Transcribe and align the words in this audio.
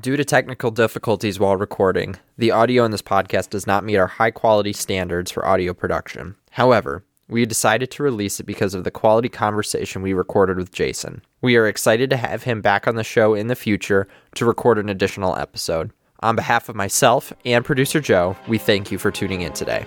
Due 0.00 0.16
to 0.16 0.24
technical 0.24 0.70
difficulties 0.70 1.40
while 1.40 1.56
recording, 1.56 2.14
the 2.36 2.52
audio 2.52 2.84
in 2.84 2.92
this 2.92 3.02
podcast 3.02 3.50
does 3.50 3.66
not 3.66 3.82
meet 3.82 3.96
our 3.96 4.06
high 4.06 4.30
quality 4.30 4.72
standards 4.72 5.28
for 5.28 5.44
audio 5.44 5.74
production. 5.74 6.36
However, 6.52 7.02
we 7.26 7.44
decided 7.44 7.90
to 7.90 8.04
release 8.04 8.38
it 8.38 8.46
because 8.46 8.74
of 8.74 8.84
the 8.84 8.92
quality 8.92 9.28
conversation 9.28 10.00
we 10.00 10.12
recorded 10.12 10.56
with 10.56 10.70
Jason. 10.70 11.22
We 11.42 11.56
are 11.56 11.66
excited 11.66 12.10
to 12.10 12.16
have 12.16 12.44
him 12.44 12.60
back 12.60 12.86
on 12.86 12.94
the 12.94 13.02
show 13.02 13.34
in 13.34 13.48
the 13.48 13.56
future 13.56 14.06
to 14.36 14.46
record 14.46 14.78
an 14.78 14.88
additional 14.88 15.34
episode. 15.36 15.90
On 16.20 16.36
behalf 16.36 16.68
of 16.68 16.76
myself 16.76 17.32
and 17.44 17.64
producer 17.64 18.00
Joe, 18.00 18.36
we 18.46 18.56
thank 18.56 18.92
you 18.92 18.98
for 18.98 19.10
tuning 19.10 19.40
in 19.40 19.52
today. 19.52 19.84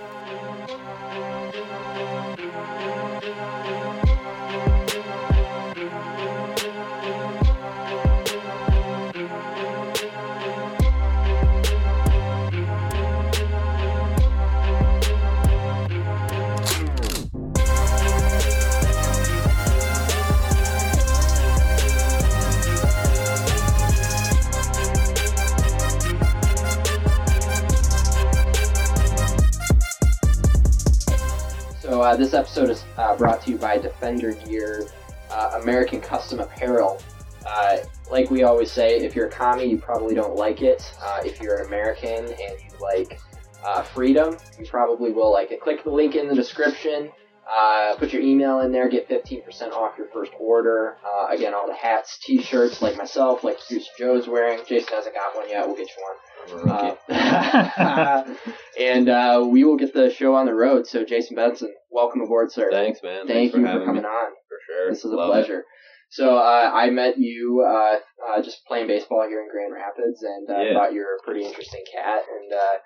This 32.32 32.38
episode 32.48 32.70
is 32.70 32.84
uh, 32.96 33.14
brought 33.14 33.42
to 33.42 33.50
you 33.50 33.58
by 33.58 33.76
Defender 33.76 34.32
Gear, 34.32 34.86
uh, 35.30 35.58
American 35.62 36.00
Custom 36.00 36.40
Apparel. 36.40 36.98
Uh, 37.46 37.76
like 38.10 38.30
we 38.30 38.42
always 38.42 38.72
say, 38.72 38.96
if 38.96 39.14
you're 39.14 39.26
a 39.26 39.30
commie, 39.30 39.66
you 39.66 39.76
probably 39.76 40.14
don't 40.14 40.34
like 40.34 40.62
it. 40.62 40.82
Uh, 41.02 41.20
if 41.26 41.42
you're 41.42 41.58
an 41.58 41.66
American 41.66 42.24
and 42.24 42.36
you 42.38 42.70
like 42.80 43.20
uh, 43.62 43.82
freedom, 43.82 44.38
you 44.58 44.64
probably 44.64 45.12
will 45.12 45.30
like 45.30 45.50
it. 45.50 45.60
Click 45.60 45.84
the 45.84 45.90
link 45.90 46.14
in 46.14 46.26
the 46.26 46.34
description. 46.34 47.10
Uh, 47.46 47.96
put 47.98 48.14
your 48.14 48.22
email 48.22 48.60
in 48.60 48.72
there. 48.72 48.88
Get 48.88 49.10
15% 49.10 49.72
off 49.72 49.98
your 49.98 50.06
first 50.06 50.32
order. 50.40 50.96
Again, 51.28 51.52
all 51.52 51.66
the 51.66 51.74
hats, 51.74 52.18
t-shirts, 52.18 52.80
like 52.80 52.96
myself, 52.96 53.44
like 53.44 53.58
producer 53.58 53.90
Joe's 53.98 54.26
wearing. 54.26 54.60
Jason 54.66 54.94
hasn't 54.94 55.14
got 55.14 55.36
one 55.36 55.50
yet. 55.50 55.66
We'll 55.66 55.76
get 55.76 55.88
you 55.88 56.02
one. 56.02 56.16
Uh, 56.50 58.24
and 58.80 59.08
uh, 59.08 59.44
we 59.48 59.64
will 59.64 59.76
get 59.76 59.92
the 59.94 60.10
show 60.10 60.34
on 60.34 60.46
the 60.46 60.54
road. 60.54 60.86
So, 60.86 61.04
Jason 61.04 61.36
Benson, 61.36 61.72
welcome 61.90 62.20
aboard, 62.20 62.50
sir. 62.52 62.68
Thanks, 62.70 63.00
man. 63.02 63.26
Thank 63.26 63.52
Thanks 63.52 63.54
you 63.54 63.62
for 63.64 63.78
for 63.80 63.84
coming 63.86 64.02
me. 64.02 64.08
on. 64.08 64.30
For 64.48 64.58
sure. 64.66 64.90
This 64.90 64.98
is 65.04 65.12
a 65.12 65.16
Love 65.16 65.28
it. 65.28 65.32
pleasure. 65.32 65.64
So, 66.10 66.36
uh, 66.36 66.70
I 66.74 66.90
met 66.90 67.18
you 67.18 67.64
uh, 67.66 67.96
uh, 68.28 68.42
just 68.42 68.64
playing 68.66 68.86
baseball 68.86 69.26
here 69.28 69.40
in 69.40 69.48
Grand 69.50 69.72
Rapids, 69.72 70.22
and 70.22 70.50
uh, 70.50 70.60
Yeah. 70.62 70.74
thought 70.74 70.92
you 70.92 71.00
were 71.00 71.16
a 71.20 71.24
pretty 71.24 71.44
interesting 71.46 71.84
cat. 71.92 72.22
And 72.28 72.52
uh, 72.52 72.78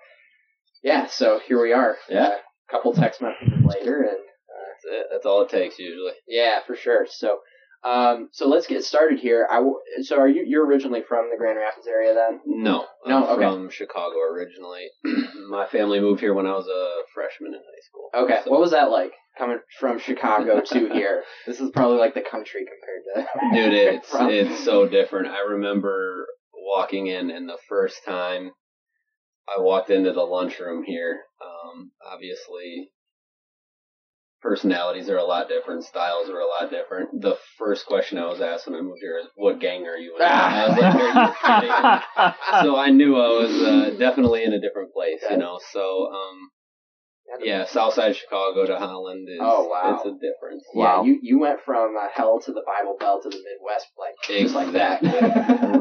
yeah, 0.83 1.07
so 1.07 1.41
here 1.47 1.61
we 1.61 1.73
are. 1.73 1.97
Yeah. 2.09 2.27
Uh, 2.27 2.31
a 2.69 2.73
couple 2.73 2.93
text 2.93 3.21
messages 3.23 3.65
later, 3.65 4.03
and 4.03 4.19
That's 4.19 4.84
it. 4.84 5.07
That's 5.11 5.27
all 5.27 5.43
it 5.43 5.49
takes 5.51 5.79
usually. 5.79 6.12
yeah, 6.29 6.61
for 6.67 6.77
sure. 6.77 7.07
So. 7.11 7.39
Um, 7.84 8.28
so 8.32 8.48
let's 8.48 8.66
get 8.66 8.84
started 8.84 9.19
here. 9.20 9.46
I 9.50 9.56
w- 9.56 9.78
so 10.02 10.16
are 10.19 10.28
you 10.28 10.44
you're 10.46 10.66
originally 10.66 11.02
from 11.08 11.30
the 11.30 11.36
Grand 11.36 11.58
Rapids 11.58 11.86
area 11.86 12.14
then? 12.14 12.41
No, 12.44 12.84
No, 13.06 13.27
I'm 13.28 13.38
okay. 13.38 13.42
from 13.44 13.70
Chicago 13.70 14.16
originally. 14.32 14.88
My 15.50 15.66
family 15.66 16.00
moved 16.00 16.20
here 16.20 16.34
when 16.34 16.47
I 16.47 16.52
was 16.52 16.66
a 16.66 17.02
freshman 17.14 17.54
in 17.54 17.60
high 17.60 17.82
school. 17.88 18.10
Okay. 18.24 18.41
So- 18.44 18.50
What 18.50 18.60
was 18.60 18.72
that 18.72 18.91
like 18.91 19.12
coming 19.38 19.58
from 19.78 19.98
Chicago 20.00 20.60
to 20.66 20.88
here? 20.92 21.22
This 21.47 21.60
is 21.60 21.70
probably 21.70 21.98
like 21.98 22.14
the 22.14 22.22
country 22.28 22.62
compared 22.66 23.28
to. 23.28 23.52
Dude, 23.54 23.72
it's 23.94 24.08
it's 24.12 24.64
so 24.64 24.88
different. 24.88 25.28
I 25.28 25.41
remember 25.41 26.27
walking 26.54 27.06
in, 27.06 27.30
and 27.30 27.48
the 27.48 27.58
first 27.69 28.04
time 28.04 28.50
I 29.48 29.60
walked 29.60 29.91
into 29.91 30.12
the 30.12 30.22
lunchroom 30.22 30.82
here, 30.84 31.20
um, 31.41 31.92
obviously 32.12 32.91
personalities 34.47 35.08
are 35.11 35.16
a 35.19 35.25
lot 35.25 35.48
different, 35.48 35.82
styles 35.84 36.28
are 36.31 36.38
a 36.38 36.47
lot 36.47 36.71
different. 36.71 37.21
The 37.21 37.37
first 37.59 37.84
question 37.87 38.16
I 38.19 38.26
was 38.26 38.41
asked 38.41 38.66
when 38.66 38.76
I 38.76 38.81
moved 38.81 39.00
here 39.00 39.19
is, 39.19 39.26
"What 39.34 39.59
gang 39.60 39.87
are 39.87 39.97
you 39.97 40.15
in?" 40.16 40.22
I 40.22 40.69
was 40.69 40.78
like, 40.78 40.94
"Are 40.94 41.25
you 41.26 41.60
kidding?" 41.60 42.62
so 42.62 42.76
I 42.76 42.91
knew 42.91 43.16
I 43.16 43.28
was 43.28 43.62
uh, 43.62 43.97
definitely 43.98 44.44
in 44.44 44.53
a 44.53 44.60
different 44.60 44.93
place, 44.93 45.21
Okay. 45.25 45.34
you 45.34 45.41
know. 45.41 45.59
So, 45.72 46.06
um, 46.12 46.50
yeah, 47.43 47.65
South 47.65 47.94
Side 47.94 48.10
of 48.12 48.16
Chicago 48.16 48.66
to 48.66 48.78
Holland 48.78 49.28
is 49.28 49.41
Oh, 49.43 49.66
wow. 49.66 49.97
it's 49.97 50.06
a 50.06 50.12
difference. 50.12 50.65
Yeah, 50.75 51.03
you 51.03 51.19
you 51.22 51.38
went 51.41 51.60
from 51.65 51.97
uh, 52.00 52.06
hell 52.15 52.38
to 52.41 52.53
the 52.53 52.62
Bible 52.65 52.97
Belt 53.00 53.25
to 53.25 53.28
the 53.28 53.42
Midwest, 53.42 53.88
like 53.98 54.15
just 54.28 54.54
like 54.54 54.72
that. 54.72 55.03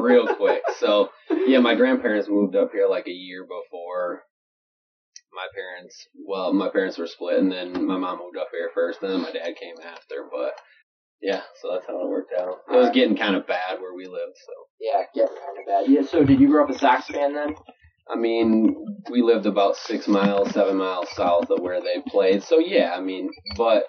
Real 0.00 0.26
quick. 0.34 0.62
So 0.80 1.10
yeah, 1.46 1.60
my 1.60 1.76
grandparents 1.76 2.28
moved 2.28 2.56
up 2.56 2.72
here 2.72 2.88
like 2.88 3.06
a 3.06 3.12
year 3.12 3.44
before 3.44 4.22
my 5.36 5.46
parents. 5.54 6.08
Well, 6.26 6.52
my 6.52 6.70
parents 6.70 6.98
were 6.98 7.06
split, 7.06 7.38
and 7.38 7.52
then 7.52 7.86
my 7.86 7.98
mom 7.98 8.18
moved 8.18 8.38
up 8.38 8.48
here 8.50 8.70
first, 8.74 9.02
and 9.02 9.12
then 9.12 9.22
my 9.22 9.30
dad 9.30 9.54
came 9.60 9.76
after. 9.84 10.26
But 10.32 10.52
yeah, 11.22 11.42
so 11.60 11.72
that's 11.72 11.86
how 11.86 12.02
it 12.02 12.08
worked 12.08 12.32
out. 12.38 12.56
It 12.72 12.76
was 12.76 12.90
getting 12.90 13.16
kind 13.16 13.36
of 13.36 13.46
bad 13.46 13.80
where 13.80 13.94
we 13.94 14.06
lived, 14.06 14.36
so. 14.36 14.52
yeah, 14.80 15.02
getting 15.14 15.36
kind 15.36 15.58
of 15.58 15.66
bad. 15.66 15.92
Yeah. 15.92 16.08
So 16.08 16.24
did 16.24 16.40
you 16.40 16.48
grow 16.48 16.64
up 16.64 16.70
a 16.70 16.78
Sox 16.78 17.06
fan 17.06 17.34
then? 17.34 17.54
I 18.08 18.16
mean, 18.16 18.74
we 19.10 19.22
lived 19.22 19.46
about 19.46 19.76
six 19.76 20.06
miles, 20.06 20.50
seven 20.52 20.76
miles 20.76 21.08
south 21.10 21.50
of 21.50 21.60
where 21.60 21.80
they 21.80 22.00
played. 22.08 22.42
So 22.42 22.58
yeah, 22.58 22.92
I 22.96 23.00
mean, 23.00 23.30
but 23.56 23.84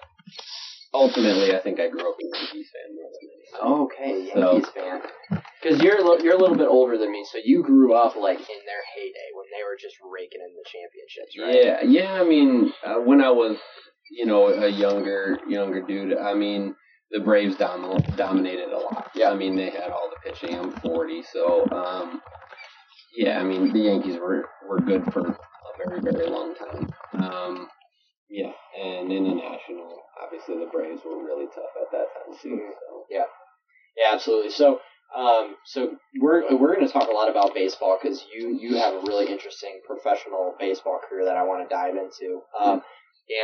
ultimately, 0.94 1.54
I 1.54 1.60
think 1.60 1.80
I 1.80 1.88
grew 1.88 2.08
up 2.08 2.16
a 2.18 2.24
Yankees 2.38 2.68
fan 2.72 2.94
more 2.96 3.10
than 3.12 3.28
anything. 3.30 3.82
Okay, 3.82 4.32
So- 4.32 4.52
Yankees 4.52 4.70
fan. 4.70 5.42
Because 5.60 5.82
you're 5.82 6.00
li- 6.02 6.22
you're 6.22 6.34
a 6.36 6.38
little 6.38 6.56
bit 6.56 6.68
older 6.68 6.96
than 6.96 7.10
me, 7.10 7.24
so 7.30 7.38
you 7.42 7.62
grew 7.64 7.92
up 7.92 8.14
like 8.14 8.38
in 8.38 8.60
their 8.66 8.82
heyday 8.94 9.28
when 9.34 9.46
they 9.50 9.64
were 9.64 9.76
just 9.80 9.96
raking 10.08 10.40
in 10.40 10.54
the 10.54 10.64
championships, 10.70 11.36
right? 11.82 11.88
Yeah, 11.90 12.02
yeah. 12.14 12.20
I 12.20 12.24
mean, 12.24 12.72
uh, 12.84 13.00
when 13.00 13.20
I 13.20 13.30
was, 13.30 13.56
you 14.10 14.24
know, 14.26 14.48
a 14.48 14.68
younger 14.68 15.38
younger 15.48 15.82
dude, 15.82 16.16
I 16.16 16.34
mean, 16.34 16.76
the 17.10 17.18
Braves 17.20 17.56
dom- 17.56 18.00
dominated 18.16 18.68
a 18.70 18.78
lot. 18.78 19.10
Yeah. 19.14 19.30
I 19.30 19.34
mean, 19.34 19.56
they 19.56 19.70
had 19.70 19.90
all 19.90 20.08
the 20.10 20.30
pitching. 20.30 20.54
I'm 20.56 20.70
40, 20.70 21.22
so 21.24 21.66
um, 21.72 22.22
yeah. 23.16 23.40
I 23.40 23.42
mean, 23.42 23.72
the 23.72 23.80
Yankees 23.80 24.16
were 24.20 24.48
were 24.68 24.78
good 24.80 25.12
for 25.12 25.26
a 25.26 25.88
very 25.88 26.00
very 26.00 26.28
long 26.28 26.54
time. 26.54 26.88
Um, 27.14 27.68
yeah, 28.30 28.52
and 28.80 29.10
in 29.10 29.24
the 29.24 29.34
National, 29.34 30.02
obviously 30.22 30.58
the 30.58 30.66
Braves 30.70 31.02
were 31.04 31.22
really 31.24 31.46
tough 31.46 31.72
at 31.80 31.90
that 31.92 32.06
time 32.14 32.36
too. 32.40 32.48
Mhm. 32.56 32.70
So 32.80 33.04
Yeah, 33.10 33.24
absolutely. 34.12 34.50
So, 34.50 34.80
um, 35.14 35.56
so 35.64 35.96
we're 36.20 36.42
we're 36.56 36.74
going 36.74 36.86
to 36.86 36.92
talk 36.92 37.08
a 37.08 37.12
lot 37.12 37.30
about 37.30 37.54
baseball 37.54 37.98
because 38.00 38.24
you 38.32 38.50
you 38.60 38.76
have 38.76 38.94
a 38.94 39.00
really 39.06 39.26
interesting 39.32 39.80
professional 39.86 40.54
baseball 40.58 41.00
career 41.08 41.24
that 41.24 41.36
I 41.36 41.42
want 41.42 41.68
to 41.68 41.74
dive 41.74 41.96
into. 41.96 42.42
Um, 42.58 42.82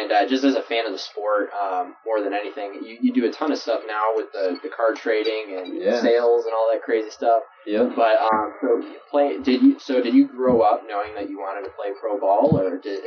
and 0.01 0.11
uh, 0.13 0.27
just 0.27 0.45
as 0.45 0.55
a 0.55 0.63
fan 0.63 0.87
of 0.87 0.93
the 0.93 0.99
sport, 0.99 1.51
um, 1.53 1.95
more 2.07 2.23
than 2.23 2.33
anything, 2.33 2.81
you, 2.87 2.97
you 3.03 3.13
do 3.13 3.27
a 3.27 3.31
ton 3.31 3.53
of 3.53 3.59
stuff 3.59 3.83
now 3.87 4.13
with 4.17 4.33
the, 4.33 4.59
the 4.63 4.71
card 4.71 4.97
trading 4.97 5.59
and 5.59 5.77
Yeah. 5.79 6.01
sales 6.01 6.47
and 6.47 6.55
all 6.55 6.71
that 6.73 6.81
crazy 6.83 7.11
stuff. 7.11 7.43
yeah. 7.67 7.83
But 7.95 8.17
um, 8.19 8.55
so 8.63 8.83
play 9.11 9.39
did 9.43 9.61
you 9.63 9.79
so 9.79 10.01
did 10.03 10.15
you 10.15 10.27
grow 10.27 10.61
up 10.63 10.85
knowing 10.89 11.15
that 11.17 11.29
you 11.29 11.39
wanted 11.39 11.65
to 11.69 11.71
play 11.77 11.91
pro 12.01 12.19
ball, 12.19 12.59
or 12.59 12.79
did 12.79 13.05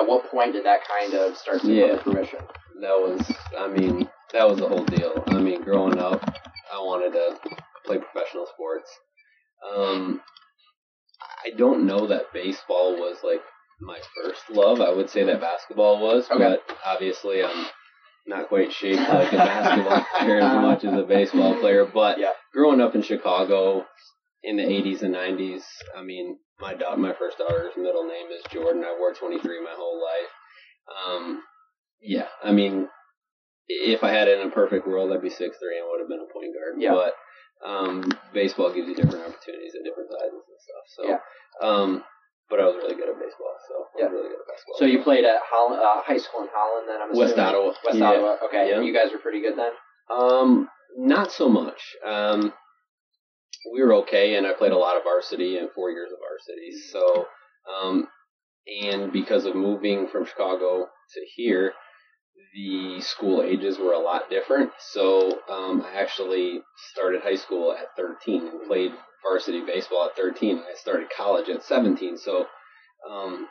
at 0.00 0.06
what 0.08 0.30
point 0.30 0.52
did 0.52 0.64
that 0.64 0.80
kind 0.88 1.14
of 1.14 1.36
start 1.36 1.60
to 1.62 1.72
Yeah. 1.72 1.88
come 1.88 1.96
to 1.98 2.02
fruition? 2.04 2.40
that 2.80 2.96
was 2.98 3.20
I 3.58 3.68
mean 3.68 4.08
that 4.32 4.48
was 4.48 4.58
the 4.58 4.68
whole 4.68 4.84
deal. 4.84 5.22
I 5.28 5.38
mean, 5.38 5.62
growing 5.62 5.98
up, 5.98 6.20
I 6.72 6.78
wanted 6.78 7.12
to 7.12 7.38
play 7.86 7.98
professional 7.98 8.46
sports. 8.52 8.90
Um, 9.72 10.20
I 11.44 11.50
don't 11.56 11.86
know 11.86 12.06
that 12.08 12.32
baseball 12.32 12.96
was 12.96 13.18
like 13.22 13.40
my 13.80 13.98
first 14.16 14.42
love. 14.50 14.80
I 14.80 14.90
would 14.92 15.08
say 15.10 15.24
that 15.24 15.40
basketball 15.40 16.00
was, 16.02 16.28
Okay. 16.30 16.38
but 16.66 16.76
obviously 16.84 17.44
I'm 17.44 17.66
not 18.26 18.48
quite 18.48 18.72
shaped 18.72 19.08
like 19.08 19.32
a 19.32 19.36
basketball 19.36 20.04
player 20.18 20.38
as 20.40 20.54
much 20.62 20.84
as 20.84 20.94
a 20.98 21.02
baseball 21.06 21.54
player. 21.60 21.84
But 21.84 22.18
Yeah. 22.18 22.32
growing 22.52 22.80
up 22.80 22.94
in 22.94 23.02
Chicago 23.02 23.86
in 24.44 24.56
the 24.56 24.62
80s 24.62 25.02
and 25.02 25.14
90s, 25.14 25.62
I 25.96 26.02
mean, 26.02 26.38
my 26.60 26.74
dog, 26.74 26.98
my 26.98 27.12
first 27.18 27.38
daughter's 27.38 27.72
middle 27.76 28.04
name 28.04 28.26
is 28.30 28.42
Jordan. 28.52 28.84
I 28.84 28.94
wore 28.98 29.12
23 29.14 29.62
my 29.64 29.74
whole 29.76 30.00
life. 30.02 30.30
Um, 31.06 31.42
yeah, 32.00 32.28
I 32.42 32.52
mean, 32.52 32.88
if 33.68 34.04
I 34.04 34.10
had 34.10 34.28
it 34.28 34.38
in 34.40 34.48
a 34.48 34.50
perfect 34.50 34.86
world, 34.86 35.12
I'd 35.12 35.22
be 35.22 35.30
six 35.30 35.56
three 35.58 35.78
and 35.78 35.86
would 35.90 36.00
have 36.00 36.08
been 36.08 36.20
a 36.20 36.32
point 36.32 36.52
guard. 36.52 36.76
Yeah. 36.78 36.92
But 36.92 37.14
um, 37.66 38.04
baseball 38.34 38.72
gives 38.72 38.88
you 38.88 38.94
different 38.94 39.24
opportunities 39.24 39.72
at 39.74 39.84
different 39.84 40.10
sizes 40.10 40.44
and 40.44 40.60
stuff. 40.60 40.84
So, 40.96 41.02
Yeah. 41.08 41.20
um, 41.66 42.04
but 42.50 42.60
I 42.60 42.64
was 42.66 42.76
really 42.76 42.94
good 42.94 43.08
at 43.08 43.16
baseball. 43.18 43.56
So 43.68 43.74
I 43.74 43.88
Yeah. 43.98 44.04
was 44.04 44.12
really 44.12 44.28
good 44.28 44.40
at 44.44 44.48
basketball. 44.48 44.78
So 44.78 44.84
you 44.84 45.02
played 45.02 45.24
at 45.24 45.40
Holland, 45.48 45.80
uh, 45.80 46.02
high 46.02 46.18
school 46.18 46.42
in 46.42 46.48
Holland, 46.52 46.88
then 46.88 47.00
I'm 47.00 47.16
West? 47.16 47.38
Ottawa. 47.38 47.72
West 47.84 47.96
Yeah. 47.98 48.04
Ottawa. 48.10 48.36
Okay, 48.44 48.68
Yeah. 48.68 48.80
you 48.80 48.92
guys 48.92 49.10
were 49.12 49.18
pretty 49.18 49.40
good 49.40 49.56
then. 49.56 49.72
Um, 50.10 50.68
not 50.98 51.32
so 51.32 51.48
much. 51.48 51.96
Um, 52.04 52.52
we 53.72 53.82
were 53.82 53.94
okay, 53.94 54.36
and 54.36 54.46
I 54.46 54.52
played 54.52 54.72
a 54.72 54.78
lot 54.78 54.96
of 54.96 55.04
varsity 55.04 55.58
and 55.58 55.70
four 55.72 55.90
years 55.90 56.10
of 56.12 56.18
varsity. 56.18 56.72
So, 56.90 57.26
um, 57.72 58.08
and 58.82 59.12
because 59.12 59.44
of 59.44 59.54
moving 59.54 60.08
from 60.08 60.24
Chicago 60.24 60.86
to 61.14 61.20
here, 61.34 61.72
the 62.54 63.00
school 63.00 63.42
ages 63.42 63.78
were 63.78 63.92
a 63.92 63.98
lot 63.98 64.30
different. 64.30 64.70
So, 64.78 65.40
um, 65.48 65.82
I 65.82 66.00
actually 66.00 66.60
started 66.92 67.22
high 67.22 67.36
school 67.36 67.72
at 67.72 67.96
13 67.96 68.46
and 68.46 68.66
played 68.66 68.92
varsity 69.22 69.62
baseball 69.64 70.06
at 70.06 70.16
13. 70.16 70.58
I 70.58 70.74
started 70.74 71.08
college 71.16 71.48
at 71.48 71.62
17. 71.62 72.16
So, 72.16 72.46
um, 73.08 73.48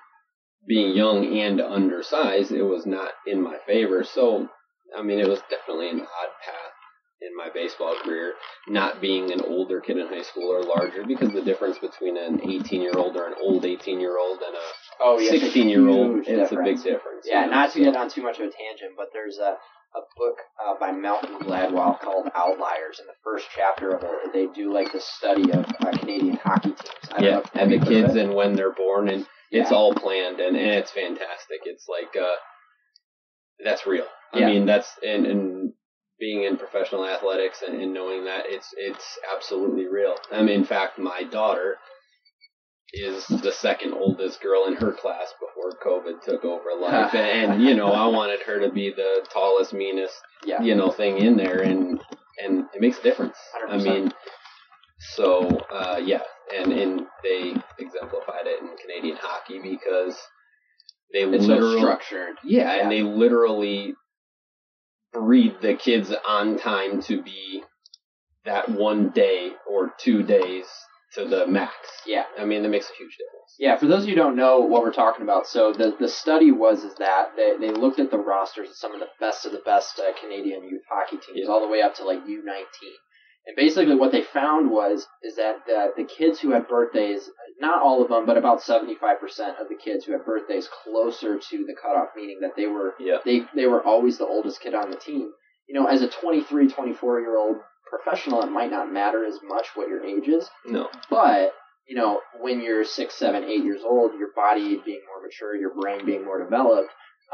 being 0.68 0.96
young 0.96 1.38
and 1.38 1.60
undersized, 1.60 2.52
it 2.52 2.64
was 2.64 2.86
not 2.86 3.12
in 3.28 3.42
my 3.42 3.58
favor. 3.68 4.04
So, 4.04 4.50
I 4.98 5.02
mean, 5.02 5.20
it 5.20 5.28
was 5.28 5.42
definitely 5.50 5.90
an 5.90 6.02
odd 6.02 6.32
path 6.44 6.73
in 7.28 7.36
my 7.38 7.50
baseball 7.54 7.96
career, 8.04 8.34
not 8.68 9.00
being 9.02 9.32
an 9.32 9.42
older 9.48 9.80
kid 9.82 9.98
in 9.98 10.08
high 10.08 10.22
school 10.24 10.50
or 10.52 10.64
larger, 10.64 11.04
because 11.06 11.32
the 11.32 11.42
difference 11.42 11.78
between 11.80 12.18
an 12.18 12.42
18 12.44 12.82
year 12.82 12.94
old 12.98 13.16
or 13.16 13.28
an 13.28 13.36
old 13.42 13.66
18 13.66 14.00
year 14.00 14.18
old 14.20 14.40
and 14.46 14.56
a 14.56 14.60
Oh, 15.00 15.20
yeah, 15.20 15.32
16 15.32 15.70
year 15.70 15.88
old, 15.88 16.24
it's 16.28 16.52
a 16.52 16.56
big 16.64 16.78
difference. 16.84 17.26
Yeah, 17.26 17.46
you 17.46 17.50
know, 17.50 17.54
not 17.56 17.72
to 17.74 17.80
so- 17.80 17.84
get 17.86 17.96
on 17.96 18.10
too 18.10 18.22
much 18.24 18.38
of 18.40 18.48
a 18.48 18.52
tangent, 18.52 18.94
but 18.98 19.08
there's 19.14 19.38
a, 19.38 19.58
a 19.96 20.02
book 20.18 20.38
uh, 20.64 20.74
by 20.80 20.92
Malcolm 20.92 21.40
Gladwell 21.40 22.00
called 22.00 22.30
Outliers. 22.36 23.00
In 23.00 23.08
the 23.08 23.14
first 23.24 23.48
chapter 23.56 23.92
of 23.96 24.04
it, 24.04 24.34
they 24.34 24.48
do 24.48 24.74
like 24.74 24.92
the 24.92 25.00
study 25.02 25.52
of 25.52 25.66
uh, 25.80 25.92
Canadian 25.98 26.36
hockey 26.44 26.70
teams. 26.72 27.12
I 27.12 27.22
Yeah, 27.24 27.42
and 27.54 27.72
the 27.72 27.76
you've 27.76 27.84
heard 27.88 27.94
of 27.96 28.04
kids 28.08 28.16
and 28.18 28.34
when 28.34 28.56
they're 28.56 28.74
born, 28.74 29.08
and 29.10 29.26
it's 29.52 29.72
Yeah. 29.72 29.78
all 29.78 29.94
planned, 29.94 30.40
and, 30.40 30.56
and 30.58 30.72
it's 30.72 30.92
fantastic. 30.92 31.62
It's 31.66 31.86
like 31.88 32.16
uh, 32.22 32.36
that's 33.64 33.86
real. 33.86 34.06
I 34.34 34.40
Yeah. 34.40 34.46
mean, 34.48 34.66
that's 34.66 34.90
and 35.06 35.26
and 35.28 35.63
being 36.24 36.44
in 36.46 36.56
professional 36.58 37.06
athletics 37.06 37.62
and, 37.68 37.82
and 37.82 37.94
knowing 37.94 38.24
that 38.24 38.44
it's 38.48 38.70
it's 38.78 39.08
absolutely 39.36 39.88
real. 39.88 40.16
I 40.32 40.42
mean, 40.42 40.60
in 40.62 40.66
fact, 40.66 40.98
my 40.98 41.24
daughter 41.24 41.76
is 42.94 43.26
the 43.28 43.52
second 43.52 43.94
oldest 43.94 44.40
girl 44.42 44.66
in 44.68 44.76
her 44.76 44.94
class 44.94 45.34
before 45.44 45.72
COVID 45.86 46.22
took 46.24 46.46
over 46.46 46.70
life, 46.80 47.14
and, 47.14 47.54
and 47.54 47.62
you 47.64 47.74
know, 47.76 47.88
I 47.92 48.08
wanted 48.08 48.40
her 48.48 48.60
to 48.62 48.70
be 48.72 48.94
the 48.96 49.26
tallest, 49.34 49.74
meanest, 49.74 50.16
Yeah. 50.46 50.62
you 50.62 50.76
know, 50.76 50.92
thing 50.92 51.18
in 51.18 51.36
there, 51.36 51.60
and 51.62 52.00
and 52.44 52.66
it 52.74 52.80
makes 52.80 53.00
a 53.00 53.04
difference. 53.04 53.36
I 53.68 53.76
100%. 53.78 53.84
mean, 53.84 54.12
so 55.16 55.48
uh, 55.72 56.00
yeah, 56.04 56.22
and 56.56 56.72
and 56.72 57.02
they 57.24 57.54
exemplified 57.80 58.46
it 58.46 58.62
in 58.62 58.70
Canadian 58.78 59.18
hockey 59.20 59.60
because 59.62 60.16
they 61.12 61.24
It's 61.24 61.46
so 61.46 61.52
literally 61.54 61.80
structured. 61.82 62.36
yeah, 62.46 62.76
Yeah. 62.76 62.82
and 62.82 62.92
they 62.92 63.02
literally 63.02 63.96
breed 65.14 65.56
the 65.62 65.76
kids 65.76 66.14
on 66.28 66.58
time 66.58 67.02
to 67.04 67.22
be 67.22 67.64
that 68.46 68.68
one 68.70 69.10
day 69.10 69.52
or 69.70 69.94
two 70.00 70.24
days 70.24 70.66
to 71.14 71.26
the 71.26 71.46
max. 71.48 71.74
Yeah. 72.06 72.24
I 72.40 72.46
mean 72.46 72.64
that 72.64 72.70
makes 72.70 72.90
a 72.90 72.94
huge 72.98 73.12
difference. 73.18 73.56
Yeah, 73.60 73.78
for 73.78 73.86
those 73.86 74.04
of 74.04 74.10
you 74.10 74.16
who 74.16 74.22
don't 74.22 74.36
know 74.36 74.60
what 74.62 74.82
we're 74.82 74.92
talking 74.92 75.22
about, 75.22 75.46
so 75.48 75.72
the 75.72 75.96
the 76.00 76.08
study 76.10 76.52
was 76.52 76.84
is 76.84 76.96
that 76.96 77.36
they, 77.38 77.56
they 77.60 77.72
looked 77.72 78.00
at 78.00 78.10
the 78.10 78.18
rosters 78.18 78.70
of 78.70 78.76
some 78.76 78.94
of 78.94 79.00
the 79.00 79.06
best 79.20 79.46
of 79.46 79.52
the 79.52 79.62
best 79.64 80.00
uh, 80.00 80.12
Canadian 80.20 80.64
youth 80.64 80.82
hockey 80.90 81.18
teams, 81.18 81.46
Yeah. 81.46 81.48
all 81.48 81.62
the 81.62 81.68
way 81.72 81.82
up 81.84 81.94
to 81.96 82.04
like 82.04 82.20
U 82.28 82.44
nineteen, 82.44 82.98
and 83.46 83.56
basically 83.56 83.96
what 83.96 84.12
they 84.12 84.22
found 84.24 84.70
was 84.72 85.08
is 85.24 85.36
that 85.36 85.66
the 85.68 85.92
the 85.98 86.04
kids 86.06 86.40
who 86.40 86.52
had 86.52 86.68
birthdays, 86.68 87.30
not 87.60 87.82
all 87.82 88.02
of 88.02 88.10
them, 88.10 88.26
but 88.26 88.38
about 88.38 88.62
seventy 88.62 88.96
five 88.96 89.20
percent 89.20 89.58
of 89.60 89.68
the 89.70 89.76
kids 89.76 90.06
who 90.06 90.14
had 90.14 90.26
birthdays 90.26 90.70
closer 90.84 91.38
to 91.38 91.66
the 91.66 91.76
cutoff, 91.82 92.10
meaning 92.16 92.40
that 92.42 92.56
they 92.56 92.68
were 92.68 92.94
Yeah. 93.00 93.18
they 93.26 93.42
they 93.56 93.68
were 93.68 93.84
always 93.84 94.18
the 94.18 94.26
oldest 94.28 94.62
kid 94.62 94.74
on 94.74 94.90
the 94.90 94.98
team. 94.98 95.32
You 95.68 95.76
know, 95.80 95.88
as 95.88 96.02
a 96.02 96.10
23, 96.10 96.68
24 96.70 97.22
year 97.22 97.38
old 97.38 97.58
professional, 97.90 98.42
it 98.44 98.52
might 98.52 98.72
not 98.72 98.92
matter 98.92 99.26
as 99.26 99.40
much 99.44 99.68
what 99.76 99.88
your 99.88 100.04
age 100.04 100.28
is. 100.28 100.50
No. 100.66 100.90
But 101.10 101.54
you 101.88 101.96
know, 101.96 102.22
when 102.40 102.62
you're 102.62 102.86
six, 102.86 103.14
seven, 103.16 103.44
eight 103.44 103.64
years 103.64 103.82
old, 103.84 104.12
your 104.18 104.30
body 104.36 104.80
being 104.86 105.02
more 105.08 105.22
mature, 105.22 105.56
your 105.56 105.74
brain 105.76 106.06
being 106.06 106.24
more 106.24 106.42
developed, 106.42 106.90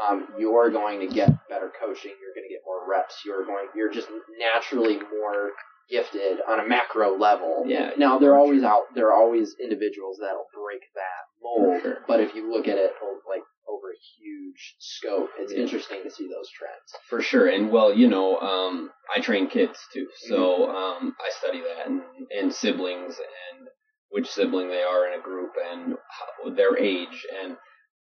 um, 0.08 0.26
you're 0.38 0.70
going 0.70 1.00
to 1.00 1.06
get 1.14 1.28
better 1.48 1.70
coaching. 1.80 2.12
You're 2.20 2.34
going 2.34 2.48
to 2.48 2.52
get 2.52 2.62
more 2.66 2.82
reps. 2.88 3.22
You're 3.24 3.44
going. 3.44 3.66
You're 3.76 3.92
just 3.92 4.08
naturally 4.38 4.96
more 4.96 5.50
gifted 5.90 6.38
on 6.48 6.60
a 6.60 6.68
macro 6.68 7.18
level. 7.18 7.64
Yeah. 7.66 7.90
Now 7.96 8.18
they're 8.18 8.36
always 8.36 8.62
out. 8.62 8.84
There 8.94 9.08
are 9.08 9.14
always 9.20 9.54
individuals 9.62 10.18
that'll 10.20 10.46
break 10.54 10.82
that 10.94 11.22
mold. 11.42 11.82
Sure. 11.82 11.98
But 12.06 12.20
if 12.20 12.34
you 12.34 12.50
look 12.50 12.68
at 12.68 12.78
it 12.78 12.92
like 13.28 13.42
over 13.68 13.90
a 13.90 14.00
huge 14.18 14.74
scope, 14.78 15.30
it's 15.38 15.52
Yeah. 15.52 15.60
interesting 15.60 16.02
to 16.04 16.10
see 16.10 16.28
those 16.28 16.48
trends. 16.50 16.94
For 17.08 17.20
sure, 17.22 17.46
and 17.48 17.70
well, 17.70 17.92
you 17.94 18.08
know, 18.08 18.38
um, 18.40 18.90
I 19.14 19.20
train 19.20 19.48
kids 19.48 19.78
too, 19.92 20.08
so 20.28 20.36
Mm-hmm. 20.36 20.74
um, 20.76 21.16
I 21.20 21.30
study 21.30 21.60
that 21.62 21.86
and, 21.86 22.02
and 22.36 22.52
siblings 22.54 23.16
and 23.18 23.68
which 24.10 24.28
sibling 24.28 24.68
they 24.68 24.82
are 24.82 25.06
in 25.06 25.18
a 25.18 25.22
group 25.22 25.52
and 25.72 25.94
how, 26.08 26.50
their 26.50 26.76
age. 26.76 27.24
And 27.42 27.56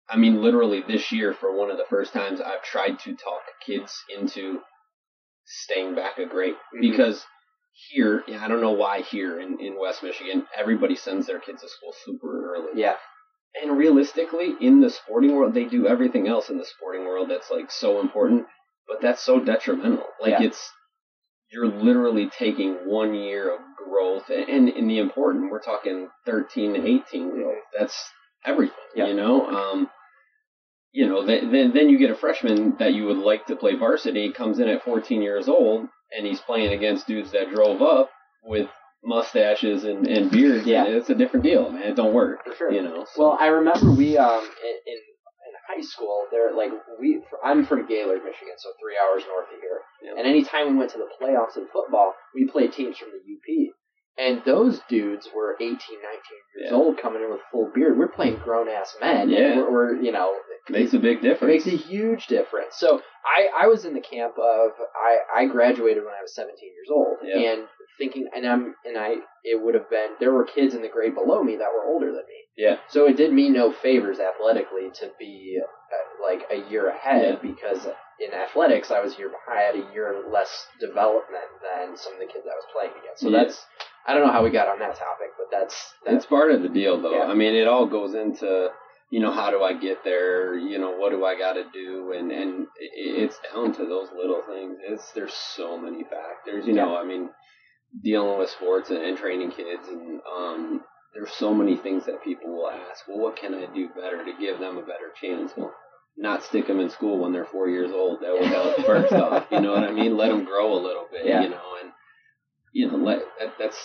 I 0.09 0.17
mean, 0.17 0.41
literally 0.41 0.81
this 0.81 1.11
year, 1.11 1.33
for 1.35 1.55
one 1.55 1.69
of 1.69 1.77
the 1.77 1.85
first 1.89 2.13
times, 2.13 2.41
I've 2.41 2.63
tried 2.63 2.97
to 2.99 3.15
talk 3.15 3.41
kids 3.63 3.93
into 4.17 4.61
staying 5.45 5.93
back 5.95 6.17
a 6.17 6.25
grade 6.25 6.55
Mhm. 6.73 6.81
because 6.81 7.25
here, 7.87 8.23
I 8.39 8.47
don't 8.47 8.61
know 8.61 8.71
why 8.71 9.01
here 9.01 9.39
in, 9.39 9.59
in 9.59 9.79
West 9.79 10.03
Michigan, 10.03 10.45
everybody 10.57 10.95
sends 10.95 11.27
their 11.27 11.39
kids 11.39 11.61
to 11.61 11.69
school 11.69 11.93
super 12.05 12.53
early. 12.55 12.79
Yeah. 12.81 12.95
And 13.61 13.77
realistically, 13.77 14.53
in 14.61 14.79
the 14.81 14.89
sporting 14.89 15.33
world, 15.35 15.53
they 15.53 15.65
do 15.65 15.87
everything 15.87 16.27
else 16.27 16.49
in 16.49 16.57
the 16.57 16.65
sporting 16.65 17.05
world 17.05 17.29
that's 17.29 17.49
like 17.49 17.71
so 17.71 17.99
important, 17.99 18.45
but 18.87 19.01
that's 19.01 19.21
so 19.23 19.39
detrimental. 19.39 20.05
Like 20.21 20.31
Yeah. 20.39 20.43
it's 20.47 20.71
you're 21.51 21.67
literally 21.67 22.29
taking 22.29 22.75
one 22.85 23.15
year 23.15 23.51
of 23.53 23.59
growth, 23.83 24.29
and, 24.29 24.47
and 24.49 24.69
in 24.69 24.87
the 24.87 24.99
important, 24.99 25.49
we're 25.49 25.61
talking 25.61 26.09
13 26.25 26.75
to 26.75 26.87
18 26.87 27.31
growth. 27.31 27.63
That's 27.77 27.97
everything, 28.45 28.75
Yeah. 28.95 29.07
you 29.07 29.15
know. 29.15 29.47
Um, 29.47 29.89
you 30.91 31.07
know, 31.07 31.25
th- 31.25 31.43
then 31.51 31.71
then 31.73 31.89
you 31.89 31.97
get 31.97 32.09
a 32.11 32.15
freshman 32.15 32.75
that 32.79 32.93
you 32.93 33.05
would 33.05 33.17
like 33.17 33.45
to 33.47 33.55
play 33.55 33.75
varsity 33.75 34.31
comes 34.33 34.59
in 34.59 34.67
at 34.69 34.83
14 34.83 35.21
years 35.21 35.47
old, 35.47 35.87
and 36.15 36.25
he's 36.25 36.39
playing 36.41 36.73
against 36.73 37.07
dudes 37.07 37.31
that 37.31 37.49
drove 37.51 37.81
up 37.81 38.09
with 38.43 38.67
mustaches 39.03 39.83
and, 39.85 40.07
and 40.07 40.29
beards. 40.31 40.65
Yeah. 40.65 40.85
and 40.85 40.95
it's 40.95 41.09
a 41.09 41.15
different 41.15 41.43
deal, 41.45 41.69
man. 41.71 41.83
It 41.83 41.95
don't 41.95 42.13
work, 42.13 42.43
For 42.45 42.55
sure. 42.55 42.71
you 42.71 42.81
know. 42.81 43.05
so- 43.13 43.21
Well, 43.21 43.37
I 43.39 43.47
remember 43.47 43.91
we 43.91 44.17
um 44.17 44.43
in 44.43 44.75
in, 44.93 44.97
high 45.69 45.81
school 45.81 46.25
there 46.31 46.51
like 46.55 46.71
we 46.99 47.21
I'm 47.45 47.63
from 47.65 47.85
Gaylord, 47.87 48.23
Michigan, 48.25 48.55
so 48.57 48.69
three 48.81 48.97
hours 48.97 49.23
north 49.27 49.45
of 49.53 49.61
here. 49.61 49.79
Yeah. 50.03 50.17
And 50.17 50.27
anytime 50.27 50.71
we 50.71 50.77
went 50.79 50.89
to 50.91 50.97
the 50.97 51.07
playoffs 51.21 51.57
in 51.57 51.67
football, 51.71 52.13
we 52.33 52.47
played 52.47 52.73
teams 52.73 52.97
from 52.97 53.09
the 53.11 53.21
UP. 53.21 53.73
And 54.19 54.41
those 54.45 54.81
dudes 54.89 55.29
were 55.33 55.55
18, 55.61 55.69
19 55.69 55.79
years 55.97 56.69
Yeah. 56.71 56.73
old, 56.75 56.97
coming 57.01 57.23
in 57.23 57.31
with 57.31 57.39
full 57.51 57.71
beard. 57.73 57.97
We're 57.97 58.09
playing 58.09 58.37
grown 58.43 58.67
ass 58.67 58.95
men. 58.99 59.29
Yeah. 59.29 59.55
we're, 59.57 59.71
we're 59.71 59.95
you 60.01 60.11
know 60.11 60.33
makes 60.69 60.93
a 60.93 60.99
big 60.99 61.17
it 61.17 61.21
difference. 61.23 61.65
makes 61.65 61.67
a 61.67 61.77
huge 61.87 62.27
difference. 62.27 62.75
So 62.77 63.01
I, 63.25 63.63
I 63.63 63.67
was 63.67 63.85
in 63.85 63.93
the 63.95 64.01
camp 64.01 64.35
of 64.37 64.71
I, 64.95 65.17
I 65.41 65.45
graduated 65.47 66.03
when 66.03 66.13
I 66.13 66.21
was 66.21 66.35
17 66.35 66.53
years 66.61 66.89
old, 66.91 67.17
Yeah. 67.23 67.51
and 67.53 67.67
thinking 67.97 68.27
and 68.35 68.45
I'm 68.45 68.75
and 68.85 68.97
I 68.97 69.15
it 69.43 69.61
would 69.63 69.73
have 69.75 69.89
been 69.89 70.09
there 70.19 70.33
were 70.33 70.45
kids 70.45 70.75
in 70.75 70.81
the 70.81 70.89
grade 70.89 71.15
below 71.15 71.41
me 71.43 71.55
that 71.57 71.69
were 71.73 71.85
older 71.91 72.07
than 72.07 72.25
me. 72.27 72.39
Yeah. 72.57 72.77
So 72.89 73.07
it 73.07 73.15
did 73.17 73.31
me 73.33 73.49
no 73.49 73.71
favors 73.71 74.19
athletically 74.19 74.89
to 74.99 75.11
be 75.17 75.59
uh, 75.61 76.23
like 76.27 76.43
a 76.51 76.69
year 76.69 76.89
ahead 76.89 77.39
because 77.41 77.87
in 78.19 78.33
athletics 78.33 78.91
I 78.91 78.99
was 78.99 79.15
a 79.15 79.17
year 79.17 79.29
behind, 79.29 79.59
I 79.59 79.61
had 79.63 79.75
a 79.75 79.93
year 79.93 80.23
less 80.31 80.67
development 80.79 81.47
than 81.63 81.95
some 81.97 82.13
of 82.13 82.19
the 82.19 82.25
kids 82.25 82.45
I 82.45 82.55
was 82.55 82.65
playing 82.75 82.91
against. 83.01 83.21
So 83.21 83.29
Yeah. 83.29 83.43
that's 83.43 83.65
I 84.07 84.13
don't 84.13 84.25
know 84.25 84.33
how 84.33 84.43
we 84.43 84.49
got 84.49 84.67
on 84.67 84.79
that 84.79 84.95
topic, 84.95 85.31
but 85.37 85.47
that's 85.51 85.93
that's 86.05 86.17
It's 86.17 86.25
part 86.25 86.51
of 86.51 86.61
the 86.61 86.69
deal, 86.69 87.01
though. 87.01 87.17
Yeah. 87.17 87.25
I 87.25 87.33
mean, 87.33 87.55
it 87.55 87.67
all 87.67 87.85
goes 87.85 88.15
into 88.15 88.69
you 89.09 89.19
know 89.19 89.31
how 89.31 89.49
do 89.49 89.63
I 89.63 89.73
get 89.73 90.03
there? 90.03 90.57
You 90.57 90.77
know 90.77 90.91
what 90.91 91.09
do 91.09 91.25
I 91.25 91.37
got 91.37 91.53
to 91.53 91.63
do? 91.73 92.13
And 92.17 92.31
and 92.31 92.67
it's 92.79 93.37
down 93.51 93.73
to 93.73 93.85
those 93.85 94.09
little 94.15 94.43
things. 94.47 94.77
It's 94.87 95.11
there's 95.13 95.33
so 95.33 95.77
many 95.77 96.03
factors. 96.03 96.65
You 96.67 96.73
know, 96.73 96.95
I 96.95 97.03
mean, 97.03 97.29
dealing 98.03 98.37
with 98.37 98.49
sports 98.49 98.89
and, 98.89 98.99
and 98.99 99.17
training 99.17 99.51
kids, 99.51 99.87
and 99.87 100.21
um, 100.37 100.81
there's 101.13 101.31
so 101.31 101.53
many 101.53 101.75
things 101.75 102.05
that 102.05 102.23
people 102.23 102.55
will 102.55 102.69
ask. 102.69 103.07
Well, 103.07 103.17
what 103.19 103.35
can 103.35 103.55
I 103.55 103.65
do 103.73 103.89
better 103.89 104.23
to 104.23 104.33
give 104.39 104.59
them 104.59 104.77
a 104.77 104.81
better 104.81 105.11
chance? 105.19 105.51
Well. 105.55 105.73
Not 106.17 106.43
stick 106.43 106.67
them 106.67 106.81
in 106.81 106.89
school 106.89 107.17
when 107.17 107.31
they're 107.31 107.45
four 107.45 107.69
years 107.69 107.91
old. 107.93 108.19
That 108.19 108.33
would 108.33 108.43
help 108.47 108.75
first 108.85 109.13
off. 109.25 109.45
You 109.51 109.61
know 109.61 109.71
what 109.71 109.85
I 109.85 109.91
mean? 109.91 110.17
Let 110.17 110.27
them 110.27 110.43
grow 110.43 110.73
a 110.73 110.81
little 110.83 111.05
bit. 111.09 111.25
Yeah. 111.25 111.43
You 111.43 111.49
know, 111.49 111.61
and 111.81 111.93
you 112.73 112.89
know 112.91 112.97
let 112.97 113.19
that, 113.39 113.53
that's 113.59 113.77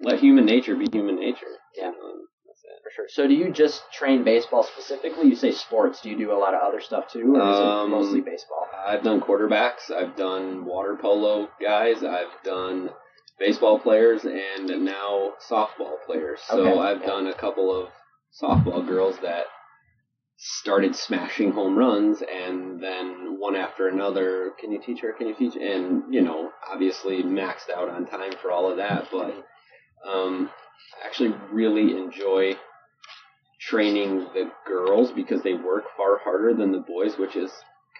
let 0.00 0.20
human 0.20 0.44
nature 0.46 0.74
be 0.76 0.86
human 0.92 1.16
nature. 1.16 1.46
Yeah. 1.76 1.86
You 1.86 1.92
know, 1.92 2.14
that's 2.46 2.62
it. 2.64 2.82
for 2.82 2.90
sure. 2.94 3.06
So 3.08 3.26
do 3.26 3.34
you 3.34 3.52
just 3.52 3.82
train 3.92 4.24
baseball 4.24 4.62
specifically? 4.62 5.28
You 5.28 5.36
say 5.36 5.52
sports. 5.52 6.00
Do 6.00 6.08
you 6.10 6.16
do 6.16 6.32
a 6.32 6.38
lot 6.38 6.54
of 6.54 6.60
other 6.62 6.80
stuff 6.80 7.10
too, 7.12 7.34
or 7.36 7.50
is 7.50 7.58
Um, 7.58 7.92
it 7.92 7.96
mostly 7.96 8.20
baseball? 8.20 8.66
I've 8.86 9.02
done 9.02 9.20
quarterbacks. 9.20 9.90
I've 9.90 10.16
done 10.16 10.64
water 10.64 10.96
polo 11.00 11.48
guys. 11.60 12.02
I've 12.04 12.32
done 12.44 12.90
baseball 13.38 13.78
players 13.78 14.24
and 14.24 14.66
now 14.84 15.32
softball 15.48 15.94
players. 16.06 16.40
So 16.48 16.60
Okay. 16.66 16.78
I've 16.78 17.02
done 17.02 17.26
a 17.28 17.34
couple 17.34 17.74
of 17.74 17.88
softball 18.40 18.86
girls 18.86 19.16
that 19.22 19.44
started 20.40 20.94
smashing 20.94 21.50
home 21.50 21.76
runs 21.76 22.22
and 22.22 22.80
then 22.80 23.36
one 23.38 23.56
after 23.56 23.88
another 23.88 24.52
can 24.60 24.70
you 24.70 24.80
teach 24.80 25.00
her? 25.00 25.12
Can 25.12 25.26
you 25.26 25.34
teach 25.34 25.56
and 25.56 26.02
you 26.14 26.22
know 26.22 26.50
obviously 26.70 27.22
maxed 27.22 27.70
out 27.74 27.88
on 27.88 28.06
time 28.06 28.32
for 28.40 28.52
all 28.52 28.70
of 28.70 28.76
that 28.76 29.08
but 29.10 29.34
um, 30.08 30.48
I 31.02 31.06
actually 31.06 31.34
really 31.50 31.96
enjoy 31.96 32.54
training 33.60 34.28
the 34.32 34.50
girls 34.64 35.10
because 35.10 35.42
they 35.42 35.54
work 35.54 35.84
far 35.96 36.18
harder 36.18 36.54
than 36.54 36.70
the 36.70 36.78
boys 36.78 37.18
which 37.18 37.34
is 37.34 37.50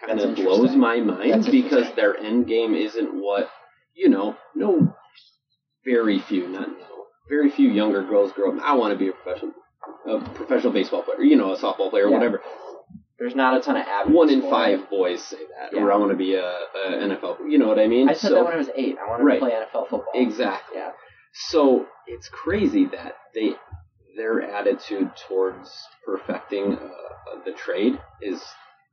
kind 0.05 0.21
of 0.21 0.35
blows 0.35 0.75
my 0.75 1.01
mind 1.01 1.33
That's 1.33 1.49
because 1.49 1.93
their 1.95 2.17
end 2.17 2.47
game 2.47 2.73
isn't 2.73 3.13
what 3.13 3.49
you 3.93 4.07
know 4.07 4.37
no 4.55 4.95
very 5.83 6.19
few 6.19 6.47
not 6.47 6.69
no 6.69 6.99
very 7.29 7.51
few 7.51 7.69
younger 7.69 8.03
girls 8.03 8.31
grow 8.33 8.51
up. 8.55 8.63
I 8.63 8.73
want 8.73 8.91
to 8.91 8.97
be 8.97 9.07
a 9.07 9.11
professional, 9.11 9.53
a 10.07 10.19
professional 10.35 10.73
baseball 10.73 11.03
player. 11.03 11.21
You 11.21 11.35
know, 11.37 11.53
a 11.53 11.57
softball 11.57 11.89
player, 11.89 12.07
Yeah. 12.09 12.15
whatever. 12.15 12.41
There's 13.17 13.35
not 13.35 13.57
a 13.57 13.61
ton 13.61 13.75
of 13.75 13.85
avenues. 13.85 14.15
One 14.17 14.29
in 14.29 14.41
five 14.49 14.79
it. 14.79 14.89
boys 14.89 15.21
say 15.21 15.37
that, 15.57 15.73
Yeah. 15.73 15.81
or 15.83 15.91
I 15.91 15.97
want 15.97 16.11
to 16.11 16.17
be 16.17 16.35
a, 16.35 16.45
a 16.47 16.91
NFL. 17.03 17.49
You 17.49 17.57
know 17.57 17.67
what 17.67 17.77
I 17.79 17.87
mean? 17.87 18.07
I 18.09 18.13
said 18.13 18.29
So- 18.29 18.35
that 18.35 18.45
when 18.45 18.53
I 18.53 18.57
was 18.57 18.69
eight. 18.75 18.97
I 18.97 19.09
wanted 19.09 19.25
Right. 19.25 19.39
to 19.39 19.45
play 19.45 19.51
NFL 19.51 19.85
football. 19.89 20.05
Exactly. 20.15 20.77
Yeah. 20.77 20.91
So 21.33 21.85
it's 22.07 22.29
crazy 22.29 22.85
that 22.85 23.15
they 23.35 23.55
their 24.15 24.41
attitude 24.41 25.11
towards 25.27 25.71
perfecting 26.05 26.73
uh, 26.77 27.43
the 27.45 27.51
trade 27.53 27.99
is 28.21 28.43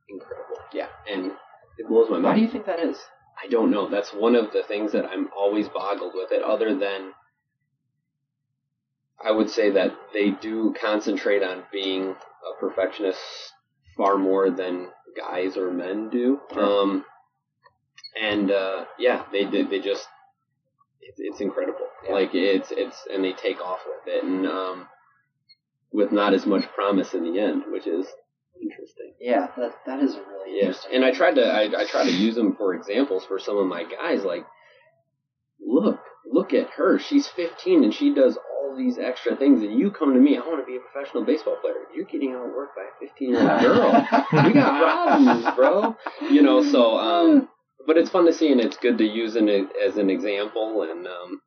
incredible. 0.09 0.57
Yeah. 0.71 0.87
and 1.09 1.31
it 1.77 1.87
blows 1.87 2.09
my 2.09 2.15
mind. 2.15 2.23
Why 2.25 2.35
do 2.35 2.41
you 2.41 2.47
think 2.47 2.65
that 2.65 2.79
is? 2.79 2.97
I 3.43 3.47
don't 3.47 3.69
know. 3.71 3.87
That's 3.87 4.13
one 4.13 4.35
of 4.35 4.51
the 4.51 4.63
things 4.63 4.91
that 4.93 5.05
I'm 5.05 5.29
always 5.37 5.67
boggled 5.69 6.13
with 6.15 6.31
it. 6.31 6.41
Other 6.41 6.73
than, 6.75 7.13
I 9.23 9.31
would 9.31 9.49
say 9.49 9.71
that 9.71 9.91
they 10.13 10.31
do 10.31 10.73
concentrate 10.79 11.43
on 11.43 11.63
being 11.71 12.09
a 12.11 12.59
perfectionist 12.59 13.19
far 13.95 14.17
more 14.17 14.49
than 14.51 14.89
guys 15.17 15.57
or 15.57 15.71
men 15.71 16.09
do. 16.09 16.39
Um, 16.55 17.03
and 18.21 18.51
uh, 18.51 18.85
yeah, 18.99 19.23
they 19.31 19.45
did. 19.45 19.69
They 19.69 19.79
just 19.79 20.07
it's, 21.01 21.17
it's 21.19 21.41
incredible. 21.41 21.87
Yeah. 22.05 22.13
Like 22.13 22.29
it's 22.33 22.69
it's 22.71 23.07
and 23.11 23.23
they 23.23 23.33
take 23.33 23.59
off 23.61 23.79
with 23.87 24.13
it 24.13 24.23
and 24.23 24.45
um, 24.45 24.87
with 25.91 26.11
not 26.11 26.33
as 26.33 26.45
much 26.45 26.65
promise 26.75 27.13
in 27.13 27.23
the 27.23 27.39
end, 27.39 27.63
which 27.71 27.87
is 27.87 28.05
interesting. 28.61 29.13
Yeah, 29.19 29.47
that 29.57 29.73
that 29.87 29.99
is 29.99 30.15
really 30.15 30.57
Yeah, 30.57 30.67
interesting. 30.67 30.95
and 30.95 31.05
I 31.05 31.11
tried 31.11 31.35
to 31.35 31.45
I, 31.45 31.81
I 31.81 31.85
try 31.87 32.03
to 32.03 32.11
use 32.11 32.35
them 32.35 32.55
for 32.55 32.75
examples 32.75 33.25
for 33.25 33.39
some 33.39 33.57
of 33.57 33.65
my 33.67 33.83
guys. 33.83 34.23
Like, 34.23 34.45
look, 35.65 35.99
look 36.31 36.53
at 36.53 36.69
her. 36.71 36.99
She's 36.99 37.27
15 37.27 37.83
and 37.83 37.93
she 37.93 38.13
does 38.13 38.37
all 38.67 38.75
these 38.75 38.97
extra 38.97 39.35
things. 39.35 39.61
And 39.61 39.77
you 39.79 39.91
come 39.91 40.13
to 40.13 40.19
me, 40.19 40.37
I 40.37 40.41
want 40.41 40.59
to 40.59 40.65
be 40.65 40.75
a 40.77 40.79
professional 40.79 41.23
baseball 41.23 41.57
player. 41.61 41.75
You're 41.95 42.05
getting 42.05 42.31
outworked 42.31 42.75
by 42.75 42.83
a 42.83 43.07
15 43.07 43.29
year 43.29 43.39
old 43.51 43.61
girl. 43.61 44.07
we 44.45 44.53
got 44.53 44.81
problems, 44.81 45.45
bro. 45.55 45.95
You 46.29 46.41
know, 46.41 46.63
so 46.63 46.97
um, 46.97 47.49
but 47.85 47.97
it's 47.97 48.09
fun 48.09 48.25
to 48.25 48.33
see, 48.33 48.51
and 48.51 48.61
it's 48.61 48.77
good 48.77 48.97
to 48.97 49.05
use 49.05 49.35
it 49.35 49.47
as 49.85 49.97
an 49.97 50.09
example, 50.09 50.83
and 50.83 51.07
um, 51.07 51.41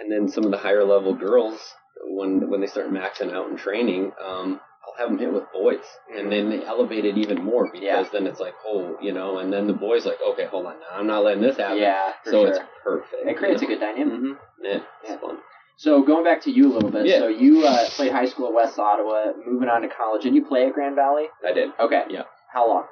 and 0.00 0.10
then 0.12 0.28
some 0.28 0.44
of 0.44 0.50
the 0.50 0.58
higher 0.58 0.84
level 0.84 1.14
girls 1.14 1.58
when 2.06 2.50
when 2.50 2.60
they 2.60 2.66
start 2.66 2.90
maxing 2.90 3.32
out 3.32 3.48
in 3.50 3.56
training, 3.56 4.12
um, 4.22 4.60
I'll 4.84 4.98
have 4.98 5.08
them 5.08 5.18
hit 5.18 5.32
with 5.32 5.44
boys, 5.52 5.84
and 6.14 6.30
then 6.30 6.50
they 6.50 6.64
elevate 6.64 7.04
it 7.04 7.16
even 7.16 7.42
more 7.42 7.70
because 7.72 7.82
Yeah. 7.82 8.04
then 8.12 8.26
it's 8.26 8.40
like, 8.40 8.54
oh, 8.66 8.96
you 9.00 9.12
know, 9.12 9.38
and 9.38 9.52
then 9.52 9.66
the 9.66 9.72
boys 9.72 10.04
like, 10.04 10.18
okay, 10.32 10.46
hold 10.46 10.66
on, 10.66 10.74
now 10.80 10.98
I'm 10.98 11.06
not 11.06 11.24
letting 11.24 11.42
this 11.42 11.56
happen. 11.56 11.78
Yeah, 11.78 12.12
so 12.24 12.30
sure. 12.44 12.48
it's 12.48 12.58
perfect. 12.82 13.14
it 13.26 13.36
creates 13.36 13.62
a 13.62 13.66
good 13.66 13.80
dynamic. 13.80 14.14
hmm 14.20 14.32
Yeah, 14.62 14.70
Yeah. 14.72 15.12
it's 15.12 15.20
fun. 15.22 15.38
So 15.76 16.02
going 16.02 16.24
back 16.24 16.42
to 16.42 16.50
you 16.50 16.70
a 16.70 16.72
little 16.72 16.90
bit. 16.90 17.06
Yeah. 17.06 17.18
So 17.18 17.28
you 17.28 17.66
uh, 17.66 17.88
played 17.90 18.12
high 18.12 18.26
school 18.26 18.48
at 18.48 18.54
West 18.54 18.78
Ottawa, 18.78 19.32
moving 19.46 19.68
on 19.68 19.82
to 19.82 19.88
college. 19.88 20.22
Did 20.22 20.34
you 20.34 20.44
play 20.44 20.66
at 20.66 20.74
Grand 20.74 20.94
Valley? 20.96 21.26
I 21.46 21.52
did 21.52 21.70
Okay. 21.80 22.02
Yeah. 22.10 22.22
How 22.52 22.68
long? 22.68 22.84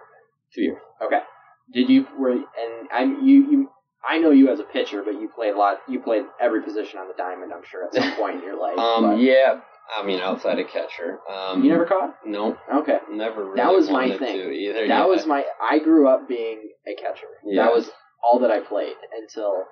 two 0.54 0.62
years. 0.62 0.78
Okay. 1.00 1.20
Did 1.72 1.88
you 1.88 2.06
were 2.18 2.32
and 2.32 2.88
I'm 2.92 3.24
you 3.24 3.50
you 3.50 3.70
I 4.08 4.18
know 4.18 4.30
you 4.30 4.50
as 4.50 4.58
a 4.60 4.64
pitcher, 4.64 5.02
but 5.04 5.12
you 5.20 5.28
played 5.34 5.54
a 5.54 5.58
lot. 5.58 5.78
You 5.86 6.00
played 6.00 6.24
every 6.40 6.62
position 6.62 6.98
on 6.98 7.06
the 7.06 7.14
diamond. 7.16 7.52
I'm 7.52 7.62
sure 7.70 7.84
at 7.86 7.94
some 7.94 8.12
point 8.16 8.36
in 8.36 8.42
your 8.42 8.58
life. 8.60 8.78
Um, 8.78 9.04
but 9.04 9.20
yeah, 9.20 9.60
I 9.96 10.04
mean 10.04 10.20
outside 10.20 10.58
of 10.58 10.66
catcher. 10.68 11.18
Um, 11.32 11.62
You 11.62 11.70
never 11.70 11.84
caught? 11.84 12.14
No, 12.24 12.56
Okay. 12.74 12.98
never. 13.12 13.44
Really 13.44 13.56
That 13.56 13.72
was 13.72 13.90
my 13.90 14.16
thing. 14.18 14.36
Either. 14.52 14.80
That 14.80 14.88
yeah. 14.88 15.04
was 15.06 15.26
my. 15.26 15.44
I 15.62 15.78
grew 15.78 16.08
up 16.08 16.26
being 16.28 16.70
a 16.88 16.94
catcher. 17.00 17.28
Yeah. 17.44 17.64
That 17.66 17.72
was 17.72 17.90
all 18.24 18.38
that 18.40 18.50
I 18.50 18.60
played 18.60 18.94
until 19.16 19.64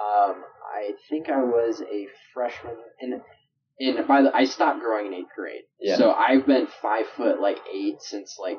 um, 0.00 0.42
I 0.74 0.92
think 1.08 1.28
I 1.28 1.42
was 1.42 1.80
a 1.82 2.06
freshman. 2.32 2.76
And 3.00 3.20
in 3.78 4.06
by 4.06 4.22
the 4.22 4.34
I 4.34 4.44
stopped 4.44 4.80
growing 4.80 5.06
in 5.06 5.14
eighth 5.14 5.28
grade. 5.36 5.62
Yeah. 5.80 5.96
So 5.96 6.12
I've 6.12 6.46
been 6.46 6.66
five 6.82 7.06
foot 7.16 7.40
like 7.40 7.58
eight 7.72 8.00
since 8.00 8.36
like 8.40 8.58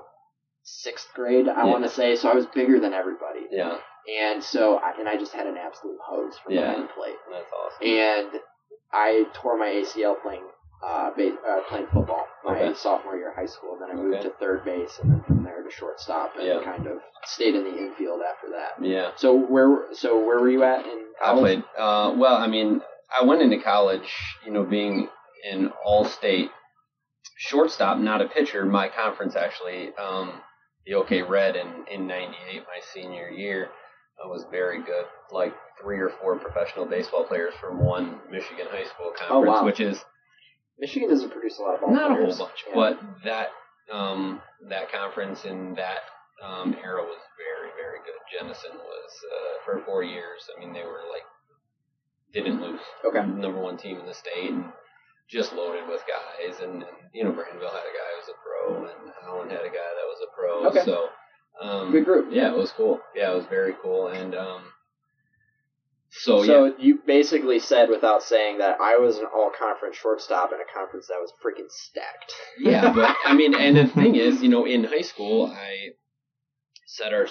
sixth 0.63 1.07
grade. 1.13 1.47
I 1.47 1.63
Yeah. 1.65 1.71
want 1.71 1.83
to 1.83 1.89
say. 1.89 2.15
So 2.15 2.29
I 2.29 2.35
was 2.35 2.45
bigger 2.47 2.79
than 2.79 2.93
everybody. 2.93 3.41
Yeah, 3.51 3.77
And 4.21 4.43
so 4.43 4.77
I, 4.77 4.93
and 4.99 5.07
I 5.07 5.15
just 5.17 5.33
had 5.33 5.47
an 5.47 5.57
absolute 5.57 5.97
hose 6.05 6.37
from 6.43 6.53
Yeah. 6.53 6.73
the 6.81 6.87
plate. 6.87 7.15
that's 7.31 7.45
awesome. 7.53 7.87
And 7.87 8.41
I 8.91 9.25
tore 9.33 9.57
my 9.57 9.67
ACL 9.67 10.21
playing. 10.21 10.43
Uh, 10.83 11.09
base, 11.15 11.33
uh, 11.49 11.61
playing 11.67 11.87
football 11.87 12.27
my 12.43 12.51
Okay. 12.61 12.73
sophomore 12.75 13.15
year 13.15 13.29
of 13.29 13.35
high 13.35 13.45
school, 13.45 13.73
and 13.73 13.81
then 13.81 13.89
I 13.91 13.93
moved 13.95 14.17
Okay. 14.17 14.23
to 14.29 14.29
third 14.35 14.63
base, 14.65 14.99
and 14.99 15.11
then 15.11 15.21
from 15.23 15.43
there 15.43 15.63
to 15.63 15.71
shortstop, 15.71 16.35
and 16.35 16.45
Yeah. 16.45 16.61
kind 16.63 16.85
of 16.85 17.01
stayed 17.23 17.55
in 17.55 17.63
the 17.63 17.75
infield 17.77 18.21
after 18.21 18.49
that. 18.51 18.75
yeah, 18.79 19.11
So 19.15 19.33
where 19.33 19.91
so 19.93 20.19
where 20.19 20.39
were 20.39 20.49
you 20.49 20.63
at 20.63 20.85
in 20.85 21.05
I 21.19 21.25
college? 21.25 21.41
played. 21.41 21.63
Uh, 21.77 22.13
well, 22.17 22.35
I 22.35 22.47
mean, 22.47 22.83
I 23.19 23.23
went 23.23 23.41
into 23.41 23.57
college, 23.59 24.13
you 24.45 24.51
know, 24.51 24.63
being 24.63 25.09
an 25.49 25.71
all-state 25.83 26.51
shortstop, 27.37 27.97
not 27.97 28.21
a 28.21 28.27
pitcher. 28.27 28.65
My 28.65 28.87
conference 28.89 29.35
actually, 29.35 29.95
um, 29.95 30.41
the 30.85 30.95
OK 30.95 31.21
Red 31.23 31.55
in 31.55 31.85
in 31.87 32.05
'98, 32.05 32.63
my 32.67 32.79
senior 32.93 33.29
year, 33.29 33.71
uh, 34.23 34.27
was 34.27 34.43
very 34.51 34.81
good. 34.83 35.05
Like 35.31 35.55
three 35.81 35.99
or 35.99 36.09
four 36.09 36.37
professional 36.37 36.85
baseball 36.85 37.23
players 37.23 37.53
from 37.55 37.79
one 37.83 38.19
Michigan 38.29 38.67
high 38.69 38.85
school 38.85 39.11
conference, 39.17 39.55
wow. 39.59 39.65
which 39.65 39.79
is 39.79 40.05
Michigan 40.79 41.09
doesn't 41.09 41.31
produce 41.31 41.57
a 41.59 41.61
lot 41.61 41.75
of 41.75 41.81
ball 41.81 41.91
not 41.91 42.11
a 42.11 42.15
whole 42.15 42.35
bunch, 42.37 42.63
Yeah. 42.67 42.73
but 42.75 42.99
that 43.23 43.49
um, 43.91 44.41
that 44.69 44.91
conference 44.91 45.45
in 45.45 45.75
that 45.75 46.01
um, 46.43 46.75
era 46.83 47.01
was 47.01 47.21
very 47.37 47.69
very 47.77 47.99
good. 48.05 48.19
Jenison 48.31 48.71
was 48.77 49.11
uh, 49.31 49.63
for 49.65 49.81
four 49.85 50.03
years. 50.03 50.49
I 50.55 50.59
mean, 50.59 50.73
they 50.73 50.83
were 50.83 51.03
like 51.11 51.23
didn't 52.33 52.61
lose. 52.61 52.81
Okay. 53.05 53.25
number 53.25 53.59
one 53.61 53.77
team 53.77 53.97
in 53.99 54.05
the 54.05 54.13
state 54.13 54.51
and 54.51 54.65
just 55.29 55.53
loaded 55.53 55.87
with 55.87 56.01
guys. 56.07 56.59
And, 56.61 56.83
and 56.83 56.97
you 57.13 57.23
know, 57.23 57.31
Grandville 57.31 57.69
had 57.69 57.87
a 57.87 57.95
guy 57.95 58.09
who 58.11 58.19
was 58.19 58.29
a 58.29 58.37
pro, 58.43 58.85
and 58.85 59.11
Holland 59.23 59.51
had 59.51 59.61
a 59.61 59.69
guy 59.69 59.71
that 59.71 60.07
was 60.11 60.19
a 60.27 60.35
pro. 60.35 60.67
Okay. 60.67 60.83
So 60.83 61.07
um, 61.61 61.91
good 61.91 62.03
group. 62.05 62.27
yeah, 62.31 62.51
it 62.51 62.57
was 62.57 62.71
cool. 62.75 62.99
Yeah, 63.15 63.31
it 63.31 63.35
was 63.35 63.45
very 63.45 63.73
cool. 63.81 64.07
And 64.07 64.35
um, 64.35 64.63
so, 66.19 66.43
So 66.43 66.65
yeah, 66.65 66.71
you 66.79 66.99
basically 67.05 67.59
said 67.59 67.89
without 67.89 68.23
saying 68.23 68.59
that 68.59 68.79
I 68.81 68.97
was 68.97 69.17
an 69.17 69.25
all 69.33 69.51
conference 69.57 69.97
shortstop 69.97 70.51
in 70.53 70.59
a 70.59 70.73
conference 70.77 71.07
that 71.07 71.19
was 71.19 71.31
freaking 71.43 71.69
stacked. 71.69 72.33
yeah, 72.59 72.91
but 72.95 73.15
I 73.25 73.33
mean, 73.33 73.53
and 73.55 73.75
the 73.77 73.87
thing 73.87 74.15
is, 74.15 74.41
you 74.41 74.49
know, 74.49 74.65
in 74.65 74.83
high 74.83 75.01
school, 75.01 75.47
I 75.47 75.89
set 76.87 77.13
our 77.13 77.27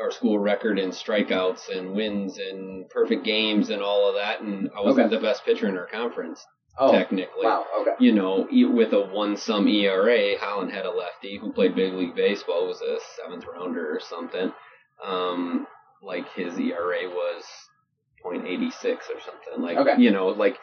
our 0.00 0.10
school 0.10 0.38
record 0.38 0.78
in 0.78 0.90
strikeouts 0.90 1.68
and 1.76 1.92
wins 1.92 2.38
and 2.38 2.88
perfect 2.90 3.24
games 3.24 3.70
and 3.70 3.82
all 3.82 4.08
of 4.08 4.14
that, 4.14 4.40
and 4.40 4.70
I 4.76 4.80
wasn't 4.82 5.06
Okay. 5.06 5.16
the 5.16 5.22
best 5.22 5.44
pitcher 5.44 5.66
in 5.68 5.76
our 5.76 5.86
conference 5.86 6.44
Oh, 6.80 6.92
technically. 6.92 7.44
wow. 7.44 7.64
Okay. 7.80 7.94
You 7.98 8.12
know, 8.12 8.46
with 8.52 8.92
a 8.92 9.00
one 9.00 9.36
sum 9.36 9.66
ERA, 9.66 10.38
Holland 10.38 10.70
had 10.70 10.86
a 10.86 10.90
lefty 10.92 11.36
who 11.38 11.52
played 11.52 11.74
big 11.74 11.92
league 11.94 12.14
baseball, 12.14 12.68
was 12.68 12.80
a 12.82 12.98
seventh 13.20 13.44
rounder 13.52 13.92
or 13.92 13.98
something. 13.98 14.52
Um, 15.04 15.66
like 16.00 16.28
his 16.34 16.56
ERA 16.56 17.08
was 17.08 17.42
0.86 18.24 18.72
or 18.74 18.98
something. 19.20 19.60
Like 19.62 19.76
Okay. 19.78 20.00
you 20.00 20.10
know, 20.10 20.28
like 20.28 20.56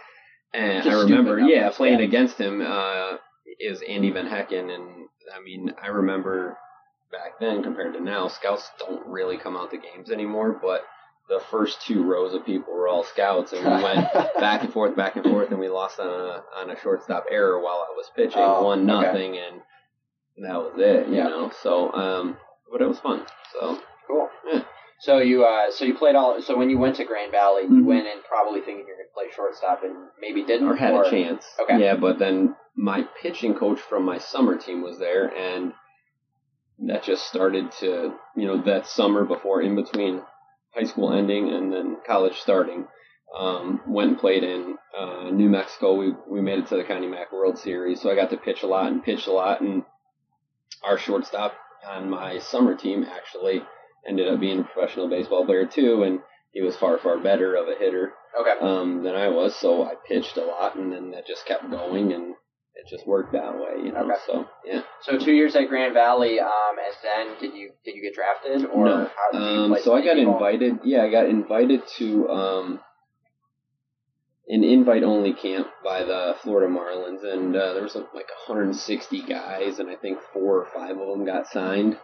and 0.53 0.83
Just 0.83 0.95
I 0.95 1.01
remember, 1.01 1.39
yeah, 1.39 1.69
playing 1.71 1.99
yeah. 1.99 2.05
against 2.05 2.37
him 2.39 2.61
uh, 2.61 3.17
is 3.59 3.81
Andy 3.87 4.09
Van 4.11 4.25
Hekken, 4.27 4.73
and 4.73 5.07
I 5.35 5.41
mean, 5.43 5.73
I 5.81 5.87
remember 5.87 6.57
back 7.11 7.39
then 7.39 7.61
compared 7.63 7.93
to 7.93 7.99
now, 8.01 8.27
scouts 8.29 8.69
don't 8.79 9.05
really 9.07 9.37
come 9.37 9.57
out 9.57 9.71
to 9.71 9.77
games 9.77 10.09
anymore, 10.11 10.57
but 10.61 10.83
the 11.27 11.41
first 11.51 11.81
two 11.81 12.03
rows 12.03 12.33
of 12.33 12.45
people 12.45 12.73
were 12.73 12.87
all 12.87 13.03
scouts, 13.03 13.51
and 13.51 13.65
we 13.65 13.71
went 13.83 14.13
back 14.39 14.63
and 14.63 14.71
forth, 14.71 14.95
back 14.95 15.15
and 15.17 15.25
forth, 15.25 15.49
and 15.51 15.59
we 15.59 15.67
lost 15.67 15.99
on 15.99 16.07
a 16.07 16.43
on 16.55 16.69
a 16.69 16.79
shortstop 16.79 17.25
error 17.29 17.59
while 17.59 17.85
I 17.89 17.93
was 17.97 18.09
pitching, 18.15 18.39
Oh, 18.41 18.63
one 18.63 18.89
okay. 18.89 19.07
nothing, 19.07 19.37
and 19.37 19.61
that 20.45 20.55
was 20.57 20.73
it. 20.77 21.07
You 21.09 21.15
Yeah. 21.15 21.27
know, 21.27 21.51
so 21.63 21.91
um, 21.93 22.37
but 22.71 22.81
it 22.81 22.87
was 22.87 22.99
fun. 22.99 23.25
So 23.51 23.79
Cool. 24.07 24.29
Yeah. 24.51 24.61
So 24.99 25.17
you 25.19 25.43
uh 25.45 25.71
so 25.71 25.85
you 25.85 25.93
played 25.95 26.15
all 26.15 26.41
so 26.41 26.57
when 26.57 26.69
you 26.69 26.77
went 26.77 26.95
to 26.97 27.05
Grand 27.05 27.31
Valley, 27.31 27.63
you 27.63 27.69
Mhm. 27.69 27.85
went 27.85 28.07
in 28.07 28.21
probably 28.27 28.61
thinking 28.61 28.85
you're 28.87 28.95
gonna 28.97 29.09
play 29.13 29.29
shortstop 29.29 29.83
and 29.83 29.95
maybe 30.19 30.43
didn't 30.43 30.67
or 30.67 30.75
had 30.75 30.93
a 30.95 31.09
chance. 31.09 31.45
Okay. 31.59 31.79
Yeah, 31.79 31.95
but 31.95 32.17
then 32.17 32.55
my 32.75 33.03
pitching 33.21 33.55
coach 33.55 33.79
from 33.79 34.03
my 34.03 34.17
summer 34.17 34.57
team 34.57 34.81
was 34.81 34.97
there, 34.99 35.25
and 35.35 35.73
that 36.79 37.03
just 37.03 37.27
started 37.27 37.71
to, 37.71 38.13
you 38.35 38.47
know, 38.47 38.61
that 38.63 38.85
summer 38.85 39.23
before, 39.23 39.61
in 39.61 39.75
between 39.75 40.21
high 40.73 40.83
school 40.83 41.13
ending 41.13 41.49
and 41.53 41.71
then 41.71 41.97
college 42.05 42.37
starting, 42.39 42.87
um, 43.33 43.81
went 43.87 44.11
and 44.11 44.19
played 44.19 44.43
in 44.43 44.77
uh, 44.97 45.29
New 45.29 45.49
Mexico. 45.49 45.93
We 45.95 46.13
we 46.27 46.41
made 46.41 46.59
it 46.59 46.67
to 46.67 46.77
the 46.77 46.83
Connie 46.83 47.07
Mack 47.07 47.31
World 47.31 47.57
Series, 47.57 48.01
so 48.01 48.09
I 48.09 48.15
got 48.15 48.29
to 48.31 48.37
pitch 48.37 48.63
a 48.63 48.67
lot 48.67 48.91
and 48.91 49.03
pitch 49.03 49.27
a 49.27 49.31
lot, 49.31 49.61
and 49.61 49.83
our 50.83 50.97
shortstop 50.97 51.53
on 51.87 52.09
my 52.09 52.39
summer 52.39 52.75
team 52.75 53.03
actually 53.03 53.61
ended 54.07 54.27
up 54.27 54.39
being 54.39 54.59
a 54.59 54.63
professional 54.63 55.09
baseball 55.09 55.45
player 55.45 55.65
too, 55.65 56.03
and 56.03 56.19
he 56.51 56.61
was 56.61 56.75
far 56.77 56.97
far 56.97 57.17
better 57.17 57.55
of 57.55 57.67
a 57.67 57.75
hitter 57.77 58.13
Okay. 58.39 58.53
um, 58.61 59.03
than 59.03 59.15
I 59.15 59.29
was, 59.29 59.55
so 59.55 59.83
I 59.83 59.93
pitched 60.07 60.37
a 60.37 60.43
lot, 60.45 60.75
and 60.75 60.91
then 60.91 61.11
that 61.11 61.25
just 61.27 61.45
kept 61.45 61.69
going, 61.71 62.11
and 62.13 62.35
it 62.75 62.85
just 62.89 63.07
worked 63.07 63.31
that 63.33 63.55
way, 63.55 63.83
you 63.85 63.91
know. 63.93 64.01
Okay. 64.01 64.19
So 64.27 64.47
yeah, 64.65 64.81
So 65.01 65.17
two 65.17 65.31
years 65.33 65.55
at 65.55 65.69
Grand 65.69 65.93
Valley, 65.93 66.39
um, 66.39 66.49
and 66.77 66.95
then 67.03 67.39
did 67.39 67.57
you 67.57 67.71
did 67.85 67.95
you 67.95 68.01
get 68.01 68.13
drafted 68.13 68.65
or 68.69 68.85
no. 68.85 68.95
how 69.05 69.31
did 69.31 69.39
you 69.41 69.59
Um, 69.61 69.71
play 69.71 69.81
so 69.81 69.93
I 69.93 70.01
got 70.03 70.15
baseball? 70.15 70.33
invited. 70.35 70.79
Yeah, 70.83 71.03
I 71.03 71.09
got 71.09 71.27
invited 71.27 71.81
to 71.97 72.29
um, 72.29 72.79
an 74.47 74.63
invite 74.63 75.03
only 75.03 75.33
camp 75.33 75.67
by 75.83 76.03
the 76.03 76.35
Florida 76.43 76.71
Marlins, 76.71 77.23
and 77.23 77.55
uh, 77.55 77.73
there 77.73 77.83
was 77.83 77.95
like 77.95 78.29
160 78.47 79.21
guys, 79.23 79.79
and 79.79 79.89
I 79.89 79.95
think 79.95 80.19
four 80.33 80.59
or 80.59 80.67
five 80.73 80.97
of 80.97 81.07
them 81.07 81.25
got 81.25 81.47
signed. 81.47 81.97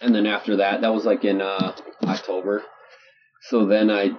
And 0.00 0.14
then 0.14 0.26
after 0.26 0.56
that, 0.56 0.82
that 0.82 0.92
was 0.92 1.04
like 1.04 1.24
in 1.24 1.40
uh, 1.40 1.74
October. 2.04 2.62
So 3.42 3.66
then 3.66 3.90
I 3.90 4.10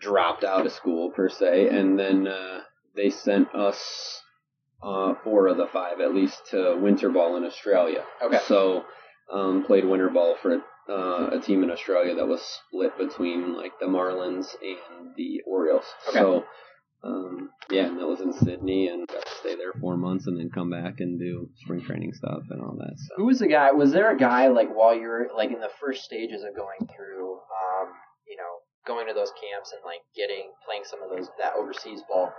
dropped 0.00 0.44
out 0.44 0.66
of 0.66 0.72
school 0.72 1.10
per 1.10 1.28
se, 1.28 1.68
and 1.68 1.98
then 1.98 2.26
uh, 2.26 2.60
they 2.96 3.10
sent 3.10 3.54
us 3.54 4.22
uh, 4.82 5.14
four 5.22 5.48
of 5.48 5.56
the 5.56 5.66
five 5.66 6.00
at 6.00 6.14
least 6.14 6.38
to 6.50 6.78
winter 6.80 7.10
ball 7.10 7.36
in 7.36 7.44
Australia. 7.44 8.04
Okay. 8.22 8.38
So 8.46 8.84
um, 9.32 9.64
played 9.64 9.84
winter 9.84 10.08
ball 10.08 10.36
for 10.40 10.62
uh, 10.88 11.30
a 11.32 11.40
team 11.40 11.62
in 11.62 11.70
Australia 11.70 12.14
that 12.14 12.26
was 12.26 12.40
split 12.42 12.96
between 12.98 13.56
like 13.56 13.72
the 13.78 13.86
Marlins 13.86 14.54
and 14.62 15.14
the 15.16 15.42
Orioles. 15.46 15.84
Okay. 16.08 16.18
So 16.18 16.44
um, 17.02 17.50
yeah, 17.70 17.86
and 17.86 17.98
that 17.98 18.06
was 18.06 18.20
in 18.20 18.32
Sydney, 18.32 18.88
and 18.88 19.06
got 19.08 19.24
to 19.24 19.32
stay 19.40 19.54
there 19.56 19.72
four 19.80 19.96
months, 19.96 20.26
and 20.26 20.38
then 20.38 20.50
come 20.50 20.70
back 20.70 21.00
and 21.00 21.18
do 21.18 21.48
spring 21.56 21.82
training 21.82 22.12
stuff 22.12 22.42
and 22.50 22.60
all 22.60 22.76
that 22.78 22.98
stuff. 22.98 23.16
Who 23.16 23.26
was 23.26 23.38
the 23.38 23.48
guy? 23.48 23.72
Was 23.72 23.92
there 23.92 24.10
a 24.14 24.18
guy 24.18 24.48
like 24.48 24.68
while 24.74 24.94
you 24.94 25.08
were 25.08 25.28
like 25.34 25.50
in 25.50 25.60
the 25.60 25.70
first 25.80 26.04
stages 26.04 26.42
of 26.44 26.54
going 26.56 26.80
through, 26.94 27.32
um, 27.34 27.88
you 28.28 28.36
know, 28.36 28.52
going 28.86 29.06
to 29.08 29.14
those 29.14 29.32
camps 29.32 29.72
and 29.72 29.80
like 29.84 30.00
getting 30.16 30.50
playing 30.66 30.82
some 30.84 31.02
of 31.02 31.10
those 31.10 31.28
that 31.40 31.54
overseas 31.56 32.02
ball? 32.10 32.32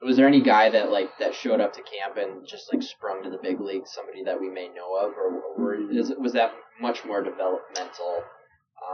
Was 0.00 0.16
there 0.16 0.28
any 0.28 0.40
guy 0.42 0.70
that 0.70 0.90
like 0.92 1.10
that 1.18 1.34
showed 1.34 1.60
up 1.60 1.72
to 1.74 1.80
camp 1.82 2.16
and 2.16 2.46
just 2.46 2.72
like 2.72 2.82
sprung 2.82 3.24
to 3.24 3.30
the 3.30 3.38
big 3.42 3.60
leagues? 3.60 3.90
Somebody 3.92 4.22
that 4.24 4.40
we 4.40 4.48
may 4.48 4.68
know 4.68 4.94
of, 4.96 5.12
or, 5.18 5.40
or 5.58 5.74
is 5.90 6.12
was 6.18 6.32
that 6.34 6.52
much 6.80 7.04
more 7.04 7.22
developmental? 7.22 8.22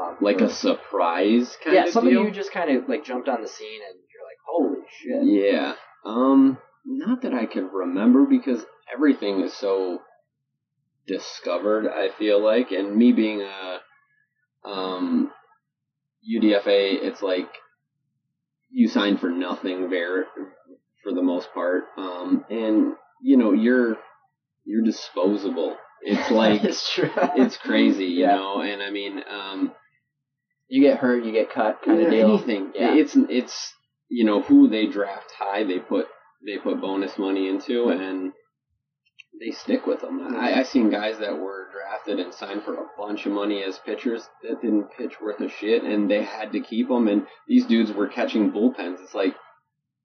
Um, 0.00 0.16
Like 0.22 0.40
or- 0.40 0.44
a 0.46 0.48
surprise 0.48 1.58
kind 1.62 1.74
yeah, 1.74 1.80
of 1.82 1.86
yeah, 1.88 1.92
somebody 1.92 2.16
deal. 2.16 2.24
who 2.24 2.30
just 2.30 2.52
kind 2.52 2.74
of 2.74 2.88
like 2.88 3.04
jumped 3.04 3.28
on 3.28 3.42
the 3.42 3.48
scene 3.48 3.80
and 3.86 3.98
you're 4.00 4.24
like, 4.24 4.40
holy 4.48 4.73
shit. 4.90 5.22
Yeah. 5.24 5.74
Um, 6.04 6.58
not 6.84 7.22
that 7.22 7.34
I 7.34 7.46
can 7.46 7.68
remember 7.68 8.24
because 8.26 8.64
everything 8.92 9.40
is 9.40 9.52
so 9.54 10.00
discovered. 11.06 11.86
I 11.88 12.08
feel 12.18 12.42
like, 12.42 12.70
and 12.70 12.96
me 12.96 13.12
being 13.12 13.42
a 13.42 13.78
um 14.68 15.30
UDFA, 16.28 17.02
it's 17.02 17.22
like 17.22 17.48
you 18.70 18.88
sign 18.88 19.18
for 19.18 19.30
nothing 19.30 19.90
there 19.90 20.26
for 21.02 21.12
the 21.12 21.22
most 21.22 21.52
part. 21.52 21.84
Um, 21.96 22.44
and 22.50 22.94
you 23.22 23.36
know 23.36 23.52
you're 23.52 23.96
you're 24.64 24.82
disposable. 24.84 25.76
It's 26.02 26.30
like 26.42 26.64
it's 26.64 26.92
true. 26.92 27.10
it's 27.36 27.56
crazy, 27.56 28.06
you 28.06 28.22
Yeah. 28.22 28.36
know. 28.36 28.60
And 28.62 28.82
I 28.82 28.90
mean, 28.90 29.20
um, 29.28 29.72
you 30.68 30.82
get 30.82 30.98
hurt, 30.98 31.24
you 31.24 31.32
get 31.32 31.50
cut, 31.52 31.80
kind 31.84 32.00
of 32.02 32.10
deal. 32.10 32.34
Anything. 32.34 32.72
Yeah. 32.74 32.94
It's 32.94 33.14
it's 33.16 33.72
you 34.14 34.24
know 34.24 34.40
who 34.40 34.68
they 34.68 34.86
draft 34.86 35.32
high, 35.36 35.64
they 35.64 35.80
put 35.80 36.06
they 36.46 36.58
put 36.58 36.80
bonus 36.80 37.18
money 37.18 37.48
into, 37.48 37.88
and 37.88 38.32
they 39.40 39.50
stick 39.50 39.86
with 39.86 40.00
them. 40.00 40.36
I 40.36 40.60
I 40.60 40.62
seen 40.62 40.90
guys 40.90 41.18
that 41.18 41.38
were 41.38 41.68
drafted 41.72 42.20
and 42.20 42.32
signed 42.32 42.62
for 42.62 42.74
a 42.74 42.86
bunch 42.96 43.26
of 43.26 43.32
money 43.32 43.62
as 43.64 43.78
pitchers 43.78 44.28
that 44.42 44.60
didn't 44.62 44.92
pitch 44.96 45.14
worth 45.20 45.40
a 45.40 45.48
shit, 45.48 45.82
and 45.82 46.10
they 46.10 46.22
had 46.22 46.52
to 46.52 46.60
keep 46.60 46.88
them. 46.88 47.08
And 47.08 47.26
these 47.48 47.66
dudes 47.66 47.92
were 47.92 48.08
catching 48.08 48.52
bullpens. 48.52 49.02
It's 49.02 49.14
like 49.14 49.34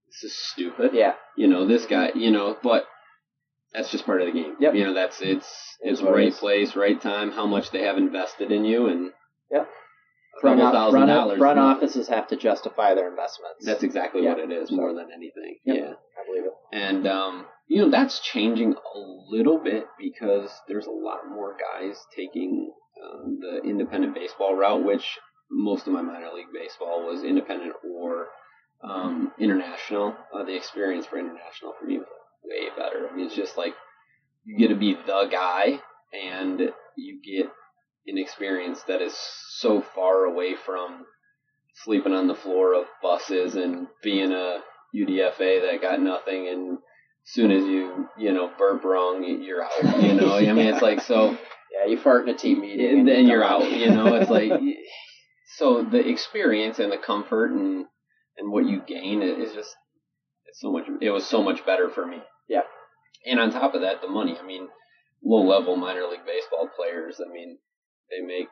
this 0.07 0.31
is 0.31 0.37
stupid. 0.51 0.91
Yeah. 0.93 1.13
You 1.37 1.47
know 1.47 1.67
this 1.67 1.85
guy. 1.85 2.11
You 2.15 2.31
know, 2.31 2.57
but. 2.61 2.85
That's 3.71 3.91
just 3.91 4.07
part 4.07 4.19
of 4.21 4.25
the 4.25 4.33
game. 4.33 4.55
Yep. 4.59 4.73
You 4.73 4.83
know, 4.85 4.95
that's 4.95 5.21
it's 5.21 5.45
Is 5.83 5.99
it's 5.99 6.01
right 6.01 6.33
place, 6.33 6.75
right 6.75 6.99
time, 6.99 7.29
how 7.29 7.45
much 7.45 7.69
they 7.69 7.83
have 7.83 7.99
invested 7.99 8.51
in 8.51 8.65
you, 8.65 8.87
and 8.87 9.11
Yep. 9.51 9.69
Front, 10.41 10.59
front, 10.59 11.37
front 11.37 11.59
offices 11.59 12.07
have 12.07 12.27
to 12.29 12.35
justify 12.35 12.93
their 12.93 13.09
investments. 13.09 13.65
That's 13.65 13.83
exactly 13.83 14.23
Yeah. 14.23 14.35
what 14.35 14.39
it 14.39 14.51
is, 14.51 14.71
more 14.71 14.93
than 14.93 15.07
anything. 15.13 15.57
Yep. 15.65 15.77
Yeah. 15.77 15.93
I 15.93 16.25
believe 16.25 16.45
it. 16.45 16.53
And, 16.71 17.07
um, 17.07 17.45
you 17.67 17.81
know, 17.81 17.89
that's 17.89 18.19
changing 18.19 18.73
a 18.73 18.99
little 19.29 19.57
bit 19.59 19.85
because 19.97 20.49
there's 20.67 20.87
a 20.87 20.91
lot 20.91 21.27
more 21.29 21.55
guys 21.57 21.97
taking 22.15 22.71
um, 23.03 23.39
the 23.39 23.61
independent 23.67 24.13
baseball 24.15 24.55
route, 24.55 24.83
which 24.83 25.17
most 25.51 25.87
of 25.87 25.93
my 25.93 26.01
minor 26.01 26.29
league 26.33 26.51
baseball 26.53 27.05
was 27.05 27.23
independent 27.23 27.73
or 27.83 28.27
um, 28.83 29.31
international. 29.39 30.15
Uh, 30.33 30.43
the 30.43 30.55
experience 30.55 31.05
for 31.05 31.17
international 31.17 31.73
for 31.79 31.85
me 31.85 31.97
was 31.97 32.07
way 32.43 32.69
better. 32.77 33.07
I 33.11 33.15
mean, 33.15 33.25
it's 33.25 33.35
just 33.35 33.57
like 33.57 33.73
you 34.45 34.57
get 34.57 34.69
to 34.69 34.75
be 34.75 34.93
the 34.95 35.27
guy 35.31 35.79
and 36.13 36.59
you 36.95 37.19
get 37.23 37.51
an 38.09 38.17
experience 38.17 38.83
that 38.87 39.01
is 39.01 39.15
so 39.59 39.81
far 39.81 40.25
away 40.25 40.55
from 40.55 41.05
sleeping 41.83 42.13
on 42.13 42.27
the 42.27 42.35
floor 42.35 42.73
of 42.73 42.85
buses 43.01 43.55
and 43.55 43.87
being 44.03 44.31
a 44.31 44.59
UDFA 44.95 45.61
that 45.61 45.81
got 45.81 46.01
nothing 46.01 46.47
and 46.47 46.73
as 46.77 47.33
soon 47.33 47.51
as 47.51 47.63
you 47.63 48.07
you 48.17 48.33
know 48.33 48.51
burp 48.57 48.83
wrong 48.83 49.23
you're 49.23 49.63
out 49.63 50.01
you 50.01 50.13
know? 50.13 50.35
I 50.35 50.51
mean 50.51 50.67
it's 50.67 50.81
like 50.81 51.01
so 51.01 51.37
Yeah, 51.71 51.85
you 51.85 51.99
fart 51.99 52.27
in 52.27 52.33
a 52.33 52.37
team 52.37 52.61
meeting 52.61 52.99
and 52.99 53.07
then 53.07 53.25
you 53.25 53.33
you're 53.33 53.43
out 53.43 53.71
you 53.71 53.89
know? 53.91 54.15
It's 54.15 54.31
like 54.31 54.51
so 55.57 55.83
the 55.83 56.07
experience 56.07 56.79
and 56.79 56.91
the 56.91 56.97
comfort 56.97 57.51
and 57.51 57.85
and 58.37 58.51
what 58.51 58.65
you 58.65 58.81
gain 58.87 59.21
is 59.21 59.53
just 59.53 59.75
it's 60.47 60.59
so 60.59 60.71
much 60.71 60.85
it 61.01 61.11
was 61.11 61.25
so 61.25 61.43
much 61.43 61.65
better 61.65 61.89
for 61.89 62.05
me. 62.05 62.17
Yeah. 62.47 62.61
and 63.25 63.39
on 63.39 63.51
top 63.51 63.75
of 63.75 63.81
that 63.81 64.01
the 64.01 64.07
money. 64.09 64.37
I 64.41 64.45
mean 64.45 64.67
low 65.23 65.47
level 65.47 65.75
minor 65.75 66.07
league 66.09 66.25
baseball 66.25 66.69
players 66.75 67.21
I 67.23 67.31
mean 67.31 67.59
they 68.11 68.25
make 68.25 68.47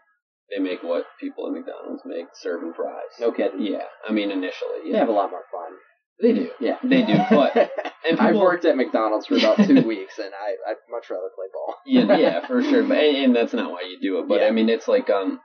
they 0.49 0.59
make 0.59 0.81
what 0.83 1.05
people 1.19 1.47
at 1.47 1.53
McDonald's 1.53 2.03
make 2.05 2.27
serving 2.33 2.73
fries 2.73 3.11
No 3.19 3.31
kidding. 3.31 3.61
yeah 3.61 3.83
I 4.07 4.11
mean 4.11 4.31
initially 4.31 4.91
They 4.91 4.97
have 4.97 5.09
a 5.09 5.11
lot 5.11 5.31
more 5.31 5.43
fun. 5.51 5.73
they 6.21 6.33
do 6.33 6.49
Yeah, 6.59 6.77
They 6.83 7.03
do, 7.03 7.17
but- 7.29 7.55
and 8.09 8.19
I've 8.19 8.35
worked 8.35 8.65
at 8.65 8.77
McDonald's 8.77 9.27
for 9.27 9.35
about 9.37 9.57
two 9.57 9.81
weeks, 9.93 10.17
and 10.17 10.31
I 10.33 10.71
I'd 10.71 10.77
much 10.89 11.09
rather 11.09 11.29
play 11.35 11.47
ball. 11.53 11.75
yeah, 11.85 12.17
yeah, 12.17 12.47
for 12.47 12.61
sure. 12.63 12.83
But 12.83 12.97
and, 12.97 13.17
and 13.17 13.35
that's 13.35 13.53
not 13.53 13.69
why 13.71 13.81
you 13.81 13.99
do 14.01 14.19
it. 14.19 14.27
But 14.29 14.39
Yeah. 14.41 14.47
I 14.47 14.51
mean, 14.51 14.69
it's 14.69 14.87
like 14.87 15.09
um, 15.09 15.39